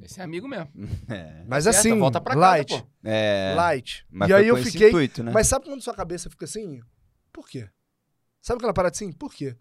[0.00, 0.70] Esse é amigo mesmo.
[1.08, 1.44] É.
[1.48, 2.88] Mas Certo, assim, volta pra casa, light, pô.
[3.02, 3.54] É.
[3.56, 4.06] light.
[4.08, 4.88] Mas e aí eu fiquei.
[4.88, 5.32] intuito, né?
[5.32, 6.80] Mas sabe quando sua cabeça fica assim?
[7.32, 7.68] Por quê?
[8.40, 9.10] Sabe aquela parada assim?
[9.10, 9.56] Por quê?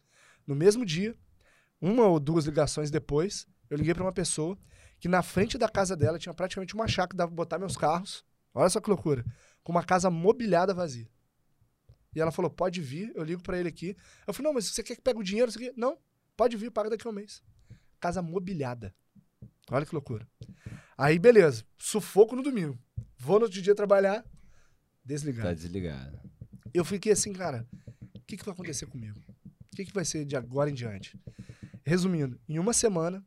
[0.46, 1.18] No mesmo dia,
[1.82, 4.58] uma ou duas ligações depois, eu liguei pra uma pessoa
[5.00, 7.78] que na frente da casa dela tinha praticamente uma chácara que dava pra botar meus
[7.78, 8.26] carros.
[8.54, 9.24] Olha só que loucura.
[9.64, 11.08] Com uma casa mobiliada vazia.
[12.16, 13.96] E ela falou: pode vir, eu ligo pra ele aqui.
[14.26, 15.50] Eu falei: não, mas você quer que pegue o dinheiro?
[15.50, 15.72] Isso aqui?
[15.78, 15.98] Não,
[16.36, 17.44] pode vir, paga daqui a um mês.
[18.00, 18.94] Casa mobiliada.
[19.70, 20.28] Olha que loucura.
[20.98, 21.64] Aí, beleza.
[21.78, 22.78] Sufoco no domingo.
[23.18, 24.26] Vou no outro dia trabalhar.
[25.04, 26.20] Desligado Tá desligado.
[26.74, 27.68] eu fiquei assim, cara,
[28.16, 29.20] o que, que vai acontecer comigo?
[29.72, 31.18] O que, que vai ser de agora em diante?
[31.86, 33.26] Resumindo, em uma semana,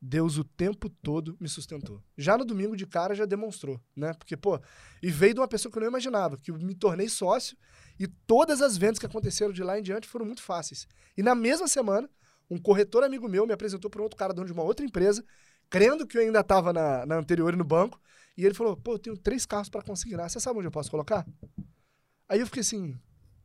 [0.00, 2.02] Deus o tempo todo me sustentou.
[2.16, 4.12] Já no domingo de cara já demonstrou, né?
[4.14, 4.60] Porque, pô,
[5.02, 7.56] e veio de uma pessoa que eu não imaginava, que eu me tornei sócio
[7.98, 10.86] e todas as vendas que aconteceram de lá em diante foram muito fáceis.
[11.16, 12.08] E na mesma semana,
[12.48, 15.24] um corretor amigo meu me apresentou para um outro cara dono de uma outra empresa,
[15.68, 18.00] crendo que eu ainda estava na, na anterior e no banco,
[18.36, 20.90] e ele falou: pô, eu tenho três carros para consignar, você sabe onde eu posso
[20.90, 21.26] colocar?
[22.28, 22.96] Aí eu fiquei assim,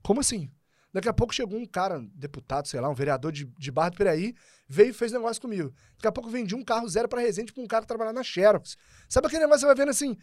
[0.04, 0.52] como assim?
[0.94, 3.98] Daqui a pouco chegou um cara, deputado, sei lá, um vereador de, de Barra do
[3.98, 4.36] Piraí,
[4.70, 5.74] veio e fez negócio comigo.
[5.96, 8.24] Daqui a pouco vendi um carro zero pra Resende pra um cara que trabalhava na
[8.24, 8.78] Xerox.
[9.10, 10.16] Sabe aquele negócio que você vai vendo assim,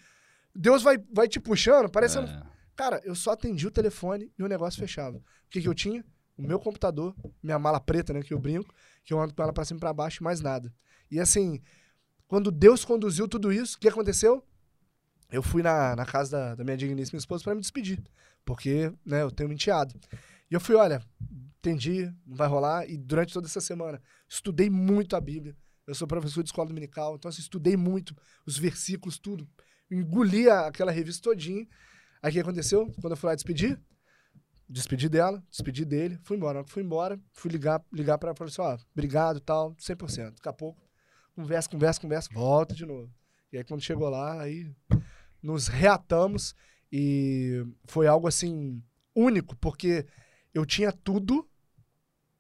[0.55, 2.29] Deus vai, vai te puxando, parecendo...
[2.29, 2.61] É.
[2.77, 5.19] Cara, eu só atendi o telefone e o negócio fechava.
[5.19, 6.03] O que que eu tinha?
[6.39, 9.53] O meu computador, minha mala preta, né, que eu brinco, que eu ando com ela
[9.53, 10.73] pra cima e pra baixo e mais nada.
[11.11, 11.61] E assim,
[12.27, 14.43] quando Deus conduziu tudo isso, o que aconteceu?
[15.31, 18.03] Eu fui na, na casa da, da minha digníssima esposa pra me despedir,
[18.47, 19.95] porque, né, eu tenho um enteado.
[20.51, 21.03] E eu fui, olha,
[21.59, 22.89] entendi, não vai rolar.
[22.89, 25.57] E durante toda essa semana, estudei muito a Bíblia.
[25.87, 28.15] Eu sou professor de escola dominical, então assim, estudei muito
[28.47, 29.49] os versículos, tudo.
[29.91, 31.67] Engoli aquela revista todinha.
[32.23, 32.93] Aí o que aconteceu?
[33.01, 33.81] Quando eu fui lá despedir,
[34.69, 36.55] despedi dela, despedi dele, fui embora.
[36.55, 39.75] Na hora que Fui embora, fui ligar, ligar pra ela, falei assim, ó, obrigado, tal,
[39.75, 40.35] 100%.
[40.35, 40.81] Daqui a pouco,
[41.35, 43.13] conversa, conversa, conversa, volta de novo.
[43.53, 44.73] E aí quando chegou lá, aí
[45.43, 46.55] nos reatamos
[46.93, 48.81] e foi algo assim
[49.15, 50.07] único, porque
[50.55, 51.49] eu tinha tudo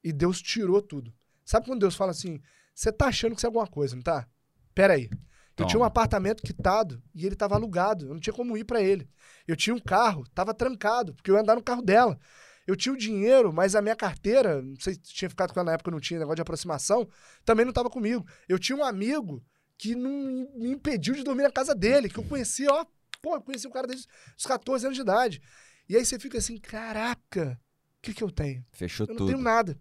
[0.02, 1.12] e Deus tirou tudo.
[1.44, 2.40] Sabe quando Deus fala assim,
[2.74, 4.28] você tá achando que você é alguma coisa, não tá?
[4.74, 5.10] Pera aí.
[5.58, 8.06] Eu tinha um apartamento quitado e ele tava alugado.
[8.06, 9.06] Eu não tinha como ir pra ele.
[9.46, 12.18] Eu tinha um carro, tava trancado, porque eu ia andar no carro dela.
[12.66, 15.66] Eu tinha o dinheiro, mas a minha carteira, não sei se tinha ficado com ela
[15.66, 17.08] na época, não tinha negócio de aproximação,
[17.44, 18.24] também não tava comigo.
[18.48, 19.44] Eu tinha um amigo
[19.76, 20.10] que não
[20.54, 22.86] me impediu de dormir na casa dele, que eu conhecia, ó,
[23.20, 24.06] pô, eu conheci o cara desde
[24.36, 25.42] os 14 anos de idade.
[25.88, 27.60] E aí você fica assim, caraca,
[28.00, 28.64] o que que eu tenho?
[28.72, 29.26] Fechou Eu não tudo.
[29.28, 29.78] tenho nada.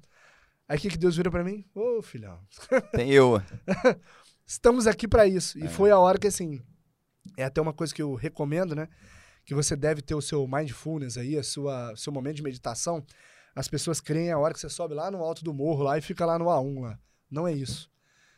[0.68, 1.66] Aí o que, que Deus vira pra mim?
[1.74, 2.40] Ô, filhão,
[2.92, 3.42] Tem eu.
[4.46, 5.58] estamos aqui pra isso.
[5.58, 5.68] E É.
[5.68, 6.62] foi a hora que, assim,
[7.38, 8.88] é até uma coisa que eu recomendo, né?
[9.46, 13.04] Que você deve ter o seu mindfulness aí, a sua seu momento de meditação.
[13.56, 16.02] As pessoas creem a hora que você sobe lá no alto do morro lá e
[16.02, 17.00] fica lá no A1 lá.
[17.32, 17.90] Não é isso.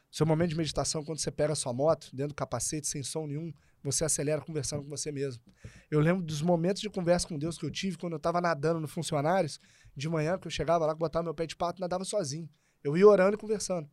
[0.10, 3.28] Seu momento de meditação, quando você pega a sua moto, dentro do capacete, sem som
[3.28, 3.54] nenhum,
[3.84, 5.44] você acelera conversando com você mesmo.
[5.90, 8.80] Eu lembro dos momentos de conversa com Deus que eu tive quando eu estava nadando
[8.80, 9.60] no Funcionários,
[9.96, 12.50] de manhã, que eu chegava lá, botava meu pé de pato, nadava sozinho.
[12.84, 13.90] Eu ia orando e conversando.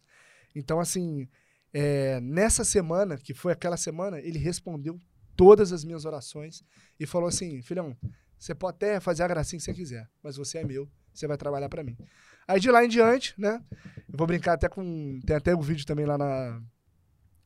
[0.54, 1.28] Então, assim,
[1.72, 5.00] é, nessa semana, que foi aquela semana, ele respondeu
[5.36, 6.64] todas as minhas orações
[6.98, 7.96] e falou assim: filhão,
[8.38, 11.36] você pode até fazer a gracinha que você quiser, mas você é meu, você vai
[11.36, 11.96] trabalhar para mim.
[12.46, 13.62] Aí de lá em diante, né?
[14.08, 15.20] Eu vou brincar até com.
[15.26, 16.62] Tem até o vídeo também lá na,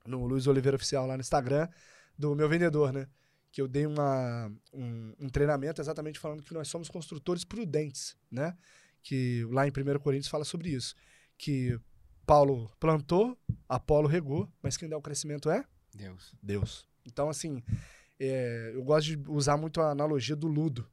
[0.06, 1.68] no Luiz Oliveira Oficial, lá no Instagram,
[2.16, 3.06] do meu vendedor, né?
[3.50, 8.56] Que eu dei uma, um, um treinamento exatamente falando que nós somos construtores prudentes, né?
[9.02, 10.94] Que lá em 1 Coríntios fala sobre isso.
[11.36, 11.78] Que
[12.26, 13.36] Paulo plantou,
[13.68, 16.34] Apolo regou, mas quem dá o crescimento é Deus.
[16.42, 16.88] Deus.
[17.04, 17.62] Então, assim,
[18.18, 20.88] é, eu gosto de usar muito a analogia do ludo.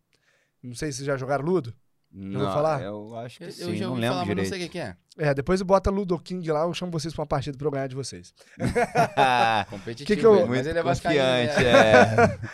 [0.62, 1.74] Não sei se vocês já jogaram ludo.
[2.12, 2.82] Não, vou falar?
[2.82, 4.50] Eu acho que Eu, sim, eu já não ouvi lembro falar, mas não direito.
[4.60, 4.98] sei o que é.
[5.18, 7.88] É, depois bota Ludo King lá, eu chamo vocês pra uma partida pra eu ganhar
[7.88, 8.34] de vocês.
[9.70, 11.72] Competitivo, Que que eu- ele, mas ele é confiante, né?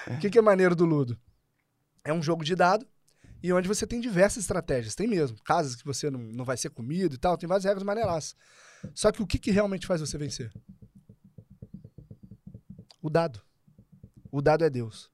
[0.09, 0.13] é.
[0.13, 1.17] O que, que é maneiro do Ludo?
[2.03, 2.85] É um jogo de dado
[3.41, 4.93] e onde você tem diversas estratégias.
[4.93, 5.37] Tem mesmo.
[5.43, 7.37] Casas que você não, não vai ser comido e tal.
[7.37, 8.35] Tem várias regras maneiraças.
[8.93, 10.51] Só que o que, que realmente faz você vencer?
[13.01, 13.41] O dado.
[14.31, 15.09] O dado é Deus.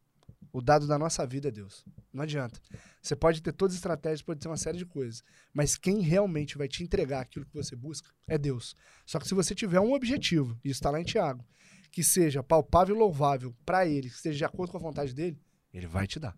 [0.53, 1.85] O dado da nossa vida é Deus.
[2.11, 2.59] Não adianta.
[3.01, 5.23] Você pode ter todas as estratégias, pode ter uma série de coisas.
[5.53, 8.75] Mas quem realmente vai te entregar aquilo que você busca é Deus.
[9.05, 11.45] Só que se você tiver um objetivo, e está lá em Tiago,
[11.89, 15.39] que seja palpável e louvável para ele, que esteja de acordo com a vontade dele,
[15.73, 16.37] ele vai te dar.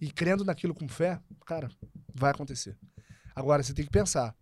[0.00, 1.70] E crendo naquilo com fé, cara,
[2.14, 2.78] vai acontecer.
[3.34, 4.34] Agora, você tem que pensar: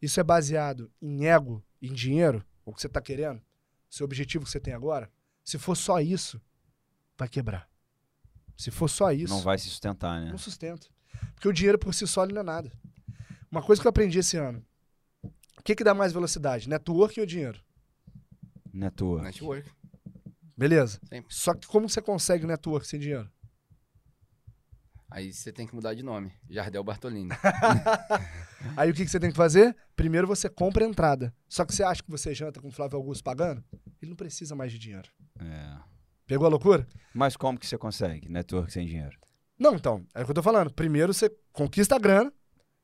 [0.00, 3.40] isso é baseado em ego, em dinheiro, o que você está querendo,
[3.88, 5.10] seu objetivo que você tem agora?
[5.42, 6.40] Se for só isso,
[7.16, 7.68] vai quebrar.
[8.56, 10.30] Se for só isso, Não vai se sustentar, né?
[10.30, 10.86] não sustenta.
[11.34, 12.72] Porque o dinheiro por si só não é nada.
[13.50, 14.64] Uma coisa que eu aprendi esse ano:
[15.58, 17.60] o que, que dá mais velocidade, networking ou dinheiro?
[18.94, 19.22] Tua.
[19.22, 19.70] Network.
[20.56, 21.00] Beleza.
[21.08, 21.34] Sempre.
[21.34, 23.30] Só que como você consegue network sem dinheiro?
[25.10, 26.32] Aí você tem que mudar de nome.
[26.50, 27.30] Jardel Bartolini.
[28.76, 29.74] Aí o que, que você tem que fazer?
[29.94, 31.32] Primeiro você compra a entrada.
[31.48, 33.64] Só que você acha que você janta com o Flávio Augusto pagando?
[34.02, 35.08] Ele não precisa mais de dinheiro.
[35.38, 35.78] É.
[36.26, 36.86] Pegou a loucura?
[37.14, 38.28] Mas como que você consegue?
[38.28, 39.16] Network sem dinheiro.
[39.58, 40.72] Não, então, é o que eu tô falando.
[40.72, 42.32] Primeiro você conquista a grana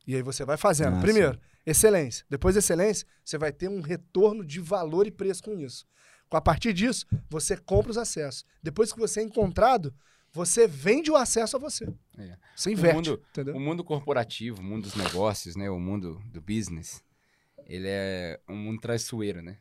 [0.06, 0.96] e aí você vai fazendo.
[0.96, 2.24] Ah, Primeiro, excelência.
[2.30, 5.84] Depois da excelência, você vai ter um retorno de valor e preço com isso.
[6.30, 8.44] A partir disso, você compra os acessos.
[8.62, 9.94] Depois que você é encontrado,
[10.32, 11.84] você vende o acesso a você.
[12.16, 12.38] É.
[12.56, 13.54] Você inverte, mundo- entendeu?
[13.54, 15.68] O mundo corporativo, o mundo dos negócios, né?
[15.68, 17.04] O mundo do business,
[17.66, 19.58] ele é um mundo traiçoeiro, né?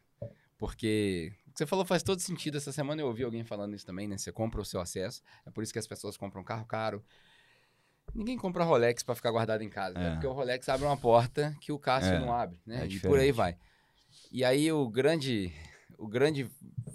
[0.57, 2.57] Porque o que você falou faz todo sentido.
[2.57, 4.17] Essa semana eu ouvi alguém falando isso também, né?
[4.17, 5.21] Você compra o seu acesso.
[5.45, 7.03] É por isso que as pessoas compram carro caro.
[8.13, 10.07] Ninguém compra Rolex pra ficar guardado em casa, né?
[10.07, 10.11] É.
[10.13, 12.83] Porque o Rolex abre uma porta que o Cássio É, não abre, né?
[12.83, 13.55] é e por aí vai.
[14.31, 15.53] E aí o grande,
[15.97, 16.49] o grande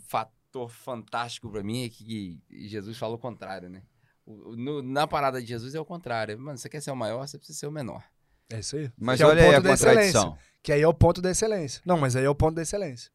[0.09, 3.83] fator fantástico pra mim é que Jesus fala o contrário, né?
[4.27, 6.39] O- no- na parada de Jesus é o contrário.
[6.39, 8.03] Mano, você quer ser o maior, você precisa ser o menor.
[8.51, 8.91] É isso aí.
[8.99, 10.13] Mas Que é o olha aí ponto a da excelência.
[10.21, 10.39] contradição.
[10.63, 11.83] Que aí é o ponto da excelência.
[11.85, 13.11] Não, mas aí é o ponto da excelência.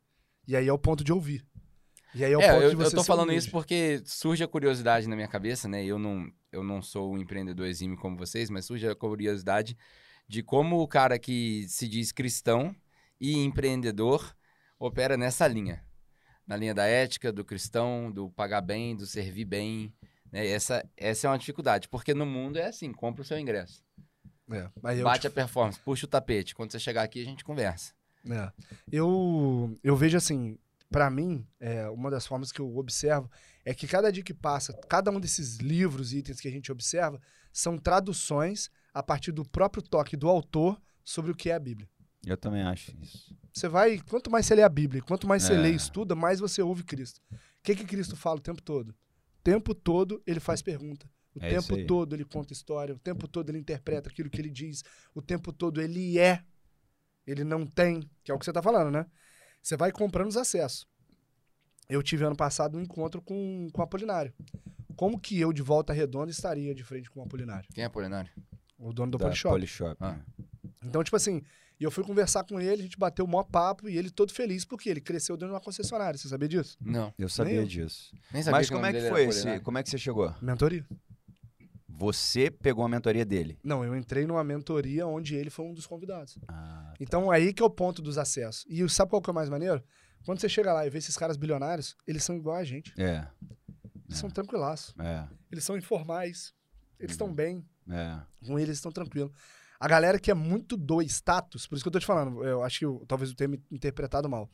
[0.47, 1.45] E aí é o ponto de ouvir.
[2.13, 3.45] E aí é o É, ponto eu, de você eu tô falando humilde.
[3.45, 5.83] isso porque surge a curiosidade na minha cabeça, né?
[5.85, 9.77] Eu não, eu não sou um empreendedor exímio como vocês, mas surge a curiosidade
[10.27, 12.75] de como o cara que se diz cristão
[13.19, 14.35] e empreendedor
[14.79, 15.85] opera nessa linha.
[16.45, 19.93] Na linha da ética, do cristão, do pagar bem, do servir bem.
[20.31, 20.47] Né?
[20.47, 23.81] Essa, essa é uma dificuldade, porque no mundo é assim, compra o seu ingresso.
[24.51, 24.69] É,
[25.01, 26.53] Bate te- a performance, puxa o tapete.
[26.53, 27.93] Quando você chegar aqui, a gente conversa.
[28.29, 28.51] É.
[28.91, 30.57] Eu, eu vejo assim,
[30.89, 33.29] pra mim, é, uma das formas que eu observo
[33.65, 36.71] é que cada dia que passa, cada um desses livros e itens que a gente
[36.71, 37.19] observa
[37.51, 41.87] são traduções a partir do próprio toque do autor sobre o que é a Bíblia.
[42.25, 43.35] Eu também acho isso.
[43.51, 45.57] Você vai, quanto mais você lê a Bíblia, quanto mais você É.
[45.57, 47.19] lê e estuda, mais você ouve Cristo.
[47.31, 48.89] O que que Cristo fala o tempo todo?
[48.89, 48.95] O
[49.43, 51.09] tempo todo ele faz pergunta.
[51.33, 52.93] O É tempo todo ele conta história.
[52.93, 54.83] O tempo todo ele interpreta aquilo que ele diz.
[55.15, 56.43] O tempo todo ele é.
[57.25, 58.09] Ele não tem.
[58.23, 59.05] Que é o que você tá falando, né?
[59.61, 60.87] Você vai comprando os acessos.
[61.89, 64.33] Eu tive ano passado um encontro com, com o Apolinário.
[64.95, 67.67] Como que eu, de volta redonda, estaria de frente com o Apolinário?
[67.73, 68.31] Quem é Polinário?
[68.77, 69.53] O dono do Da Polishop.
[69.53, 69.97] Polishop.
[69.99, 70.13] Ah.
[70.13, 70.25] né?
[70.83, 71.43] Então, tipo assim,
[71.79, 74.31] e eu fui conversar com ele, a gente bateu o maior papo e ele todo
[74.31, 76.15] feliz porque ele cresceu dentro de uma concessionária.
[76.17, 76.77] Você sabia disso?
[76.79, 77.65] Não, Eu sabia eu.
[77.65, 78.15] disso.
[78.31, 79.59] nem sabia Mas como é que foi esse?
[79.61, 80.33] Como é que você chegou?
[80.41, 80.85] Mentoria.
[82.01, 83.59] Você pegou a mentoria dele.
[83.63, 86.35] Não, eu entrei numa mentoria onde ele foi um dos convidados.
[86.47, 88.65] Ah, Então aí que é o ponto dos acessos.
[88.67, 89.83] E sabe qual que é o mais maneiro?
[90.25, 92.91] Quando você chega lá e vê esses caras bilionários, eles são igual a gente.
[92.99, 93.27] é,
[94.07, 94.95] Eles são tranquilaços.
[94.97, 96.55] é, Eles são informais.
[96.99, 97.63] Eles estão bem.
[97.87, 98.19] é.
[98.47, 99.31] Com eles estão tranquilos.
[99.79, 102.63] A galera que é muito do status, por isso que eu tô te falando, eu
[102.63, 104.49] acho que eu, talvez eu tenha me interpretado mal.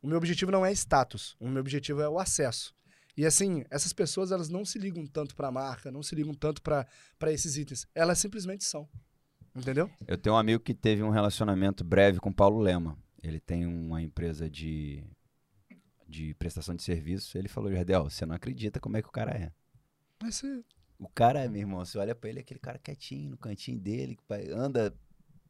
[0.00, 2.72] O meu objetivo não é status, o meu objetivo é o acesso.
[3.16, 6.60] E assim, essas pessoas elas não se ligam tanto pra marca, não se ligam tanto
[6.60, 6.86] pra
[7.28, 7.86] esses itens.
[7.94, 8.88] Elas simplesmente são.
[9.54, 9.90] Entendeu?
[10.06, 12.98] Eu tenho um amigo que teve um relacionamento breve com Paulo Lema.
[13.22, 15.02] Ele tem uma empresa de,
[16.06, 17.38] de prestação de serviço.
[17.38, 19.50] Ele falou, Jardel, você não acredita como é que o cara é.
[20.22, 20.62] Mas você-
[20.98, 24.16] O cara, meu irmão, você olha pra ele, é aquele cara quietinho, no cantinho dele,
[24.16, 24.94] que anda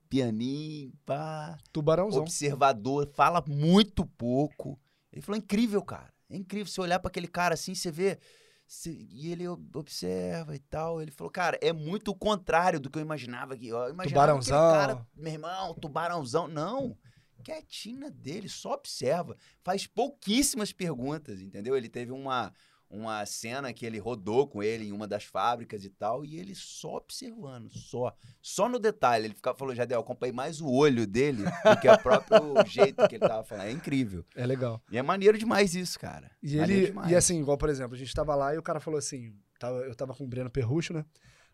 [0.08, 2.22] pianinho, pá, tubarãozão.
[2.22, 4.78] observador, fala muito pouco.
[5.12, 6.12] Ele falou, incrível, cara.
[6.28, 8.18] É incrível você olhar pra aquele cara assim, você vê...
[8.66, 11.00] você- e ele ob- observa e tal.
[11.00, 13.56] Ele falou, cara, é muito o contrário do que eu imaginava.
[13.56, 14.72] Que, eu imaginava Tubarãozão.
[14.72, 16.48] cara, meu irmão, tubarãozão.
[16.48, 16.96] Não,
[17.44, 19.36] quietinha dele, só observa.
[19.62, 21.76] Faz pouquíssimas perguntas, entendeu?
[21.76, 22.52] Ele teve uma,
[22.88, 26.54] uma cena que ele rodou com ele em uma das fábricas e tal, e ele
[26.54, 28.16] só observando, só.
[28.40, 29.26] Só no detalhe.
[29.26, 33.16] Ele ficava, falou, Jadel, acompanhei mais o olho dele do que o próprio jeito que
[33.16, 33.66] ele tava falando.
[33.66, 34.24] É incrível.
[34.36, 34.80] É legal.
[34.90, 36.30] E é maneiro demais isso, cara.
[36.42, 37.10] E Maneiro ele, demais.
[37.10, 39.78] e assim, igual por exemplo, a gente tava lá e o cara falou assim, tava-
[39.80, 41.04] eu tava com o Breno Perrucho, né?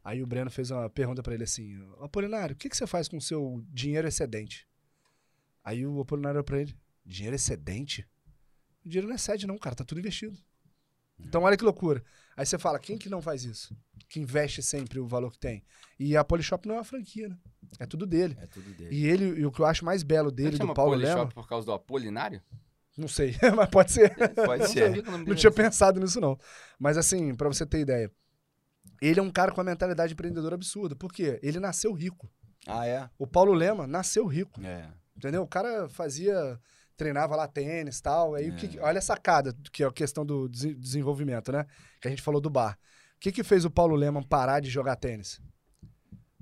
[0.04, 3.09] Aí o Breno fez uma pergunta pra ele assim, Apolinário, o que, que você faz
[3.09, 4.66] com o seu dinheiro excedente?
[5.64, 6.76] Aí o Apolinário olhou pra ele,
[7.06, 8.06] dinheiro excedente?
[8.84, 10.36] O dinheiro não excede não, cara, tá tudo investido.
[11.18, 12.02] Então olha que loucura.
[12.36, 13.76] Aí você fala, quem que não faz isso?
[14.09, 15.62] Que investe sempre o valor que tem.
[15.98, 17.36] E a Polishop não é uma franquia, né?
[17.78, 18.36] É tudo dele.
[18.40, 18.94] É tudo dele.
[18.94, 21.30] E ele, e o que eu acho mais belo Ele dele, do Paulo Polishop Lema,
[21.32, 22.43] por causa do Apolinário?
[22.97, 24.14] não sei, mas pode ser.
[24.34, 25.02] Pode ser.
[25.26, 26.39] Não tinha pensado nisso, não.
[26.78, 28.10] Mas assim, pra você ter ideia,
[29.01, 30.94] ele é um cara com uma mentalidade empreendedora absurda.
[30.94, 31.39] Por quê?
[31.43, 32.30] Ele nasceu rico.
[32.66, 33.09] Ah, é?
[33.18, 34.89] O Paulo Lema nasceu rico, É.
[35.16, 35.43] entendeu?
[35.43, 36.60] O cara fazia,
[36.97, 38.35] treinava lá tênis e tal.
[38.35, 38.82] Aí, o que, É.
[38.82, 41.66] olha a sacada, que é a questão do desen- desenvolvimento, né?
[42.01, 42.78] Que a gente falou do bar.
[43.16, 45.40] O que, que fez o Paulo Lema parar de jogar tênis?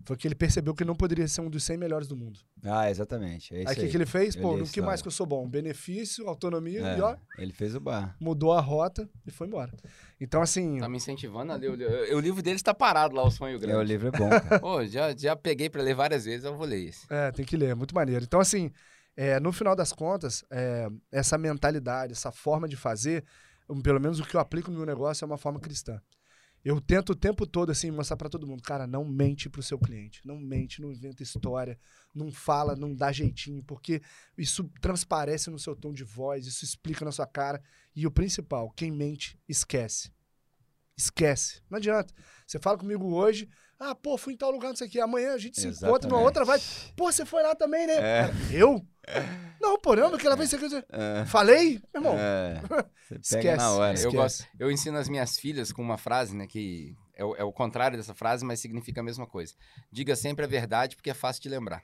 [0.07, 2.41] Foi que ele percebeu que não poderia ser um dos 100 melhores do mundo.
[2.65, 3.55] Ah, exatamente.
[3.55, 4.35] É aí o que, que ele fez?
[4.35, 5.47] Pô, no que mais que eu sou bom?
[5.47, 8.17] Benefício, autonomia É, e ó, Ele fez o bar.
[8.19, 9.71] mudou a rota e foi embora.
[10.19, 11.71] Então, assim, Tá me incentivando a ler.
[11.71, 13.85] O, li- o livro dele está parado lá, O Sonho É, o Grande.
[13.93, 14.59] livro é bom, cara.
[14.59, 17.07] Pô, já, já peguei pra ler várias vezes, eu vou ler esse.
[17.13, 18.25] É, tem que ler, é muito maneiro.
[18.25, 18.73] Então, assim,
[19.17, 23.25] é, no final das contas, é, essa mentalidade, essa forma de fazer,
[23.83, 26.01] pelo menos o que eu aplico no meu negócio é uma forma cristã.
[26.63, 29.79] Eu tento o tempo todo, assim, mostrar pra todo mundo, cara, não mente pro seu
[29.79, 31.79] cliente, não mente, não inventa história,
[32.15, 34.03] não fala, não dá jeitinho, porque
[34.37, 37.63] isso transparece no seu tom de voz, isso explica na sua cara.
[37.97, 40.13] E o principal, quem mente, esquece.
[40.95, 41.63] Esquece.
[41.71, 42.13] Não adianta.
[42.47, 43.49] Você fala comigo hoje,
[43.81, 45.01] ah, pô, fui em tal lugar, não sei o quê.
[45.01, 46.63] Amanhã a gente se encontra numa outra vibe.
[46.95, 47.95] Pô, você foi lá também, né?
[47.95, 48.23] É.
[48.23, 48.85] Cara, Eu?
[49.61, 50.85] Não, pô, não, aquela vez você.
[50.91, 51.25] É.
[51.27, 51.81] Falei?
[51.95, 52.61] Meu irmão, É.
[53.21, 53.57] Você pega Esquece.
[53.57, 53.91] na hora.
[53.91, 54.17] Eu, Esquece.
[54.17, 57.53] gosto, eu ensino as minhas filhas com uma frase, né, que é o, é o
[57.53, 59.53] contrário dessa frase, mas significa a mesma coisa.
[59.91, 61.83] Diga sempre a verdade, porque é fácil de lembrar.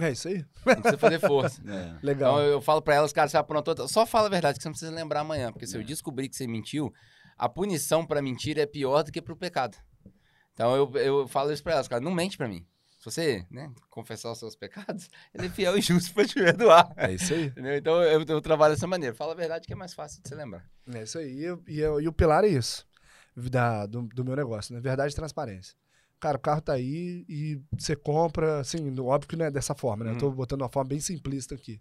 [0.00, 0.44] é isso aí.
[0.64, 1.60] Não precisa fazer força.
[1.66, 1.98] É.
[2.06, 2.34] Legal.
[2.34, 4.68] Então eu, eu falo pra elas, cara, você aprontou, só fala a verdade, que você
[4.68, 6.92] não precisa lembrar amanhã, porque se eu descobrir que você mentiu,
[7.36, 9.76] a punição pra mentira é pior do que pro pecado.
[10.58, 12.66] Então eu, eu falo isso pra elas, cara, não mente pra mim.
[12.98, 16.92] Se você, né, confessar os seus pecados, ele é fiel e justo pra te perdoar.
[16.96, 17.46] É isso aí.
[17.46, 17.76] Entendeu?
[17.76, 19.14] Então eu, eu trabalho dessa maneira.
[19.14, 20.68] Fala a verdade que é mais fácil de você lembrar.
[20.92, 21.32] É isso aí.
[21.32, 22.84] E, eu- e eu- e o pilar é isso.
[23.36, 24.80] Da, do, do meu negócio, né?
[24.80, 25.76] Verdade e transparência.
[26.18, 30.02] Cara, o carro tá aí e você compra, assim, óbvio que não é dessa forma,
[30.04, 30.10] né?
[30.10, 31.80] Eu tô botando uma forma bem simplista aqui.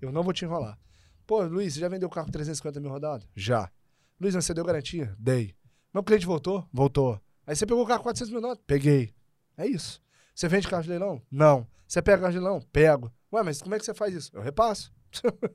[0.00, 0.78] Eu não vou te enrolar.
[1.26, 3.28] Pô, Luiz, você já vendeu o carro com 350 mil rodadas?
[3.36, 3.70] Já.
[4.18, 5.14] Luiz, você deu garantia?
[5.18, 5.54] Dei.
[5.92, 6.66] Meu cliente voltou?
[6.72, 7.20] Voltou.
[7.46, 8.64] Aí você pegou o carro com 400 mil notas?
[8.66, 9.14] Peguei.
[9.56, 10.02] É isso.
[10.34, 11.22] Você vende carro de leilão?
[11.30, 11.66] Não.
[11.86, 12.60] Você pega carro de leilão?
[12.72, 13.12] Pego.
[13.32, 14.30] Ué, mas como é que você faz isso?
[14.34, 14.92] Eu repasso.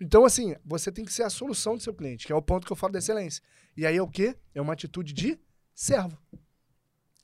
[0.00, 2.66] então, assim, você tem que ser a solução do seu cliente, que é o ponto
[2.66, 3.42] que eu falo da excelência.
[3.76, 4.36] E aí é o quê?
[4.54, 5.38] É uma atitude de
[5.74, 6.18] servo.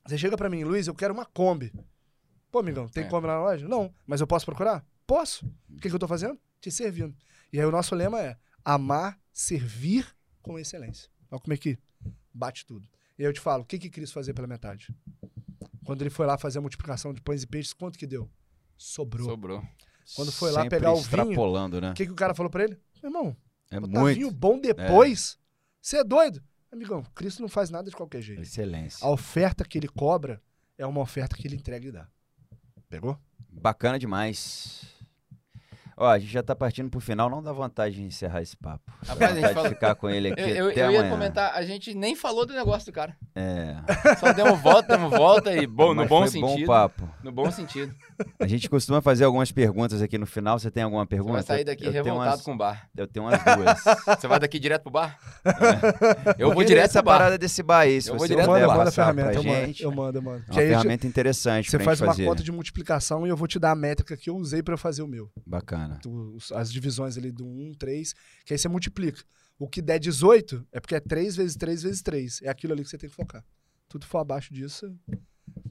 [0.07, 1.73] Você chega pra mim, Luiz, eu quero uma Kombi.
[2.51, 3.09] Pô, amigão, tem É.
[3.09, 3.67] Kombi na loja?
[3.69, 3.93] Não.
[4.07, 4.87] Mas eu posso procurar?
[5.07, 5.45] Posso.
[5.69, 6.39] O que, que eu tô fazendo?
[6.61, 7.15] Te servindo.
[7.53, 10.07] E aí o nosso lema é amar, servir
[10.41, 11.11] com excelência.
[11.31, 11.79] Olha como é que
[12.33, 12.89] bate tudo.
[13.19, 14.95] E eu te falo, o que que Cristo fazia pela metade?
[15.85, 18.29] Quando ele foi lá fazer a multiplicação de pães e peixes, quanto que deu?
[18.77, 19.29] Sobrou.
[19.29, 19.63] Sobrou.
[20.15, 21.91] Quando foi lá Sempre pegar o vinho, né?
[21.91, 22.79] O que, que o cara falou pra ele?
[23.03, 23.37] Meu irmão,
[23.71, 24.17] É botar muito.
[24.17, 25.39] vinho bom depois?
[25.81, 26.05] Você é.
[26.05, 26.43] doido?
[26.71, 28.43] Amigão, Cristo não faz nada de qualquer jeito.
[28.43, 29.05] Excelência.
[29.07, 30.43] A oferta que ele cobra
[30.77, 32.09] é uma oferta que ele entrega e dá.
[32.89, 33.19] Pegou?
[33.49, 34.85] Bacana demais.
[35.99, 38.85] Ó, a gente já tá partindo pro final, não dá vontade de encerrar esse papo.
[39.03, 41.55] Dá Rapaz, vontade fala- de ficar com ele aqui Eu, eu- até eu ia comentar,
[41.55, 43.17] a gente nem falou do negócio do cara.
[43.35, 43.77] É.
[44.21, 46.67] Só demos volta, demos volta e bom, no Mas bom foi bom sentido.
[46.67, 47.09] papo.
[47.25, 47.95] no bom sentido.
[48.39, 50.59] A gente costuma fazer algumas perguntas aqui no final.
[50.59, 51.33] Você tem alguma Você pergunta?
[51.33, 52.89] vai sair daqui eu tenho revoltado umas, com o bar.
[52.97, 53.85] Eu tenho umas duas.
[54.21, 55.19] Você vai daqui direto pro bar?
[56.39, 57.19] Eu vou direto essa pro bar.
[57.19, 59.43] parada desse bar aí, se Eu vou você direto mando, eu mando a ferramenta, eu
[59.45, 60.45] mando, gente, eu mando, eu mando.
[60.49, 62.25] é uma ferramenta interessante você pra faz gente uma fazer.
[62.27, 65.03] conta de multiplicação e eu vou te dar a métrica que eu usei pra fazer
[65.03, 65.31] o meu.
[65.47, 65.86] Bacana.
[66.35, 68.15] Os- as divisões ali do 1, 3,
[68.45, 69.23] que aí você multiplica.
[69.59, 72.41] O que der 18 é porque é 3 vezes 3 vezes 3.
[72.43, 73.45] É aquilo ali que você tem que focar.
[73.89, 74.95] Tudo for abaixo disso,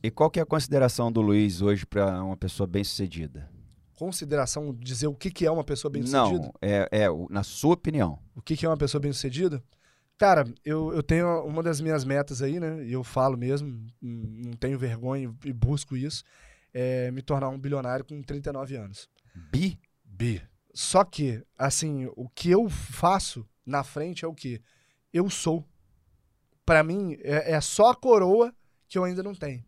[0.01, 3.49] E qual que é a consideração do Luiz hoje pra uma pessoa bem-sucedida?
[3.97, 6.43] consideração, dizer o que, que é uma pessoa bem-sucedida.
[6.47, 8.19] Não, é, é na sua opinião.
[8.35, 9.63] O que, que é uma pessoa bem-sucedida?
[10.17, 12.85] Cara, eu, eu tenho uma das minhas metas aí, né?
[12.85, 16.23] E eu falo mesmo, não tenho vergonha e busco isso,
[16.73, 19.09] é me tornar um bilionário com 39 anos.
[19.51, 19.79] Bi?
[20.15, 20.41] Bi.
[20.73, 24.61] Só que, assim, o que eu faço na frente é o que?
[25.13, 25.65] Eu sou.
[26.65, 28.53] Pra mim, é, é só a coroa
[28.87, 29.63] que eu ainda não tenho.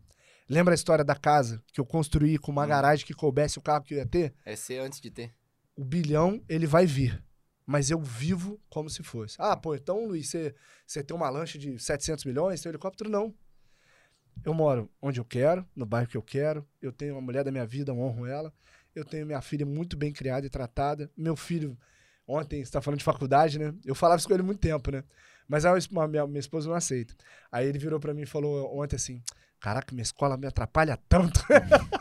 [0.48, 2.68] Lembra a história da casa que eu construí com uma Hum.
[2.68, 4.34] garagem que coubesse o carro que eu ia ter?
[4.44, 5.34] É ser antes de ter.
[5.76, 7.22] o bilhão ele vai vir.
[7.64, 9.36] Mas eu vivo como se fosse.
[9.38, 10.28] Ah, pô, então, Luiz,
[10.86, 13.08] você, tem uma lancha de 700 milhões, tem um helicóptero?
[13.10, 13.32] Não.
[14.44, 16.66] Eu moro onde eu quero, no bairro que eu quero.
[16.82, 18.52] Eu tenho uma mulher da minha vida, eu honro ela.
[18.94, 21.10] Eu tenho minha filha muito bem criada e tratada.
[21.16, 21.76] Meu filho,
[22.26, 23.72] ontem, você está falando de faculdade, né?
[23.84, 25.04] Eu falava isso com ele há muito tempo, né?
[25.46, 27.14] Mas a es- a minha, minha esposa não aceita.
[27.50, 29.22] Aí ele virou pra mim e falou ontem assim:
[29.60, 31.40] Caraca, minha escola me atrapalha tanto.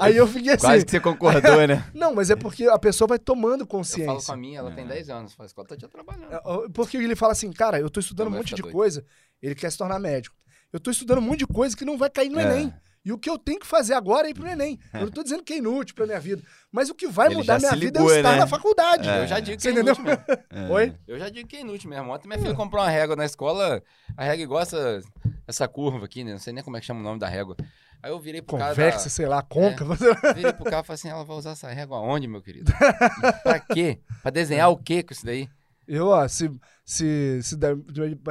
[0.00, 0.66] Aí eu fiquei assim.
[0.66, 1.84] Quase que você concordou, né?
[1.92, 4.26] Não, mas é porque a pessoa vai tomando Eu falo consciência.
[4.26, 4.88] com a minha, ela tem É.
[4.88, 5.34] 10 anos.
[5.34, 6.32] Fala, escola tá te trabalhando.
[6.32, 6.40] É,
[6.72, 8.72] Porque ele fala assim, cara, eu tô estudando Não um monte de doido.
[8.72, 9.04] coisa,
[9.42, 10.36] ele quer se tornar médico.
[10.72, 12.44] Eu tô estudando um monte de coisa que não vai cair no É.
[12.44, 12.72] Enem.
[13.08, 14.78] E o que eu tenho que fazer agora é ir pro Enem.
[14.92, 16.42] Eu não tô dizendo que é inútil pra minha vida.
[16.70, 18.38] Mas o que vai Ele mudar minha se vida ligou, é eu estar né?
[18.40, 19.08] na faculdade.
[19.08, 19.22] É.
[19.22, 19.94] Eu já digo que Você é entendeu?
[19.94, 20.24] inútil mesmo.
[20.50, 20.68] É.
[20.70, 20.94] Oi?
[21.06, 22.10] Eu já digo que é inútil mesmo.
[22.12, 23.82] Ontem minha filha comprou uma régua na escola.
[24.14, 25.00] A régua igual essa,
[25.46, 26.32] essa curva aqui, né?
[26.32, 27.56] Não sei nem como é que chama o nome da régua.
[28.02, 28.70] Aí eu virei pro cara.
[28.74, 29.84] Convexa, da- sei lá, conca.
[30.36, 32.70] Virei pro cara e falei assim: ela vai usar essa régua aonde, meu querido?
[33.42, 34.00] pra quê?
[34.20, 35.48] Pra desenhar o quê com isso daí?
[35.86, 36.50] Eu, ó, se,
[36.90, 37.74] se, se daí,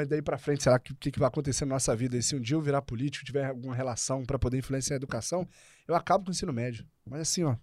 [0.08, 2.18] daí pra frente, será que o que, que vai acontecer na nossa vida?
[2.18, 5.48] E se um dia eu virar político, tiver alguma relação pra poder influenciar a educação,
[5.88, 6.84] eu acabo com o ensino médio.
[7.06, 7.56] Mas assim, ó,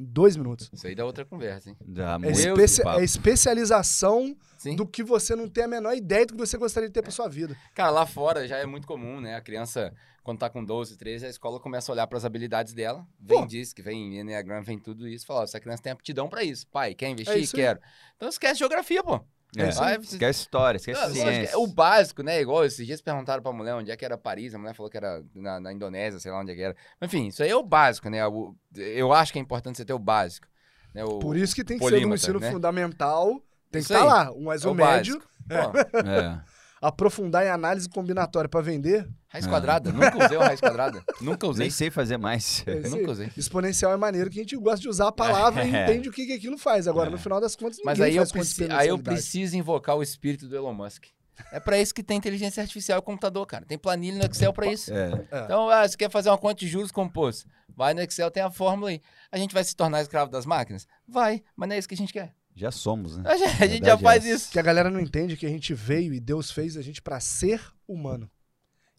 [0.00, 0.68] dois minutos.
[0.72, 1.76] Isso aí dá outra conversa, hein?
[1.86, 4.74] Dá É, especi- é especialização Sim.
[4.74, 7.12] do que você não tem a menor ideia do que você gostaria de ter pra
[7.12, 7.56] sua vida.
[7.72, 9.36] Cara, lá fora já é muito comum, né?
[9.36, 13.06] A criança, quando tá com 12, 13, a escola começa a olhar pras habilidades dela.
[13.20, 13.46] Vem Pô.
[13.46, 15.24] disso, que vem Enneagram, vem tudo isso.
[15.26, 16.66] Fala, ó, essa criança tem aptidão pra isso.
[16.66, 17.36] Pai, quer investir?
[17.36, 17.62] É isso aí.
[17.62, 17.78] Quero.
[18.16, 19.20] Então esquece geografia, pô.
[19.56, 19.70] É.
[19.70, 21.52] Vai, Esquece história, esquece Não, lógico, ciência.
[21.52, 22.40] é o básico, né?
[22.40, 24.96] Igual esses dias perguntaram pra mulher onde é que era Paris, a mulher falou que
[24.96, 26.76] era na, na Indonésia, sei lá onde é que era.
[27.02, 28.26] Enfim, isso aí é o básico, né?
[28.26, 30.46] O- eu acho que é importante você ter o básico.
[30.94, 31.04] Né?
[31.04, 32.50] O, Por isso que tem que ser no polímata, ensino né?
[32.50, 34.26] fundamental, tem Isso que estar aí.
[34.28, 34.32] lá.
[34.40, 35.92] Mas é o o médio, básico.
[35.92, 36.40] Pô, É.
[36.82, 39.48] aprofundar em análise combinatória pra vender, raiz Ah.
[39.48, 39.92] quadrada.
[39.92, 41.02] Nunca usei o raiz quadrada.
[41.20, 41.64] Nunca usei.
[41.64, 42.64] Nem sei fazer mais.
[42.66, 42.88] é.
[42.88, 43.30] Nunca usei.
[43.36, 45.84] exponencial é maneiro que a gente gosta de usar a palavra e É.
[45.84, 46.88] entende o que, que aquilo faz.
[46.88, 47.12] Agora, É.
[47.12, 50.48] no final das contas, Mas ninguém aí eu, preci- aí eu preciso invocar o espírito
[50.48, 51.04] do Elon Musk.
[51.50, 53.64] É pra isso que tem inteligência artificial e computador, cara.
[53.64, 54.92] Tem planilha no Excel pra isso.
[54.92, 55.24] É.
[55.30, 55.44] É.
[55.44, 57.48] Então, ah, você quer fazer uma conta de juros composto?
[57.74, 59.00] Vai no Excel, tem a fórmula aí.
[59.30, 60.86] A gente vai se tornar escravo das máquinas?
[61.08, 62.34] Vai, mas não é isso que a gente quer.
[62.54, 63.24] Já somos, né?
[63.30, 64.50] A gente, a gente Verdade já é faz isso.
[64.50, 67.18] Que a galera não entende que a gente veio e Deus fez a gente pra
[67.20, 68.30] ser humano.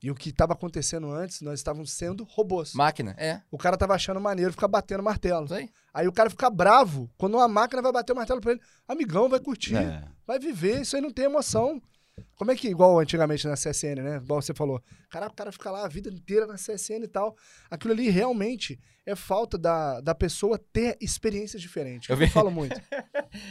[0.01, 2.73] E o que estava acontecendo antes, nós estávamos sendo robôs.
[2.73, 3.41] Máquina, é.
[3.49, 5.45] O cara tava achando maneiro ficar batendo martelo.
[5.45, 5.69] Isso aí.
[5.93, 8.61] Aí o cara fica bravo quando uma máquina vai bater o martelo pra ele.
[8.85, 10.03] Amigão, vai curtir, É.
[10.27, 11.81] vai viver, isso aí não tem emoção.
[12.37, 14.17] Como é que, igual antigamente na CSN, né?
[14.17, 14.81] Igual você falou.
[15.09, 17.35] Cara, o cara fica lá a vida inteira na CSN e tal.
[17.71, 22.09] Aquilo ali realmente é falta da, da pessoa ter experiências diferentes.
[22.09, 22.79] Eu Eu, vi- falo muito.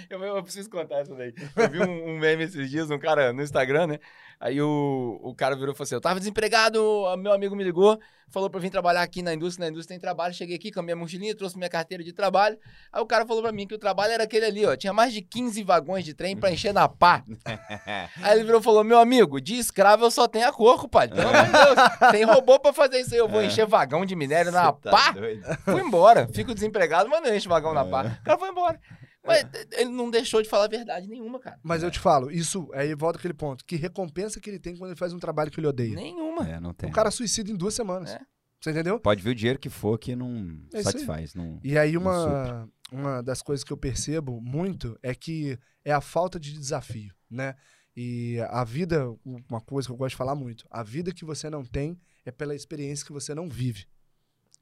[0.08, 1.34] Eu, eu preciso contar isso daí.
[1.56, 3.98] Eu vi um, um meme esses dias, um cara no Instagram, né?
[4.38, 6.80] Aí o, o cara virou e falou assim: Eu tava desempregado,
[7.18, 7.98] meu amigo me ligou,
[8.28, 9.64] falou pra eu vir trabalhar aqui na indústria.
[9.66, 10.32] Na indústria tem trabalho.
[10.34, 12.56] Cheguei aqui com a minha mochilinha, trouxe minha carteira de trabalho.
[12.92, 14.76] Aí o cara falou pra mim que o trabalho era aquele ali, ó.
[14.76, 17.24] Tinha mais de 15 vagões de trem pra encher na pá.
[18.22, 21.16] Aí ele virou e falou: Meu amigo, de escravo eu só tenho a cor, compadre.
[21.16, 22.10] Pelo amor de Deus.
[22.12, 23.18] Tem robô pra fazer isso aí.
[23.20, 25.10] Eu vou encher vagão de minério na Você tá pá.
[25.12, 25.42] doido?
[25.64, 26.28] Fui embora.
[26.32, 28.18] Fico desempregado, mas não enche vagão na pá.
[28.20, 28.78] O cara foi embora.
[29.24, 31.56] Mas ele não deixou de falar a verdade nenhuma, cara.
[31.62, 33.64] Mas eu te falo, isso aí volta aquele ponto.
[33.64, 35.94] Que recompensa que ele tem quando ele faz um trabalho que ele odeia.
[35.94, 36.48] Nenhuma.
[36.48, 36.90] É, não tem.
[36.90, 38.10] O cara suicida em duas semanas.
[38.10, 38.20] É.
[38.60, 38.98] Você entendeu?
[38.98, 40.92] Pode vir o dinheiro que for que não É isso aí.
[40.92, 41.34] satisfaz.
[41.34, 41.60] Não...
[41.64, 46.00] E aí, Não uma, uma das coisas que eu percebo muito é que é a
[46.00, 47.54] falta de desafio, né?
[47.96, 51.50] E a vida, uma coisa que eu gosto de falar muito, a vida que você
[51.50, 53.86] não tem é pela experiência que você não vive.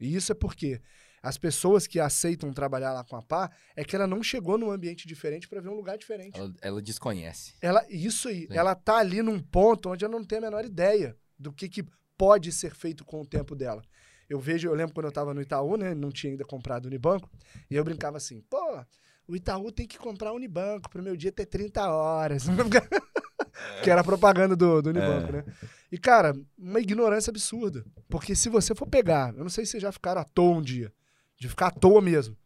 [0.01, 0.81] E isso é porque
[1.23, 4.71] As pessoas que aceitam trabalhar lá com a pá é que ela não chegou num
[4.71, 6.39] ambiente diferente para ver um lugar diferente.
[6.39, 7.55] Ela, ela desconhece.
[7.61, 8.57] Ela, isso aí, Sim.
[8.57, 11.85] ela tá ali num ponto onde ela não tem a menor ideia do que, que
[12.17, 13.83] pode ser feito com o tempo dela.
[14.29, 15.95] Eu vejo, eu lembro quando eu tava no Itaú, né?
[15.95, 17.29] Não tinha ainda comprado Unibanco,
[17.71, 18.85] e eu brincava assim, pô,
[19.31, 22.47] o Itaú tem que comprar Unibanco pro meu dia ter 30 horas.
[23.83, 25.45] que era a propaganda do, do Unibanco, né?
[25.91, 27.85] E, cara, uma ignorância absurda.
[28.09, 30.63] Porque se você for pegar, eu não sei se vocês já ficaram à toa um
[30.63, 30.93] dia,
[31.39, 32.37] de ficar à toa mesmo.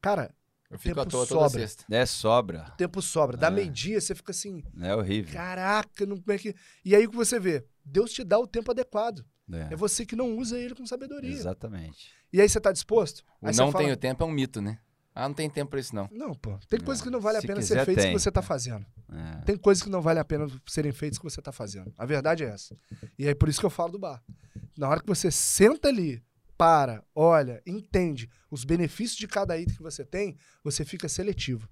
[0.00, 0.34] Cara,
[0.68, 1.60] Eu fico Tempo à toa toda sobra.
[1.60, 1.84] sexta.
[1.88, 2.70] É sobra.
[2.76, 3.36] tempo sobra.
[3.36, 3.50] Dá É.
[3.50, 5.32] meio-dia, você fica assim, É horrível.
[5.32, 6.54] Caraca, não, como é que.
[6.84, 7.64] E aí o que você vê?
[7.84, 9.24] Deus te dá o tempo adequado.
[9.52, 11.30] É, É você que não usa ele com sabedoria.
[11.30, 12.10] Exatamente.
[12.32, 13.20] E aí você tá disposto?
[13.40, 14.80] O Aí não você fala, tenho tempo é um mito, né?
[15.18, 16.06] Ah, não tem tempo pra isso, não.
[16.12, 16.58] Não, pô.
[16.68, 16.84] Tem Não.
[16.84, 18.12] coisas que não vale a Se pena quiser, ser feitas tem.
[18.14, 18.84] que você tá fazendo.
[19.10, 19.40] É.
[19.46, 21.90] Tem coisas que não vale a pena serem feitas que você tá fazendo.
[21.96, 22.78] A verdade é essa.
[23.18, 24.22] E aí por isso que eu falo do bar.
[24.76, 26.22] Na hora que você senta ali,
[26.58, 31.66] para, olha, entende os benefícios de cada item que você tem, você fica seletivo.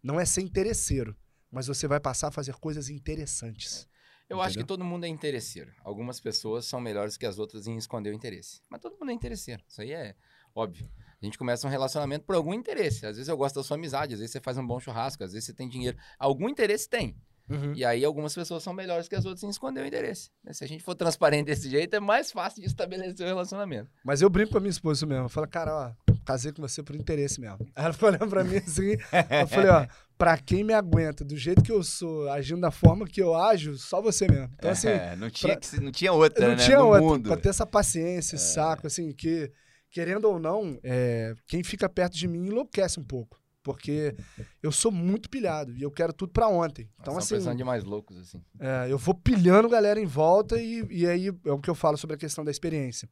[0.00, 1.16] Não é ser interesseiro,
[1.50, 3.88] mas você vai passar a fazer coisas interessantes.
[4.28, 4.66] Eu acho que Entendeu?
[4.78, 5.72] todo mundo é interesseiro.
[5.82, 8.60] Algumas pessoas são melhores que as outras em esconder o interesse.
[8.70, 9.62] Mas todo mundo é interesseiro.
[9.68, 10.14] Isso aí é
[10.54, 10.88] óbvio.
[11.24, 13.06] A gente começa um relacionamento por algum interesse.
[13.06, 15.32] Às vezes eu gosto da sua amizade, às vezes você faz um bom churrasco, às
[15.32, 15.96] vezes você tem dinheiro.
[16.18, 17.16] Algum interesse tem.
[17.48, 17.72] Uhum.
[17.74, 20.30] E aí algumas pessoas são melhores que as outras em esconder o interesse.
[20.42, 20.52] né?
[20.54, 23.90] Se a gente for transparente desse jeito, é mais fácil de estabelecer o relacionamento.
[24.04, 25.24] Mas eu brinco com a minha esposa mesmo.
[25.26, 27.58] Eu falo, cara, ó, casei com você por interesse mesmo.
[27.76, 28.92] Ela olhando pra mim assim.
[29.40, 29.86] eu falei, ó,
[30.16, 33.76] pra quem me aguenta do jeito que eu sou, agindo da forma que eu ajo,
[33.76, 34.50] só você mesmo.
[34.54, 36.64] Então, assim, É, não, tinha pra- não tinha outra, não né?
[36.64, 37.02] tinha no outra.
[37.02, 37.28] mundo.
[37.28, 39.52] Pra ter essa paciência, esse saco, assim, que,
[39.94, 43.40] querendo ou não, é, quem fica perto de mim enlouquece um pouco.
[43.62, 44.14] Porque
[44.60, 46.90] eu sou muito pilhado e eu quero tudo pra ontem.
[47.00, 48.44] Então, assim, precisando de mais loucos, assim.
[48.58, 51.96] é, eu vou pilhando galera em volta e, e aí é o que eu falo
[51.96, 53.08] sobre a questão da experiência.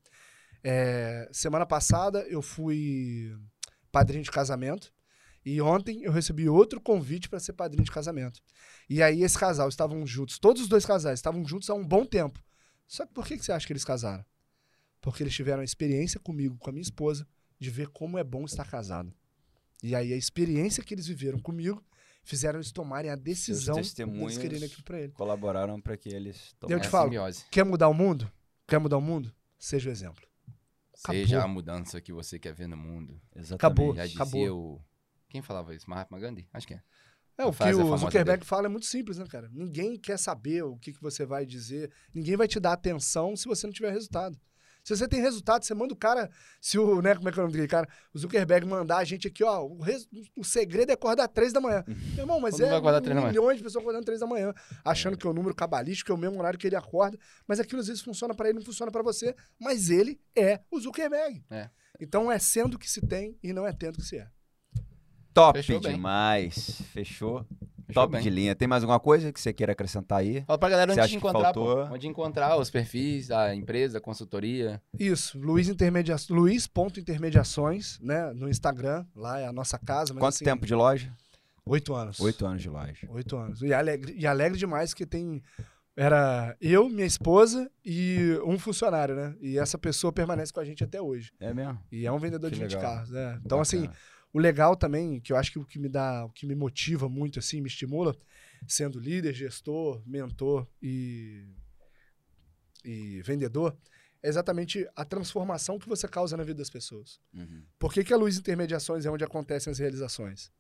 [0.63, 3.35] É, semana passada eu fui
[3.91, 4.93] padrinho de casamento
[5.47, 8.41] e ontem eu recebi outro convite para ser padrinho de casamento.
[8.91, 12.05] E aí esse casal estavam juntos, todos os dois casais estavam juntos há um bom
[12.05, 12.43] tempo.
[12.89, 14.25] Só que por que, que você acha que eles casaram?
[15.03, 17.27] Porque eles tiveram a experiência comigo, com a minha esposa,
[17.59, 19.12] de ver como é bom estar casado.
[19.83, 21.85] E aí a experiência que eles viveram comigo
[22.24, 25.12] fizeram eles tomarem a decisão testemunhos quererem aquilo pra ele.
[25.12, 27.07] Colaboraram para que eles Eu É te falo.
[27.11, 27.45] simbiose.
[27.51, 28.31] Quer mudar o mundo?
[28.66, 29.35] Quer mudar o mundo?
[29.59, 30.24] Seja o exemplo.
[30.95, 31.51] Seja Acabou.
[31.51, 33.20] a mudança que você quer ver no mundo.
[33.35, 33.55] Exatamente.
[33.55, 33.95] Acabou.
[33.97, 34.77] Já dizia Acabou.
[34.77, 34.85] o...
[35.29, 35.91] Quem falava isso?
[35.91, 36.49] Mahatma Gandhi?
[36.53, 36.83] Acho que é.
[37.39, 38.49] É, o que o famosa Zuckerberg dele.
[38.49, 39.49] fala é muito simples, né, cara?
[39.53, 41.91] Ninguém quer saber o que, que você vai dizer.
[42.15, 44.39] Ninguém vai te dar atenção se você não tiver resultado.
[44.85, 46.29] Se você tem resultado, você manda o cara.
[46.61, 47.89] Se o, né, como é que é o nome daquele cara?
[48.13, 49.63] O Zuckerberg mandar a gente aqui, ó.
[49.65, 51.85] O, res- o segredo é acordar três da manhã.
[51.87, 53.31] Meu irmão, mas Todo é vai acordar três da manhã.
[53.33, 54.53] milhões de pessoas acordando três da manhã,
[54.85, 57.17] achando que é o número cabalístico, que é o mesmo horário que ele acorda.
[57.47, 59.37] Mas aquilo às vezes funciona pra ele, não funciona pra você.
[59.61, 61.45] Mas ele é o Zuckerberg.
[61.49, 61.71] É.
[62.01, 64.27] Então é sendo que se tem e não é tendo que se é.
[65.33, 65.93] Top Fechou bem.
[65.95, 66.83] demais.
[66.93, 67.47] Fechou.
[67.93, 68.23] Fechou Top bem.
[68.23, 68.55] de linha.
[68.55, 70.43] Tem mais alguma coisa que você queira acrescentar aí?
[70.47, 71.85] Fala pra galera onde te que encontrar, pô.
[71.85, 74.81] Onde encontrar os perfis, a empresa, a consultoria.
[74.98, 76.16] Isso, Luiz Intermedia...
[76.31, 78.32] Luiz.intermediações, né?
[78.32, 80.12] No Instagram, lá é a nossa casa.
[80.14, 81.12] Mas, Quanto assim, tempo de loja?
[81.64, 82.19] Oito anos.
[82.20, 83.06] Oito anos de loja.
[83.09, 83.62] Oito anos.
[83.62, 85.43] E alegre, e alegre demais que tem.
[85.94, 89.35] Era eu, minha esposa e um funcionário, né?
[89.43, 91.31] E essa pessoa permanece com a gente até hoje.
[91.39, 91.78] É mesmo?
[91.93, 92.93] E é um vendedor Que de 20 legal.
[92.94, 93.39] carros, né?
[93.44, 93.97] Então, assim, Bacana.
[94.33, 97.09] O legal também, que eu acho que o que me dá, o que me motiva
[97.09, 98.17] muito, assim, me estimula,
[98.67, 101.47] sendo líder, gestor, mentor e,
[102.85, 103.77] e vendedor,
[104.23, 107.21] é exatamente a transformação que você causa na vida das pessoas.
[107.35, 107.65] Uhum.
[107.79, 110.51] Por que, que a Luz Intermediações é onde acontecem as realizações?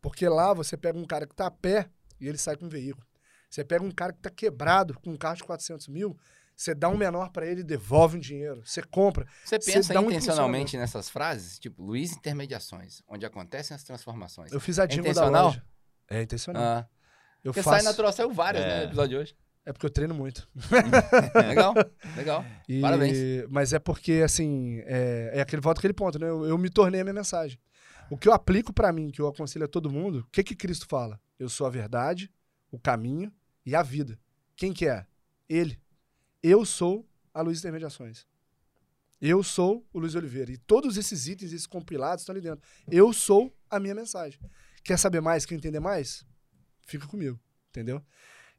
[0.00, 1.90] Porque lá você pega um cara que tá a pé
[2.20, 3.06] e ele sai com um veículo.
[3.50, 6.16] Você pega um cara que tá quebrado com um carro de 400 mil,
[6.56, 8.62] você dá um menor para ele e devolve um dinheiro.
[8.64, 9.26] Você compra.
[9.44, 11.58] Você pensa dá um intencionalmente nessas frases?
[11.58, 14.52] Tipo, Luiz Intermediações, onde acontecem as transformações.
[14.52, 15.44] Eu fiz a jingle da intencional?
[15.46, 15.64] loja.
[16.08, 16.62] É intencional.
[16.62, 16.88] Ah,
[17.42, 17.76] eu porque faço.
[17.76, 18.68] sai natural, saiu várias, É.
[18.68, 19.36] né, no episódio de hoje.
[19.66, 20.46] É porque eu treino muito.
[21.48, 21.74] legal,
[22.16, 22.44] legal.
[22.68, 23.16] E- Parabéns.
[23.48, 26.28] Mas é porque, assim, é, é aquele volta aquele ponto, né?
[26.28, 27.58] Eu, eu me tornei a minha mensagem.
[28.10, 30.54] O que eu aplico pra mim, que eu aconselho a todo mundo, o que que
[30.54, 31.18] Cristo fala?
[31.38, 32.30] Eu sou a verdade,
[32.70, 33.32] o caminho
[33.64, 34.18] e a vida.
[34.54, 35.06] Quem que é?
[35.48, 35.80] Ele.
[36.46, 38.26] Eu sou a Luz Intermediações.
[39.18, 40.52] Eu sou o Luiz Oliveira.
[40.52, 42.62] E todos esses itens, esses compilados estão ali dentro.
[42.86, 44.38] Eu sou a minha mensagem.
[44.84, 46.22] Quer saber mais, quer entender mais?
[46.86, 47.40] Fica comigo,
[47.70, 48.04] entendeu?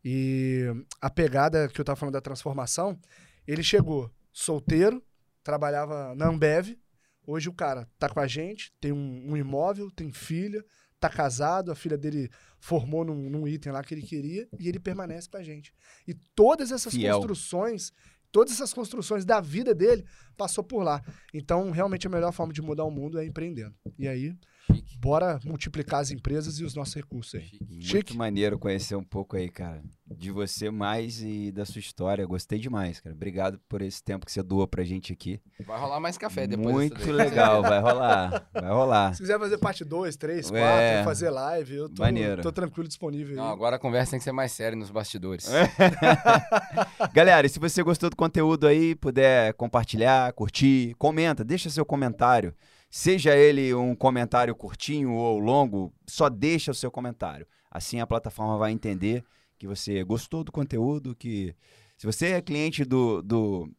[0.03, 0.63] E
[0.99, 2.99] a pegada que eu tava falando da transformação,
[3.45, 5.05] ele chegou solteiro,
[5.43, 6.79] trabalhava na Ambev.
[7.27, 10.65] Hoje o cara tá com a gente, tem um, um imóvel, tem filha,
[11.09, 12.29] tá casado, a filha dele
[12.59, 15.73] formou num, num item lá que ele queria e ele permanece com a gente.
[16.07, 17.17] E todas essas Fiel.
[17.17, 17.91] construções
[18.31, 20.03] todas essas construções da vida dele
[20.35, 21.01] passou por lá.
[21.33, 23.73] Então, realmente, a melhor forma de mudar o mundo é empreendendo.
[23.97, 24.35] E aí,
[24.71, 24.97] Chique.
[24.99, 27.45] bora multiplicar as empresas e os nossos recursos aí.
[27.45, 27.65] Chique.
[27.69, 28.17] Muito Chique.
[28.17, 32.25] maneiro conhecer um pouco aí, cara, de você mais e da sua história.
[32.25, 33.15] Gostei demais, cara.
[33.15, 35.39] Obrigado por esse tempo que você doou pra gente aqui.
[35.65, 39.13] Vai rolar mais café depois Muito legal, vai rolar, vai rolar.
[39.13, 41.03] Se quiser fazer parte 2, 3, 4, É.
[41.03, 42.41] fazer live, eu tô, Maneiro.
[42.41, 43.35] tô tranquilo, disponível.
[43.35, 43.51] Não, aí.
[43.53, 45.47] agora a conversa tem que ser mais séria nos bastidores.
[47.13, 52.53] Galera, e se você gostou do conteúdo aí, puder compartilhar, curtir, comenta, deixa seu comentário.
[52.97, 57.45] Seja ele um comentário curtinho ou longo, só deixa o seu comentário.
[57.69, 59.21] Assim a plataforma vai entender
[59.59, 61.53] que você gostou do conteúdo, que
[61.97, 63.69] se você é cliente do, do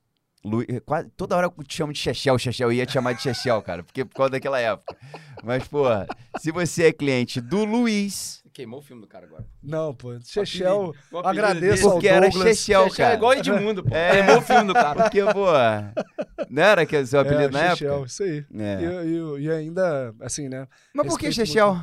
[0.44, 3.22] Lu- quase- toda hora eu te chamo de Chechel, Chechel, eu ia te chamar de
[3.22, 4.94] Chechel, cara, porque por causa daquela época.
[5.42, 5.84] Mas, pô,
[6.38, 9.44] se você é cliente do Luiz, Queimou o filme do cara agora.
[9.62, 10.18] Não, pô.
[10.24, 12.56] Chechel, agradeço ao porque era Douglas.
[12.56, 13.12] Chechel, cara.
[13.12, 13.94] é igual Edmundo, pô.
[13.94, 14.12] É.
[14.12, 15.02] Queimou o filme do cara.
[15.02, 15.46] Porque, pô,
[16.48, 18.06] não era que seu apelido é, na Chechel, época?
[18.06, 18.46] isso aí.
[18.58, 18.80] É.
[19.04, 20.66] E, e- e ainda, assim, né?
[20.94, 21.78] Mas por que Chechel?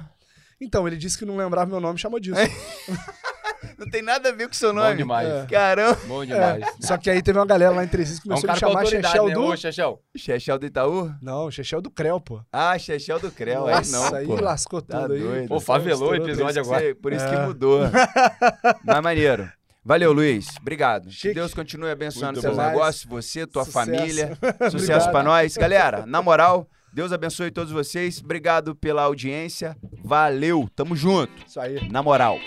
[0.59, 2.41] Então, ele disse que não lembrava meu nome, chamou disso.
[3.77, 4.97] Não tem nada a ver com seu Bom nome.
[4.97, 5.27] demais.
[5.27, 5.45] É.
[5.45, 5.97] Caramba.
[6.07, 6.63] Bom demais.
[6.81, 8.53] Só que aí teve uma galera lá em Três Rios que É um começou a
[8.53, 9.33] me chamar Chechel né?
[9.33, 9.43] do...
[9.43, 10.01] Ô, Chechel.
[10.15, 11.11] Chechel do Itaú?
[11.21, 12.41] Não, Chechel do Creu, pô.
[12.51, 13.65] Ah, Chechel do Creu.
[13.67, 14.35] aí Nossa, não, aí pô.
[14.41, 15.19] lascou Tá tudo aí.
[15.21, 15.47] doido.
[15.47, 16.37] Pô, favelou o episódio três.
[16.37, 16.81] Por isso agora.
[16.83, 17.45] que- Por isso que É.
[17.45, 17.81] mudou.
[18.83, 19.49] Mas maneiro.
[19.85, 20.47] Valeu, Luiz.
[20.61, 21.07] Obrigado.
[21.07, 21.33] Que Chique.
[21.33, 22.61] Deus continue abençoando Muito seus bom.
[22.63, 23.85] negócios, você, tua Sucesso.
[23.91, 24.37] família.
[24.71, 25.57] Sucesso pra nós.
[25.57, 28.21] Galera, na moral, Deus abençoe todos vocês.
[28.23, 29.75] Obrigado pela audiência.
[30.01, 30.69] Valeu.
[30.73, 31.33] Tamo junto.
[31.45, 31.89] Isso aí.
[31.91, 32.37] Na moral.